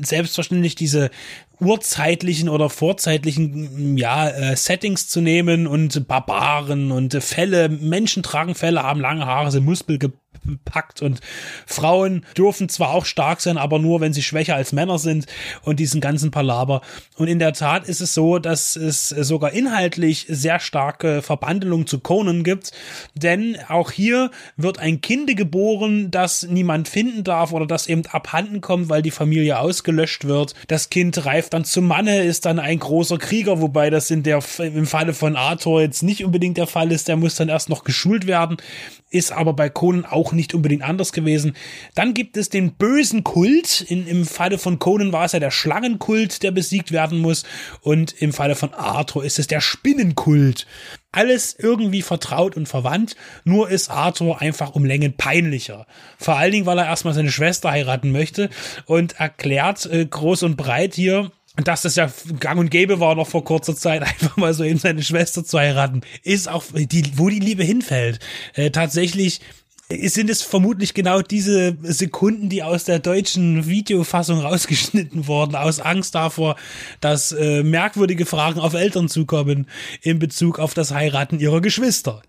selbstverständlich 0.02 0.74
diese 0.74 1.10
urzeitlichen 1.62 2.48
oder 2.48 2.68
vorzeitlichen 2.68 3.96
ja 3.96 4.28
äh, 4.28 4.56
Settings 4.56 5.08
zu 5.08 5.20
nehmen 5.20 5.66
und 5.66 6.08
Barbaren 6.08 6.90
und 6.90 7.14
äh, 7.14 7.20
Fälle 7.20 7.68
Menschen 7.68 8.22
tragen 8.22 8.54
Fälle 8.54 8.82
haben 8.82 9.00
lange 9.00 9.26
Haare 9.26 9.50
sind 9.50 9.64
Muskel 9.64 9.98
packt 10.64 11.02
und 11.02 11.20
Frauen 11.66 12.24
dürfen 12.36 12.68
zwar 12.68 12.90
auch 12.90 13.04
stark 13.04 13.40
sein, 13.40 13.58
aber 13.58 13.78
nur, 13.78 14.00
wenn 14.00 14.12
sie 14.12 14.22
schwächer 14.22 14.56
als 14.56 14.72
Männer 14.72 14.98
sind 14.98 15.26
und 15.62 15.78
diesen 15.80 16.00
ganzen 16.00 16.30
Palaber. 16.30 16.82
Und 17.16 17.28
in 17.28 17.38
der 17.38 17.52
Tat 17.52 17.88
ist 17.88 18.00
es 18.00 18.14
so, 18.14 18.38
dass 18.38 18.76
es 18.76 19.08
sogar 19.08 19.52
inhaltlich 19.52 20.26
sehr 20.28 20.60
starke 20.60 21.22
Verbandelung 21.22 21.86
zu 21.86 22.00
Conan 22.00 22.44
gibt, 22.44 22.72
denn 23.14 23.56
auch 23.68 23.90
hier 23.90 24.30
wird 24.56 24.78
ein 24.78 25.00
Kind 25.00 25.22
geboren, 25.36 26.10
das 26.10 26.42
niemand 26.42 26.88
finden 26.88 27.22
darf 27.22 27.52
oder 27.52 27.66
das 27.66 27.86
eben 27.86 28.04
abhanden 28.06 28.60
kommt, 28.60 28.88
weil 28.88 29.02
die 29.02 29.10
Familie 29.10 29.58
ausgelöscht 29.58 30.24
wird. 30.24 30.54
Das 30.66 30.90
Kind 30.90 31.24
reift 31.24 31.54
dann 31.54 31.64
zum 31.64 31.86
Manne, 31.86 32.24
ist 32.24 32.44
dann 32.44 32.58
ein 32.58 32.78
großer 32.78 33.18
Krieger, 33.18 33.60
wobei 33.60 33.90
das 33.90 34.10
in 34.10 34.22
der, 34.22 34.42
im 34.58 34.86
Falle 34.86 35.14
von 35.14 35.36
Arthur 35.36 35.82
jetzt 35.82 36.02
nicht 36.02 36.24
unbedingt 36.24 36.56
der 36.56 36.66
Fall 36.66 36.90
ist, 36.90 37.08
der 37.08 37.16
muss 37.16 37.36
dann 37.36 37.48
erst 37.48 37.68
noch 37.68 37.84
geschult 37.84 38.26
werden 38.26 38.56
ist 39.12 39.30
aber 39.30 39.52
bei 39.52 39.68
Conan 39.68 40.06
auch 40.06 40.31
nicht 40.32 40.54
unbedingt 40.54 40.82
anders 40.82 41.12
gewesen. 41.12 41.54
Dann 41.94 42.14
gibt 42.14 42.36
es 42.36 42.48
den 42.48 42.72
bösen 42.74 43.24
Kult. 43.24 43.80
In, 43.80 44.06
Im 44.06 44.26
Falle 44.26 44.58
von 44.58 44.78
Conan 44.78 45.12
war 45.12 45.24
es 45.24 45.32
ja 45.32 45.40
der 45.40 45.50
Schlangenkult, 45.50 46.42
der 46.42 46.50
besiegt 46.50 46.92
werden 46.92 47.18
muss. 47.18 47.44
Und 47.80 48.12
im 48.20 48.32
Falle 48.32 48.54
von 48.54 48.74
Arthur 48.74 49.24
ist 49.24 49.38
es 49.38 49.46
der 49.46 49.60
Spinnenkult. 49.60 50.66
Alles 51.12 51.54
irgendwie 51.58 52.00
vertraut 52.00 52.56
und 52.56 52.68
verwandt, 52.68 53.16
nur 53.44 53.68
ist 53.68 53.90
Arthur 53.90 54.40
einfach 54.40 54.74
um 54.74 54.86
Längen 54.86 55.14
peinlicher. 55.14 55.86
Vor 56.16 56.36
allen 56.36 56.52
Dingen, 56.52 56.66
weil 56.66 56.78
er 56.78 56.86
erstmal 56.86 57.12
seine 57.12 57.30
Schwester 57.30 57.70
heiraten 57.70 58.12
möchte 58.12 58.48
und 58.86 59.20
erklärt 59.20 59.84
äh, 59.86 60.06
groß 60.06 60.44
und 60.44 60.56
breit 60.56 60.94
hier, 60.94 61.30
dass 61.56 61.82
das 61.82 61.96
ja 61.96 62.10
gang 62.40 62.58
und 62.58 62.70
gäbe 62.70 62.98
war 62.98 63.14
noch 63.14 63.26
vor 63.26 63.44
kurzer 63.44 63.76
Zeit, 63.76 64.02
einfach 64.02 64.36
mal 64.36 64.54
so 64.54 64.64
eben 64.64 64.78
seine 64.78 65.02
Schwester 65.02 65.44
zu 65.44 65.58
heiraten, 65.58 66.00
ist 66.22 66.48
auch 66.48 66.64
die, 66.72 67.18
wo 67.18 67.28
die 67.28 67.40
Liebe 67.40 67.64
hinfällt. 67.64 68.18
Äh, 68.54 68.70
tatsächlich 68.70 69.40
sind 70.08 70.30
es 70.30 70.42
vermutlich 70.42 70.94
genau 70.94 71.22
diese 71.22 71.76
Sekunden, 71.82 72.48
die 72.48 72.62
aus 72.62 72.84
der 72.84 72.98
deutschen 72.98 73.66
Videofassung 73.66 74.40
rausgeschnitten 74.40 75.26
wurden, 75.26 75.54
aus 75.54 75.80
Angst 75.80 76.14
davor, 76.14 76.56
dass 77.00 77.32
äh, 77.32 77.62
merkwürdige 77.62 78.26
Fragen 78.26 78.60
auf 78.60 78.74
Eltern 78.74 79.08
zukommen 79.08 79.66
in 80.02 80.18
Bezug 80.18 80.58
auf 80.58 80.74
das 80.74 80.92
Heiraten 80.92 81.38
ihrer 81.38 81.60
Geschwister 81.60 82.22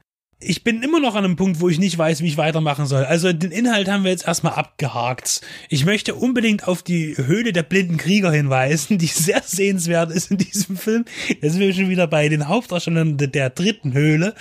ich 0.45 0.64
bin 0.64 0.84
immer 0.84 0.99
noch 0.99 1.16
an 1.16 1.26
einem 1.26 1.36
Punkt, 1.36 1.59
wo 1.59 1.70
ich 1.70 1.80
nicht 1.80 1.97
weiß, 1.97 2.22
wie 2.22 2.28
ich 2.28 2.38
weitermachen 2.38 2.86
soll. 2.86 3.05
Also 3.05 3.34
den 3.34 3.51
Inhalt 3.51 3.89
haben 3.89 4.03
wir 4.03 4.11
jetzt 4.11 4.28
erstmal 4.28 4.53
abgehakt. 4.53 5.41
Ich 5.70 5.86
möchte 5.86 6.16
unbedingt 6.16 6.68
auf 6.68 6.84
die 6.84 7.16
Höhle 7.18 7.53
der 7.53 7.64
blinden 7.64 7.97
Krieger 7.97 8.32
hinweisen, 8.32 8.97
die 8.97 9.07
sehr 9.07 9.41
sehenswert 9.43 10.11
ist 10.11 10.32
in 10.32 10.38
diesem 10.38 10.78
Film. 10.78 11.05
Da 11.41 11.49
sind 11.49 11.59
wir 11.59 11.74
schon 11.74 11.89
wieder 11.89 12.07
bei 12.07 12.30
den 12.30 12.47
Hauptdarstellern 12.47 13.18
der 13.18 13.49
dritten 13.49 13.93
Höhle. 13.93 14.36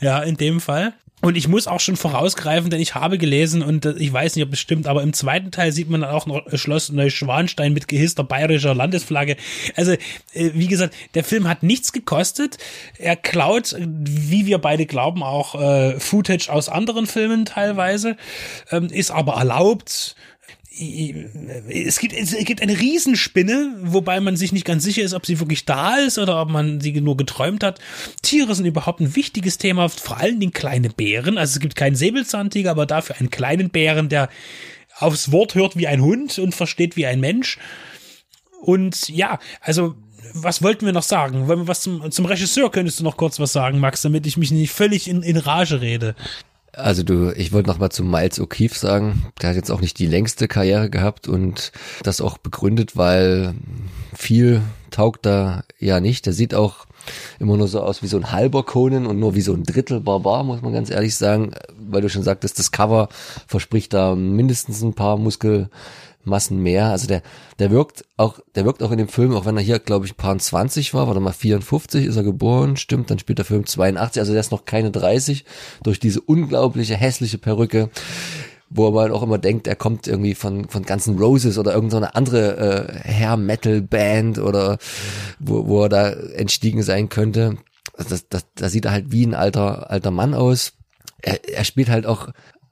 Ja, 0.00 0.22
in 0.22 0.36
dem 0.36 0.60
Fall. 0.60 0.94
Und 1.20 1.36
ich 1.36 1.48
muss 1.48 1.66
auch 1.66 1.80
schon 1.80 1.96
vorausgreifen, 1.96 2.70
denn 2.70 2.80
ich 2.80 2.94
habe 2.94 3.18
gelesen 3.18 3.62
und 3.62 3.84
äh, 3.84 3.94
ich 3.98 4.12
weiß 4.12 4.36
nicht, 4.36 4.44
ob 4.44 4.52
es 4.52 4.60
stimmt, 4.60 4.86
aber 4.86 5.02
im 5.02 5.12
zweiten 5.12 5.50
Teil 5.50 5.72
sieht 5.72 5.90
man 5.90 6.02
dann 6.02 6.10
auch 6.10 6.26
noch 6.26 6.42
Schloss 6.54 6.90
Neuschwanstein 6.90 7.72
mit 7.72 7.88
gehisster 7.88 8.22
bayerischer 8.22 8.74
Landesflagge. 8.74 9.36
Also, 9.74 9.92
äh, 9.92 9.98
wie 10.54 10.68
gesagt, 10.68 10.94
der 11.14 11.24
Film 11.24 11.48
hat 11.48 11.64
nichts 11.64 11.92
gekostet. 11.92 12.58
Er 12.98 13.16
klaut, 13.16 13.74
wie 13.78 14.46
wir 14.46 14.58
beide 14.58 14.86
glauben, 14.86 15.24
auch 15.24 15.60
äh, 15.60 15.98
Footage 15.98 16.48
aus 16.50 16.68
anderen 16.68 17.06
Filmen 17.06 17.46
teilweise, 17.46 18.16
ähm, 18.70 18.86
ist 18.86 19.10
aber 19.10 19.34
erlaubt 19.34 20.14
es 21.68 21.98
gibt, 21.98 22.12
es 22.12 22.36
gibt 22.44 22.62
eine 22.62 22.78
Riesenspinne, 22.78 23.74
wobei 23.82 24.20
man 24.20 24.36
sich 24.36 24.52
nicht 24.52 24.64
ganz 24.64 24.84
sicher 24.84 25.02
ist, 25.02 25.14
ob 25.14 25.26
sie 25.26 25.40
wirklich 25.40 25.64
da 25.64 25.96
ist 25.96 26.18
oder 26.18 26.40
ob 26.40 26.50
man 26.50 26.80
sie 26.80 26.92
nur 27.00 27.16
geträumt 27.16 27.64
hat. 27.64 27.80
Tiere 28.22 28.54
sind 28.54 28.66
überhaupt 28.66 29.00
ein 29.00 29.16
wichtiges 29.16 29.58
Thema, 29.58 29.88
vor 29.88 30.18
allen 30.18 30.38
Dingen 30.40 30.52
kleine 30.52 30.90
Bären. 30.90 31.38
Also 31.38 31.56
es 31.56 31.60
gibt 31.60 31.76
keinen 31.76 31.96
Säbelzahntiger, 31.96 32.70
aber 32.70 32.86
dafür 32.86 33.16
einen 33.18 33.30
kleinen 33.30 33.70
Bären, 33.70 34.08
der 34.08 34.28
aufs 34.98 35.32
Wort 35.32 35.54
hört 35.54 35.76
wie 35.76 35.86
ein 35.86 36.02
Hund 36.02 36.38
und 36.38 36.54
versteht 36.54 36.96
wie 36.96 37.06
ein 37.06 37.20
Mensch. 37.20 37.58
Und 38.60 39.08
ja, 39.08 39.38
also 39.60 39.94
was 40.34 40.62
wollten 40.62 40.86
wir 40.86 40.92
noch 40.92 41.02
sagen? 41.02 41.44
Was 41.46 41.80
zum, 41.80 42.10
zum 42.10 42.26
Regisseur 42.26 42.70
könntest 42.70 43.00
du 43.00 43.04
noch 43.04 43.16
kurz 43.16 43.40
was 43.40 43.52
sagen, 43.52 43.78
Max, 43.78 44.02
damit 44.02 44.26
ich 44.26 44.36
mich 44.36 44.50
nicht 44.50 44.72
völlig 44.72 45.08
in, 45.08 45.22
in 45.22 45.36
Rage 45.36 45.80
rede. 45.80 46.14
Also 46.72 47.02
du, 47.02 47.32
ich 47.34 47.52
wollte 47.52 47.68
noch 47.68 47.78
mal 47.78 47.90
zu 47.90 48.04
Miles 48.04 48.40
O'Keefe 48.40 48.76
sagen, 48.76 49.26
der 49.40 49.50
hat 49.50 49.56
jetzt 49.56 49.70
auch 49.70 49.80
nicht 49.80 49.98
die 49.98 50.06
längste 50.06 50.48
Karriere 50.48 50.90
gehabt 50.90 51.26
und 51.26 51.72
das 52.02 52.20
auch 52.20 52.38
begründet, 52.38 52.96
weil 52.96 53.54
viel 54.14 54.62
taugt 54.90 55.26
da 55.26 55.64
ja 55.78 56.00
nicht. 56.00 56.26
Der 56.26 56.32
sieht 56.32 56.54
auch 56.54 56.86
immer 57.38 57.56
nur 57.56 57.68
so 57.68 57.80
aus 57.80 58.02
wie 58.02 58.06
so 58.06 58.16
ein 58.16 58.32
halber 58.32 58.64
Conan 58.64 59.06
und 59.06 59.18
nur 59.18 59.34
wie 59.34 59.40
so 59.40 59.54
ein 59.54 59.64
Drittel 59.64 60.00
Barbar, 60.00 60.44
muss 60.44 60.62
man 60.62 60.72
ganz 60.72 60.90
ehrlich 60.90 61.16
sagen, 61.16 61.52
weil 61.78 62.02
du 62.02 62.08
schon 62.08 62.22
sagtest, 62.22 62.58
das 62.58 62.70
Cover 62.70 63.08
verspricht 63.46 63.94
da 63.94 64.14
mindestens 64.14 64.82
ein 64.82 64.94
paar 64.94 65.16
Muskel 65.16 65.70
Massen 66.28 66.58
mehr. 66.58 66.86
Also 66.86 67.06
der, 67.06 67.22
der 67.58 67.70
wirkt 67.70 68.04
auch, 68.16 68.40
der 68.54 68.64
wirkt 68.64 68.82
auch 68.82 68.92
in 68.92 68.98
dem 68.98 69.08
Film, 69.08 69.34
auch 69.34 69.46
wenn 69.46 69.56
er 69.56 69.62
hier, 69.62 69.78
glaube 69.78 70.06
ich, 70.06 70.16
paar 70.16 70.38
20 70.38 70.94
war, 70.94 71.06
warte 71.06 71.20
mal, 71.20 71.32
54 71.32 72.04
ist 72.04 72.16
er 72.16 72.22
geboren, 72.22 72.76
stimmt, 72.76 73.10
dann 73.10 73.18
spielt 73.18 73.38
der 73.38 73.44
Film 73.44 73.66
82, 73.66 74.20
also 74.20 74.32
der 74.32 74.40
ist 74.40 74.52
noch 74.52 74.64
keine 74.64 74.90
30, 74.90 75.44
durch 75.82 75.98
diese 76.00 76.20
unglaubliche 76.20 76.96
hässliche 76.96 77.38
Perücke 77.38 77.90
wo 78.70 78.90
man 78.90 79.12
auch 79.12 79.22
immer 79.22 79.38
denkt, 79.38 79.66
er 79.66 79.76
kommt 79.76 80.06
irgendwie 80.06 80.34
von 80.34 80.68
von 80.68 80.82
ganzen 80.82 81.18
Roses 81.18 81.58
oder 81.58 81.74
irgendeine 81.74 82.14
andere 82.14 82.88
äh, 83.06 83.08
Hair 83.08 83.36
Metal 83.36 83.80
Band 83.80 84.38
oder 84.38 84.78
wo, 85.38 85.66
wo 85.66 85.84
er 85.84 85.88
da 85.88 86.10
entstiegen 86.10 86.82
sein 86.82 87.08
könnte. 87.08 87.56
Also 87.94 88.10
das, 88.10 88.28
das, 88.28 88.46
da 88.54 88.68
sieht 88.68 88.84
er 88.84 88.92
halt 88.92 89.10
wie 89.10 89.24
ein 89.26 89.34
alter 89.34 89.90
alter 89.90 90.10
Mann 90.10 90.34
aus. 90.34 90.74
Er, 91.22 91.48
er 91.48 91.64
spielt 91.64 91.88
halt 91.88 92.06
auch 92.06 92.28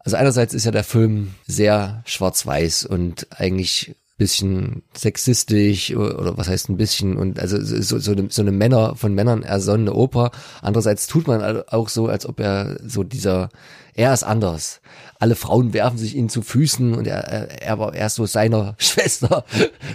also 0.07 0.17
einerseits 0.19 0.55
ist 0.55 0.65
ja 0.65 0.71
der 0.71 0.85
Film 0.85 1.35
sehr 1.49 2.03
schwarz-weiß 2.07 2.85
und 2.85 3.27
eigentlich 3.33 3.97
bisschen 4.19 4.85
sexistisch 4.97 5.95
oder 5.95 6.39
was 6.39 6.49
heißt 6.49 6.69
ein 6.69 6.77
bisschen 6.77 7.17
und 7.17 7.41
also 7.41 7.61
so, 7.61 7.99
so, 7.99 8.13
eine, 8.13 8.29
so 8.31 8.41
eine 8.41 8.53
Männer 8.53 8.95
von 8.95 9.15
Männern 9.15 9.43
ersonnene 9.43 9.93
Oper. 9.93 10.31
Andererseits 10.63 11.09
tut 11.09 11.27
man 11.27 11.63
auch 11.67 11.89
so, 11.89 12.07
als 12.07 12.25
ob 12.25 12.39
er 12.39 12.79
so 12.87 13.03
dieser 13.03 13.51
er 13.95 14.13
ist 14.15 14.23
anders. 14.23 14.81
Alle 15.19 15.35
Frauen 15.35 15.73
werfen 15.73 15.99
sich 15.99 16.17
ihm 16.17 16.29
zu 16.29 16.43
Füßen 16.43 16.95
und 16.95 17.07
er, 17.07 17.21
er, 17.21 17.63
er 17.63 17.79
war 17.79 17.95
erst 17.95 18.17
so 18.17 18.27
seiner 18.27 18.75
Schwester 18.79 19.45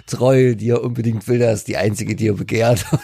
treu, 0.07 0.55
die 0.55 0.69
er 0.69 0.83
unbedingt 0.83 1.27
will. 1.27 1.41
Er 1.41 1.53
ist 1.53 1.67
die 1.67 1.77
einzige, 1.77 2.15
die 2.15 2.27
er 2.27 2.33
begehrt. 2.33 2.85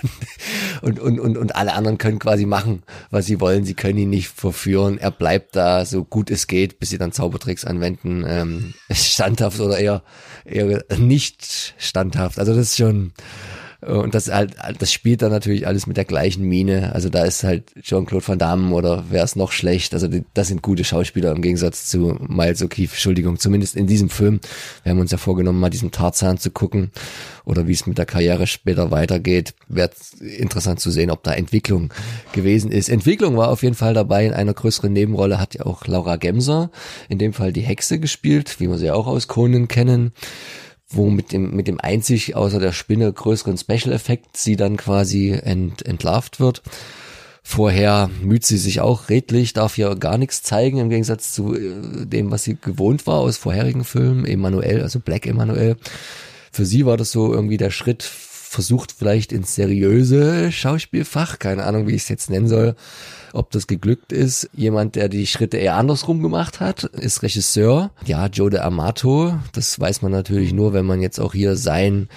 Und, 0.83 0.99
und, 0.99 1.19
und, 1.19 1.37
und 1.37 1.55
alle 1.55 1.73
anderen 1.73 1.97
können 1.97 2.19
quasi 2.19 2.45
machen, 2.45 2.83
was 3.09 3.25
sie 3.25 3.41
wollen. 3.41 3.65
Sie 3.65 3.73
können 3.73 3.97
ihn 3.97 4.11
nicht 4.11 4.27
verführen. 4.27 4.99
Er 4.99 5.09
bleibt 5.09 5.55
da 5.55 5.85
so 5.85 6.03
gut 6.03 6.29
es 6.29 6.45
geht, 6.45 6.77
bis 6.79 6.91
sie 6.91 6.99
dann 6.99 7.11
Zaubertricks 7.11 7.65
anwenden. 7.65 8.23
Ähm, 8.27 8.73
standhaft 8.91 9.59
oder 9.59 9.79
eher, 9.79 10.03
eher 10.45 10.83
nicht 10.99 11.73
standhaft. 11.79 12.37
Also 12.37 12.53
das 12.53 12.67
ist 12.67 12.77
schon, 12.77 13.11
und 13.81 14.15
das 14.15 14.31
halt, 14.31 14.55
das 14.79 14.91
spielt 14.91 15.21
dann 15.21 15.31
natürlich 15.31 15.67
alles 15.67 15.85
mit 15.85 15.97
der 15.97 16.05
gleichen 16.05 16.43
Mine. 16.43 16.93
Also 16.93 17.09
da 17.09 17.25
ist 17.25 17.43
halt 17.43 17.75
Jean-Claude 17.79 18.27
Van 18.27 18.39
Damme 18.39 18.73
oder 18.73 19.05
wer 19.11 19.23
ist 19.23 19.35
noch 19.35 19.51
schlecht. 19.51 19.93
Also 19.93 20.07
das 20.33 20.47
sind 20.47 20.63
gute 20.63 20.83
Schauspieler 20.83 21.31
im 21.31 21.43
Gegensatz 21.43 21.87
zu 21.87 22.17
Miles 22.27 22.63
O'Keefe. 22.63 22.93
Entschuldigung, 22.93 23.37
zumindest 23.37 23.75
in 23.75 23.85
diesem 23.85 24.09
Film. 24.09 24.39
Wir 24.81 24.91
haben 24.91 24.99
uns 24.99 25.11
ja 25.11 25.19
vorgenommen, 25.19 25.59
mal 25.59 25.69
diesen 25.69 25.91
Tarzan 25.91 26.39
zu 26.39 26.49
gucken 26.49 26.91
oder 27.45 27.67
wie 27.67 27.73
es 27.73 27.85
mit 27.85 27.99
der 27.99 28.07
Karriere 28.07 28.47
später 28.47 28.89
weitergeht. 28.89 29.53
Wäre 29.67 29.91
interessant 30.19 30.79
zu 30.79 30.89
sehen, 30.89 31.11
ob 31.11 31.21
da 31.21 31.33
Entwicklung 31.33 31.93
gewesen 32.33 32.71
ist. 32.71 32.89
Entwicklung 32.89 33.37
war 33.37 33.49
auf 33.49 33.61
jeden 33.61 33.75
Fall 33.75 33.93
dabei. 33.93 34.25
In 34.25 34.33
einer 34.33 34.55
größeren 34.55 34.91
Nebenrolle 34.91 35.39
hat 35.39 35.53
ja 35.53 35.67
auch 35.67 35.85
Laura 35.85 36.15
Gemser 36.15 36.71
in 37.09 37.19
dem 37.19 37.33
Fall 37.33 37.53
die 37.53 37.61
Hexe 37.61 37.99
gespielt, 37.99 38.59
wie 38.59 38.69
wir 38.69 38.79
sie 38.79 38.89
auch 38.89 39.05
aus 39.05 39.27
Conan 39.27 39.67
kennen 39.67 40.13
wo 40.89 41.09
mit 41.09 41.31
dem, 41.31 41.55
mit 41.55 41.67
dem 41.67 41.79
einzig 41.79 42.35
außer 42.35 42.59
der 42.59 42.71
Spinne 42.71 43.11
größeren 43.11 43.57
Special-Effekt 43.57 44.37
sie 44.37 44.55
dann 44.55 44.77
quasi 44.77 45.31
ent, 45.31 45.85
entlarvt 45.85 46.39
wird. 46.39 46.61
Vorher 47.43 48.09
müht 48.21 48.45
sie 48.45 48.57
sich 48.57 48.81
auch 48.81 49.07
redlich, 49.09 49.53
darf 49.53 49.75
hier 49.75 49.95
gar 49.95 50.17
nichts 50.17 50.43
zeigen, 50.43 50.79
im 50.79 50.89
Gegensatz 50.89 51.33
zu 51.33 51.55
äh, 51.55 52.05
dem, 52.05 52.29
was 52.29 52.43
sie 52.43 52.57
gewohnt 52.59 53.07
war 53.07 53.19
aus 53.19 53.37
vorherigen 53.37 53.85
Filmen. 53.85 54.25
Emanuel, 54.25 54.81
also 54.81 54.99
Black 54.99 55.25
Emanuel. 55.25 55.77
Für 56.51 56.65
sie 56.65 56.85
war 56.85 56.97
das 56.97 57.11
so 57.11 57.33
irgendwie 57.33 57.57
der 57.57 57.71
Schritt, 57.71 58.03
versucht 58.47 58.93
vielleicht 58.97 59.31
ins 59.31 59.55
seriöse 59.55 60.51
Schauspielfach, 60.51 61.37
keine 61.37 61.65
Ahnung, 61.65 61.87
wie 61.87 61.95
ich 61.95 62.03
es 62.03 62.09
jetzt 62.09 62.29
nennen 62.29 62.47
soll, 62.47 62.75
ob 63.33 63.51
das 63.51 63.67
geglückt 63.67 64.11
ist. 64.11 64.49
Jemand, 64.53 64.95
der 64.95 65.09
die 65.09 65.27
Schritte 65.27 65.57
eher 65.57 65.75
andersrum 65.75 66.21
gemacht 66.23 66.59
hat, 66.59 66.85
ist 66.85 67.23
Regisseur. 67.23 67.91
Ja, 68.05 68.27
Joe 68.27 68.49
de 68.49 68.61
Amato. 68.61 69.37
Das 69.51 69.79
weiß 69.79 70.01
man 70.01 70.11
natürlich 70.11 70.53
nur, 70.53 70.73
wenn 70.73 70.85
man 70.85 71.01
jetzt 71.01 71.19
auch 71.19 71.33
hier 71.33 71.55
seinen 71.55 72.07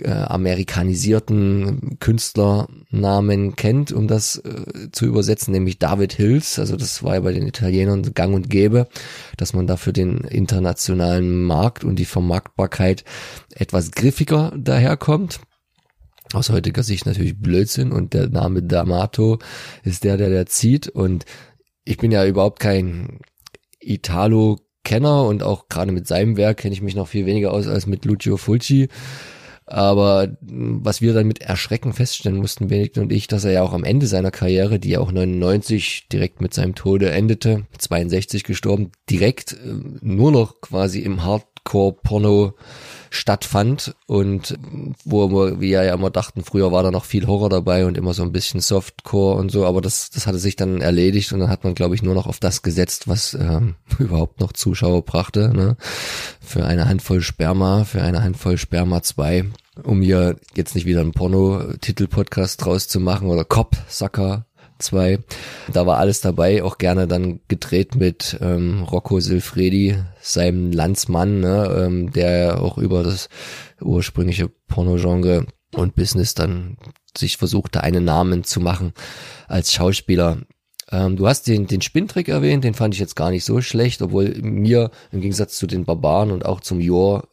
äh, 0.00 0.10
amerikanisierten 0.10 1.98
Künstlernamen 2.00 3.54
kennt, 3.54 3.92
um 3.92 4.08
das 4.08 4.38
äh, 4.38 4.90
zu 4.90 5.04
übersetzen, 5.04 5.52
nämlich 5.52 5.78
David 5.78 6.14
Hills. 6.14 6.58
Also 6.58 6.76
das 6.76 7.02
war 7.02 7.14
ja 7.14 7.20
bei 7.20 7.32
den 7.32 7.46
Italienern 7.46 8.14
gang 8.14 8.34
und 8.34 8.48
gäbe, 8.48 8.88
dass 9.36 9.52
man 9.52 9.66
da 9.66 9.76
für 9.76 9.92
den 9.92 10.18
internationalen 10.18 11.44
Markt 11.44 11.84
und 11.84 11.96
die 11.96 12.04
Vermarktbarkeit 12.06 13.04
etwas 13.54 13.92
griffiger 13.92 14.52
daherkommt 14.56 15.40
aus 16.34 16.50
heutiger 16.50 16.82
Sicht 16.82 17.06
natürlich 17.06 17.38
Blödsinn 17.38 17.92
und 17.92 18.14
der 18.14 18.28
Name 18.28 18.60
D'Amato 18.60 19.40
ist 19.82 20.04
der, 20.04 20.16
der 20.16 20.30
der 20.30 20.46
zieht 20.46 20.88
und 20.88 21.24
ich 21.84 21.98
bin 21.98 22.10
ja 22.10 22.24
überhaupt 22.24 22.60
kein 22.60 23.20
Italo-Kenner 23.80 25.24
und 25.24 25.42
auch 25.42 25.68
gerade 25.68 25.92
mit 25.92 26.06
seinem 26.06 26.36
Werk 26.36 26.58
kenne 26.58 26.74
ich 26.74 26.82
mich 26.82 26.94
noch 26.94 27.08
viel 27.08 27.26
weniger 27.26 27.52
aus 27.52 27.66
als 27.66 27.86
mit 27.86 28.04
Lucio 28.04 28.36
Fulci. 28.36 28.88
Aber 29.66 30.36
was 30.42 31.00
wir 31.00 31.14
dann 31.14 31.26
mit 31.26 31.40
Erschrecken 31.40 31.94
feststellen 31.94 32.36
mussten, 32.38 32.68
Benedikt 32.68 32.98
und 32.98 33.10
ich, 33.10 33.28
dass 33.28 33.44
er 33.44 33.52
ja 33.52 33.62
auch 33.62 33.72
am 33.72 33.84
Ende 33.84 34.06
seiner 34.06 34.30
Karriere, 34.30 34.78
die 34.78 34.90
ja 34.90 35.00
auch 35.00 35.10
99 35.10 36.08
direkt 36.12 36.42
mit 36.42 36.52
seinem 36.52 36.74
Tode 36.74 37.10
endete, 37.10 37.66
62 37.78 38.44
gestorben, 38.44 38.92
direkt 39.08 39.54
äh, 39.54 39.56
nur 40.02 40.32
noch 40.32 40.60
quasi 40.60 41.00
im 41.00 41.24
Hardcore-Porno 41.24 42.54
stattfand 43.14 43.94
und 44.06 44.58
wo 45.04 45.30
wir, 45.30 45.60
wie 45.60 45.70
ja 45.70 45.94
immer 45.94 46.10
dachten, 46.10 46.44
früher 46.44 46.72
war 46.72 46.82
da 46.82 46.90
noch 46.90 47.04
viel 47.04 47.26
Horror 47.26 47.48
dabei 47.48 47.86
und 47.86 47.96
immer 47.96 48.14
so 48.14 48.22
ein 48.22 48.32
bisschen 48.32 48.60
Softcore 48.60 49.36
und 49.36 49.50
so, 49.50 49.64
aber 49.64 49.80
das, 49.80 50.10
das 50.10 50.26
hatte 50.26 50.38
sich 50.38 50.56
dann 50.56 50.80
erledigt 50.80 51.32
und 51.32 51.40
dann 51.40 51.48
hat 51.48 51.64
man, 51.64 51.74
glaube 51.74 51.94
ich, 51.94 52.02
nur 52.02 52.14
noch 52.14 52.26
auf 52.26 52.40
das 52.40 52.62
gesetzt, 52.62 53.08
was 53.08 53.34
ähm, 53.34 53.76
überhaupt 53.98 54.40
noch 54.40 54.52
Zuschauer 54.52 55.02
brachte, 55.02 55.50
ne? 55.54 55.76
Für 56.40 56.66
eine 56.66 56.88
Handvoll 56.88 57.22
Sperma, 57.22 57.84
für 57.84 58.02
eine 58.02 58.22
Handvoll 58.22 58.58
Sperma 58.58 59.02
2, 59.02 59.46
um 59.82 60.02
hier 60.02 60.36
jetzt 60.54 60.74
nicht 60.74 60.86
wieder 60.86 61.00
einen 61.00 61.12
Porno-Titel-Podcast 61.12 62.64
draus 62.64 62.88
zu 62.88 63.00
machen 63.00 63.28
oder 63.28 63.44
Cop, 63.44 63.76
Sucker, 63.88 64.46
2. 64.78 65.18
Da 65.72 65.86
war 65.86 65.98
alles 65.98 66.20
dabei, 66.20 66.62
auch 66.62 66.78
gerne 66.78 67.06
dann 67.06 67.40
gedreht 67.48 67.94
mit 67.94 68.38
ähm, 68.40 68.82
Rocco 68.82 69.20
Silfredi, 69.20 69.96
seinem 70.20 70.72
Landsmann, 70.72 71.40
ne, 71.40 71.84
ähm, 71.84 72.12
der 72.12 72.60
auch 72.60 72.78
über 72.78 73.02
das 73.02 73.28
ursprüngliche 73.80 74.50
Pornogenre 74.68 75.46
und 75.74 75.94
Business 75.94 76.34
dann 76.34 76.76
sich 77.16 77.36
versuchte, 77.36 77.82
einen 77.82 78.04
Namen 78.04 78.44
zu 78.44 78.60
machen 78.60 78.92
als 79.46 79.72
Schauspieler. 79.72 80.38
Ähm, 80.90 81.16
du 81.16 81.26
hast 81.26 81.46
den, 81.46 81.66
den 81.66 81.80
Spinntrick 81.80 82.28
erwähnt, 82.28 82.64
den 82.64 82.74
fand 82.74 82.94
ich 82.94 83.00
jetzt 83.00 83.16
gar 83.16 83.30
nicht 83.30 83.44
so 83.44 83.60
schlecht, 83.60 84.02
obwohl 84.02 84.34
mir 84.42 84.90
im 85.12 85.20
Gegensatz 85.20 85.56
zu 85.56 85.66
den 85.66 85.84
Barbaren 85.84 86.30
und 86.30 86.44
auch 86.44 86.60
zum 86.60 86.80
Jor 86.80 87.28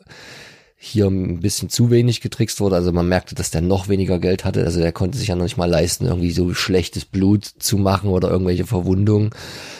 hier 0.84 1.06
ein 1.06 1.42
bisschen 1.42 1.70
zu 1.70 1.92
wenig 1.92 2.22
getrickst 2.22 2.60
wurde. 2.60 2.76
Also 2.76 2.92
man 2.92 3.08
merkte, 3.08 3.36
dass 3.36 3.52
der 3.52 3.62
noch 3.62 3.88
weniger 3.88 4.18
Geld 4.18 4.44
hatte. 4.44 4.66
Also 4.66 4.80
der 4.80 4.92
konnte 4.92 5.16
sich 5.16 5.28
ja 5.28 5.36
noch 5.36 5.44
nicht 5.44 5.56
mal 5.56 5.70
leisten, 5.70 6.08
irgendwie 6.08 6.32
so 6.32 6.56
schlechtes 6.56 7.06
Blut 7.06 7.46
zu 7.46 7.78
machen 7.78 8.10
oder 8.10 8.32
irgendwelche 8.32 8.66
Verwundungen. 8.66 9.30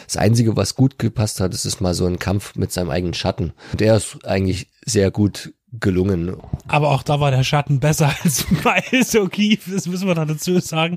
Das 0.06 0.16
Einzige, 0.16 0.56
was 0.56 0.76
gut 0.76 1.00
gepasst 1.00 1.40
hat, 1.40 1.54
ist, 1.54 1.64
ist 1.64 1.80
mal 1.80 1.94
so 1.94 2.06
ein 2.06 2.20
Kampf 2.20 2.54
mit 2.54 2.70
seinem 2.70 2.90
eigenen 2.90 3.14
Schatten. 3.14 3.52
Und 3.72 3.80
der 3.80 3.96
ist 3.96 4.24
eigentlich 4.24 4.68
sehr 4.86 5.10
gut 5.10 5.52
gelungen. 5.80 6.36
Aber 6.68 6.90
auch 6.90 7.02
da 7.02 7.18
war 7.20 7.30
der 7.30 7.44
Schatten 7.44 7.80
besser 7.80 8.14
als 8.22 8.46
bei 8.62 8.80
O'Keefe, 8.90 9.72
das 9.72 9.86
müssen 9.86 10.06
wir 10.06 10.14
da 10.14 10.24
dazu 10.24 10.58
sagen, 10.60 10.96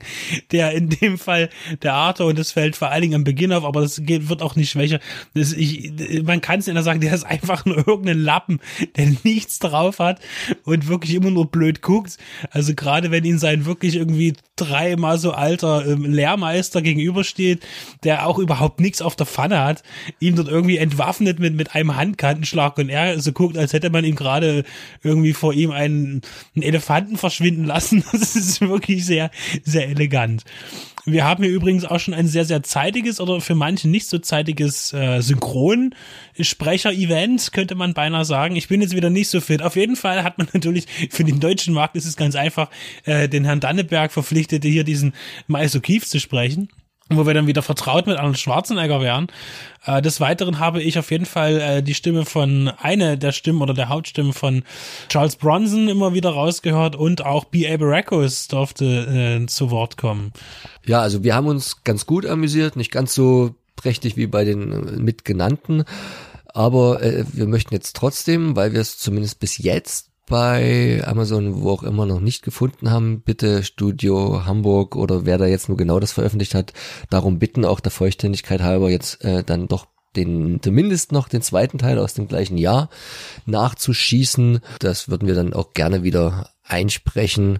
der 0.51 0.71
in 0.71 0.89
dem 0.89 1.17
Fall 1.17 1.49
der 1.81 1.93
Arthur 1.93 2.27
und 2.27 2.37
das 2.37 2.51
fällt 2.51 2.75
vor 2.75 2.89
allen 2.89 3.01
Dingen 3.01 3.15
am 3.15 3.23
Beginn 3.23 3.53
auf, 3.53 3.63
aber 3.63 3.81
das 3.81 4.01
geht, 4.03 4.27
wird 4.29 4.41
auch 4.41 4.55
nicht 4.55 4.69
schwächer. 4.69 4.99
Das, 5.33 5.53
ich, 5.53 5.93
man 6.23 6.41
kann 6.41 6.59
es 6.59 6.67
nicht 6.67 6.83
sagen, 6.83 6.99
der 6.99 7.13
ist 7.13 7.23
einfach 7.23 7.65
nur 7.65 7.87
irgendein 7.87 8.19
Lappen, 8.19 8.59
der 8.97 9.13
nichts 9.23 9.59
drauf 9.59 9.99
hat 9.99 10.19
und 10.63 10.87
wirklich 10.87 11.15
immer 11.15 11.31
nur 11.31 11.49
blöd 11.49 11.81
guckt. 11.81 12.17
Also 12.51 12.73
gerade 12.75 13.11
wenn 13.11 13.23
ihn 13.23 13.39
sein 13.39 13.65
wirklich 13.65 13.95
irgendwie 13.95 14.33
dreimal 14.55 15.17
so 15.17 15.31
alter 15.31 15.85
ähm, 15.87 16.05
Lehrmeister 16.05 16.81
gegenübersteht, 16.81 17.65
der 18.03 18.27
auch 18.27 18.39
überhaupt 18.39 18.79
nichts 18.79 19.01
auf 19.01 19.15
der 19.15 19.25
Pfanne 19.25 19.63
hat, 19.63 19.83
ihm 20.19 20.35
dort 20.35 20.49
irgendwie 20.49 20.77
entwaffnet 20.77 21.39
mit, 21.39 21.55
mit 21.55 21.75
einem 21.75 21.95
Handkantenschlag 21.95 22.77
und 22.77 22.89
er 22.89 23.19
so 23.19 23.31
guckt, 23.31 23.57
als 23.57 23.73
hätte 23.73 23.89
man 23.89 24.03
ihm 24.03 24.15
gerade 24.15 24.64
irgendwie 25.03 25.33
vor 25.33 25.53
ihm 25.53 25.71
einen, 25.71 26.21
einen 26.55 26.63
Elefanten 26.63 27.17
verschwinden 27.17 27.65
lassen. 27.65 28.03
Das 28.15 28.35
ist 28.35 28.61
wirklich 28.61 29.05
sehr, 29.05 29.29
sehr 29.63 29.89
elegant. 29.89 30.43
Wir 31.05 31.25
haben 31.25 31.43
hier 31.43 31.53
übrigens 31.53 31.85
auch 31.85 31.99
schon 31.99 32.15
ein 32.15 32.27
sehr, 32.27 32.45
sehr 32.45 32.63
zeitiges 32.63 33.19
oder 33.19 33.39
für 33.39 33.53
manche 33.53 33.87
nicht 33.87 34.07
so 34.07 34.17
zeitiges 34.17 34.91
äh, 34.91 35.21
Synchronsprecher-Event, 35.21 37.53
könnte 37.53 37.75
man 37.75 37.93
beinahe 37.93 38.25
sagen. 38.25 38.55
Ich 38.55 38.69
bin 38.69 38.81
jetzt 38.81 38.95
wieder 38.95 39.11
nicht 39.11 39.29
so 39.29 39.39
fit. 39.39 39.61
Auf 39.61 39.75
jeden 39.75 39.95
Fall 39.95 40.23
hat 40.23 40.39
man 40.39 40.47
natürlich, 40.53 40.87
für 41.11 41.23
den 41.23 41.39
deutschen 41.39 41.75
Markt 41.75 41.95
ist 41.95 42.05
es 42.05 42.17
ganz 42.17 42.33
einfach, 42.35 42.71
äh, 43.03 43.29
den 43.29 43.45
Herrn 43.45 43.59
Danneberg 43.59 44.11
verpflichtet, 44.11 44.63
hier 44.63 44.83
diesen 44.83 45.13
Mais 45.47 45.75
O'Keefe 45.75 46.07
zu 46.07 46.19
sprechen 46.19 46.69
wo 47.09 47.27
wir 47.27 47.35
dann 47.35 47.45
wieder 47.45 47.61
vertraut 47.61 48.07
mit 48.07 48.17
Arnold 48.17 48.39
Schwarzenegger 48.39 48.99
wären. 48.99 49.27
Äh, 49.85 50.01
des 50.01 50.19
Weiteren 50.19 50.57
habe 50.57 50.81
ich 50.81 50.97
auf 50.97 51.11
jeden 51.11 51.27
Fall 51.27 51.61
äh, 51.61 51.83
die 51.83 51.93
Stimme 51.93 52.25
von 52.25 52.69
eine 52.79 53.17
der 53.17 53.31
Stimmen 53.31 53.61
oder 53.61 53.75
der 53.75 53.89
Hauptstimmen 53.89 54.33
von 54.33 54.63
Charles 55.07 55.35
Bronson 55.35 55.87
immer 55.87 56.13
wieder 56.13 56.31
rausgehört 56.31 56.95
und 56.95 57.23
auch 57.23 57.45
B.A. 57.45 57.77
Baracus 57.77 58.47
durfte 58.47 58.85
äh, 59.43 59.45
zu 59.45 59.69
Wort 59.69 59.97
kommen. 59.97 60.33
Ja, 60.85 61.01
also 61.01 61.23
wir 61.23 61.35
haben 61.35 61.47
uns 61.47 61.83
ganz 61.83 62.07
gut 62.07 62.25
amüsiert, 62.25 62.75
nicht 62.75 62.91
ganz 62.91 63.13
so 63.13 63.53
prächtig 63.75 64.17
wie 64.17 64.25
bei 64.25 64.43
den 64.43 64.71
äh, 64.71 64.91
mitgenannten, 64.93 65.83
aber 66.47 67.03
äh, 67.03 67.25
wir 67.33 67.45
möchten 67.45 67.73
jetzt 67.73 67.95
trotzdem, 67.95 68.55
weil 68.55 68.73
wir 68.73 68.81
es 68.81 68.97
zumindest 68.97 69.39
bis 69.39 69.59
jetzt 69.59 70.09
bei 70.25 71.03
Amazon, 71.05 71.61
wo 71.61 71.71
auch 71.71 71.83
immer 71.83 72.05
noch 72.05 72.19
nicht 72.19 72.43
gefunden 72.43 72.89
haben, 72.89 73.21
bitte 73.21 73.63
Studio 73.63 74.45
Hamburg 74.45 74.95
oder 74.95 75.25
wer 75.25 75.37
da 75.37 75.45
jetzt 75.45 75.69
nur 75.69 75.77
genau 75.77 75.99
das 75.99 76.11
veröffentlicht 76.13 76.55
hat, 76.55 76.73
darum 77.09 77.39
bitten, 77.39 77.65
auch 77.65 77.79
der 77.79 77.91
Vollständigkeit 77.91 78.61
halber 78.61 78.89
jetzt 78.89 79.23
äh, 79.23 79.43
dann 79.43 79.67
doch 79.67 79.87
den 80.15 80.61
zumindest 80.61 81.11
noch 81.11 81.27
den 81.27 81.41
zweiten 81.41 81.77
Teil 81.77 81.99
aus 81.99 82.13
dem 82.13 82.27
gleichen 82.27 82.57
Jahr 82.57 82.89
nachzuschießen. 83.45 84.61
Das 84.79 85.09
würden 85.09 85.27
wir 85.27 85.35
dann 85.35 85.53
auch 85.53 85.73
gerne 85.73 86.03
wieder 86.03 86.49
einsprechen 86.63 87.59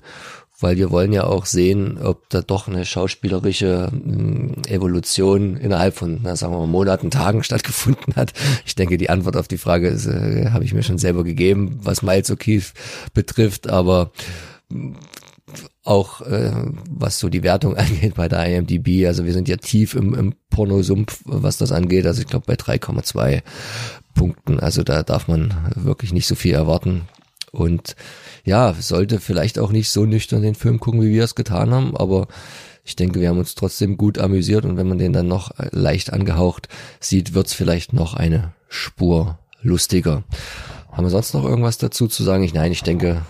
weil 0.59 0.77
wir 0.77 0.89
wollen 0.91 1.11
ja 1.11 1.25
auch 1.25 1.45
sehen, 1.45 1.97
ob 2.01 2.29
da 2.29 2.41
doch 2.41 2.67
eine 2.67 2.85
schauspielerische 2.85 3.89
hm, 3.91 4.63
Evolution 4.67 5.57
innerhalb 5.57 5.95
von, 5.95 6.19
na, 6.23 6.35
sagen 6.35 6.53
wir 6.53 6.59
mal, 6.59 6.67
Monaten, 6.67 7.11
Tagen 7.11 7.43
stattgefunden 7.43 8.15
hat. 8.15 8.33
Ich 8.65 8.75
denke, 8.75 8.97
die 8.97 9.09
Antwort 9.09 9.37
auf 9.37 9.47
die 9.47 9.57
Frage 9.57 9.87
ist, 9.87 10.05
äh, 10.07 10.49
habe 10.51 10.63
ich 10.63 10.73
mir 10.73 10.83
schon 10.83 10.97
selber 10.97 11.23
gegeben, 11.23 11.79
was 11.81 12.01
Miles 12.01 12.31
O'Keefe 12.31 12.73
betrifft, 13.13 13.69
aber 13.69 14.11
hm, 14.71 14.95
auch 15.83 16.21
äh, 16.21 16.51
was 16.89 17.19
so 17.19 17.29
die 17.29 17.43
Wertung 17.43 17.75
angeht 17.77 18.15
bei 18.15 18.27
der 18.27 18.45
IMDb. 18.45 19.05
Also 19.05 19.25
wir 19.25 19.33
sind 19.33 19.47
ja 19.47 19.57
tief 19.57 19.93
im, 19.93 20.13
im 20.13 20.35
Pornosumpf, 20.49 21.21
was 21.25 21.57
das 21.57 21.71
angeht. 21.71 22.05
Also 22.05 22.21
ich 22.21 22.27
glaube 22.27 22.45
bei 22.47 22.55
3,2 22.55 23.41
Punkten. 24.13 24.59
Also 24.59 24.83
da 24.83 25.03
darf 25.03 25.27
man 25.27 25.53
wirklich 25.75 26.13
nicht 26.13 26.27
so 26.27 26.35
viel 26.35 26.53
erwarten. 26.53 27.03
Und 27.55 27.95
ja, 28.43 28.73
sollte 28.73 29.19
vielleicht 29.19 29.59
auch 29.59 29.71
nicht 29.71 29.89
so 29.89 30.05
nüchtern 30.05 30.41
den 30.41 30.55
Film 30.55 30.79
gucken, 30.79 31.01
wie 31.01 31.11
wir 31.11 31.23
es 31.23 31.35
getan 31.35 31.71
haben, 31.71 31.97
aber 31.97 32.27
ich 32.83 32.95
denke, 32.95 33.19
wir 33.19 33.29
haben 33.29 33.39
uns 33.39 33.55
trotzdem 33.55 33.97
gut 33.97 34.19
amüsiert 34.19 34.63
und 34.63 34.77
wenn 34.77 34.87
man 34.87 34.99
den 34.99 35.11
dann 35.11 35.27
noch 35.27 35.51
leicht 35.71 36.13
angehaucht 36.13 36.69
sieht, 36.99 37.33
wird's 37.33 37.53
vielleicht 37.53 37.93
noch 37.93 38.13
eine 38.13 38.53
Spur 38.69 39.39
lustiger. 39.61 40.23
Haben 40.91 41.05
wir 41.05 41.09
sonst 41.09 41.33
noch 41.33 41.43
irgendwas 41.43 41.79
dazu 41.79 42.07
zu 42.07 42.23
sagen? 42.23 42.43
Ich, 42.43 42.53
nein, 42.53 42.71
ich 42.71 42.83
denke, 42.83 43.23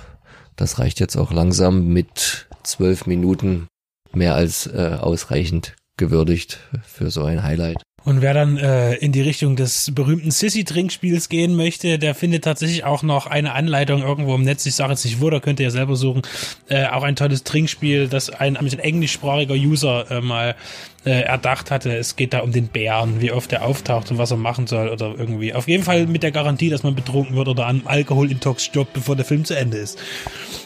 das 0.57 0.77
reicht 0.77 0.99
jetzt 0.99 1.15
auch 1.15 1.31
langsam 1.31 1.87
mit 1.87 2.47
zwölf 2.63 3.05
Minuten 3.05 3.67
mehr 4.13 4.35
als 4.35 4.67
äh, 4.67 4.97
ausreichend 4.99 5.75
gewürdigt 5.97 6.59
für 6.83 7.09
so 7.09 7.23
ein 7.23 7.43
Highlight. 7.43 7.81
Und 8.05 8.21
wer 8.21 8.35
dann 8.35 8.57
äh, 8.57 8.93
in 8.95 9.11
die 9.11 9.21
Richtung 9.21 9.55
des 9.55 9.91
berühmten 9.93 10.29
Sissy-Trinkspiels 10.29 11.27
gehen 11.27 11.55
möchte, 11.55 11.97
der 11.97 12.13
findet 12.13 12.43
tatsächlich 12.43 12.83
auch 12.83 13.01
noch 13.01 13.25
eine 13.25 13.53
Anleitung 13.53 14.03
irgendwo 14.03 14.35
im 14.35 14.43
Netz. 14.43 14.63
Ich 14.67 14.75
sage 14.75 14.91
jetzt 14.91 15.03
nicht 15.05 15.19
wo, 15.21 15.31
da 15.31 15.39
könnt 15.39 15.59
ihr 15.59 15.65
ja 15.65 15.71
selber 15.71 15.95
suchen. 15.95 16.21
Äh, 16.69 16.85
auch 16.85 17.01
ein 17.01 17.15
tolles 17.15 17.43
Trinkspiel, 17.43 18.07
das 18.07 18.29
ein, 18.29 18.57
ein 18.57 18.67
englischsprachiger 18.67 19.55
User 19.55 20.05
äh, 20.11 20.21
mal 20.21 20.55
äh, 21.03 21.21
erdacht 21.21 21.71
hatte. 21.71 21.97
Es 21.97 22.15
geht 22.15 22.33
da 22.33 22.41
um 22.41 22.51
den 22.51 22.67
Bären, 22.67 23.21
wie 23.21 23.31
oft 23.31 23.51
er 23.51 23.65
auftaucht 23.65 24.11
und 24.11 24.19
was 24.19 24.29
er 24.29 24.37
machen 24.37 24.67
soll 24.67 24.89
oder 24.89 25.15
irgendwie. 25.17 25.55
Auf 25.55 25.67
jeden 25.67 25.83
Fall 25.83 26.05
mit 26.05 26.21
der 26.21 26.31
Garantie, 26.31 26.69
dass 26.69 26.83
man 26.83 26.93
betrunken 26.93 27.35
wird 27.35 27.47
oder 27.47 27.65
an 27.65 27.81
Alkoholintox 27.85 28.63
stirbt, 28.63 28.93
bevor 28.93 29.15
der 29.15 29.25
Film 29.25 29.45
zu 29.45 29.57
Ende 29.57 29.77
ist. 29.77 29.97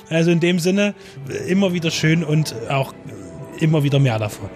Also 0.09 0.29
in 0.29 0.41
dem 0.41 0.59
Sinne 0.59 0.93
immer 1.47 1.71
wieder 1.71 1.89
schön 1.89 2.25
und 2.25 2.53
auch 2.69 2.93
immer 3.61 3.83
wieder 3.83 3.99
mehr 3.99 4.19
davon. 4.19 4.49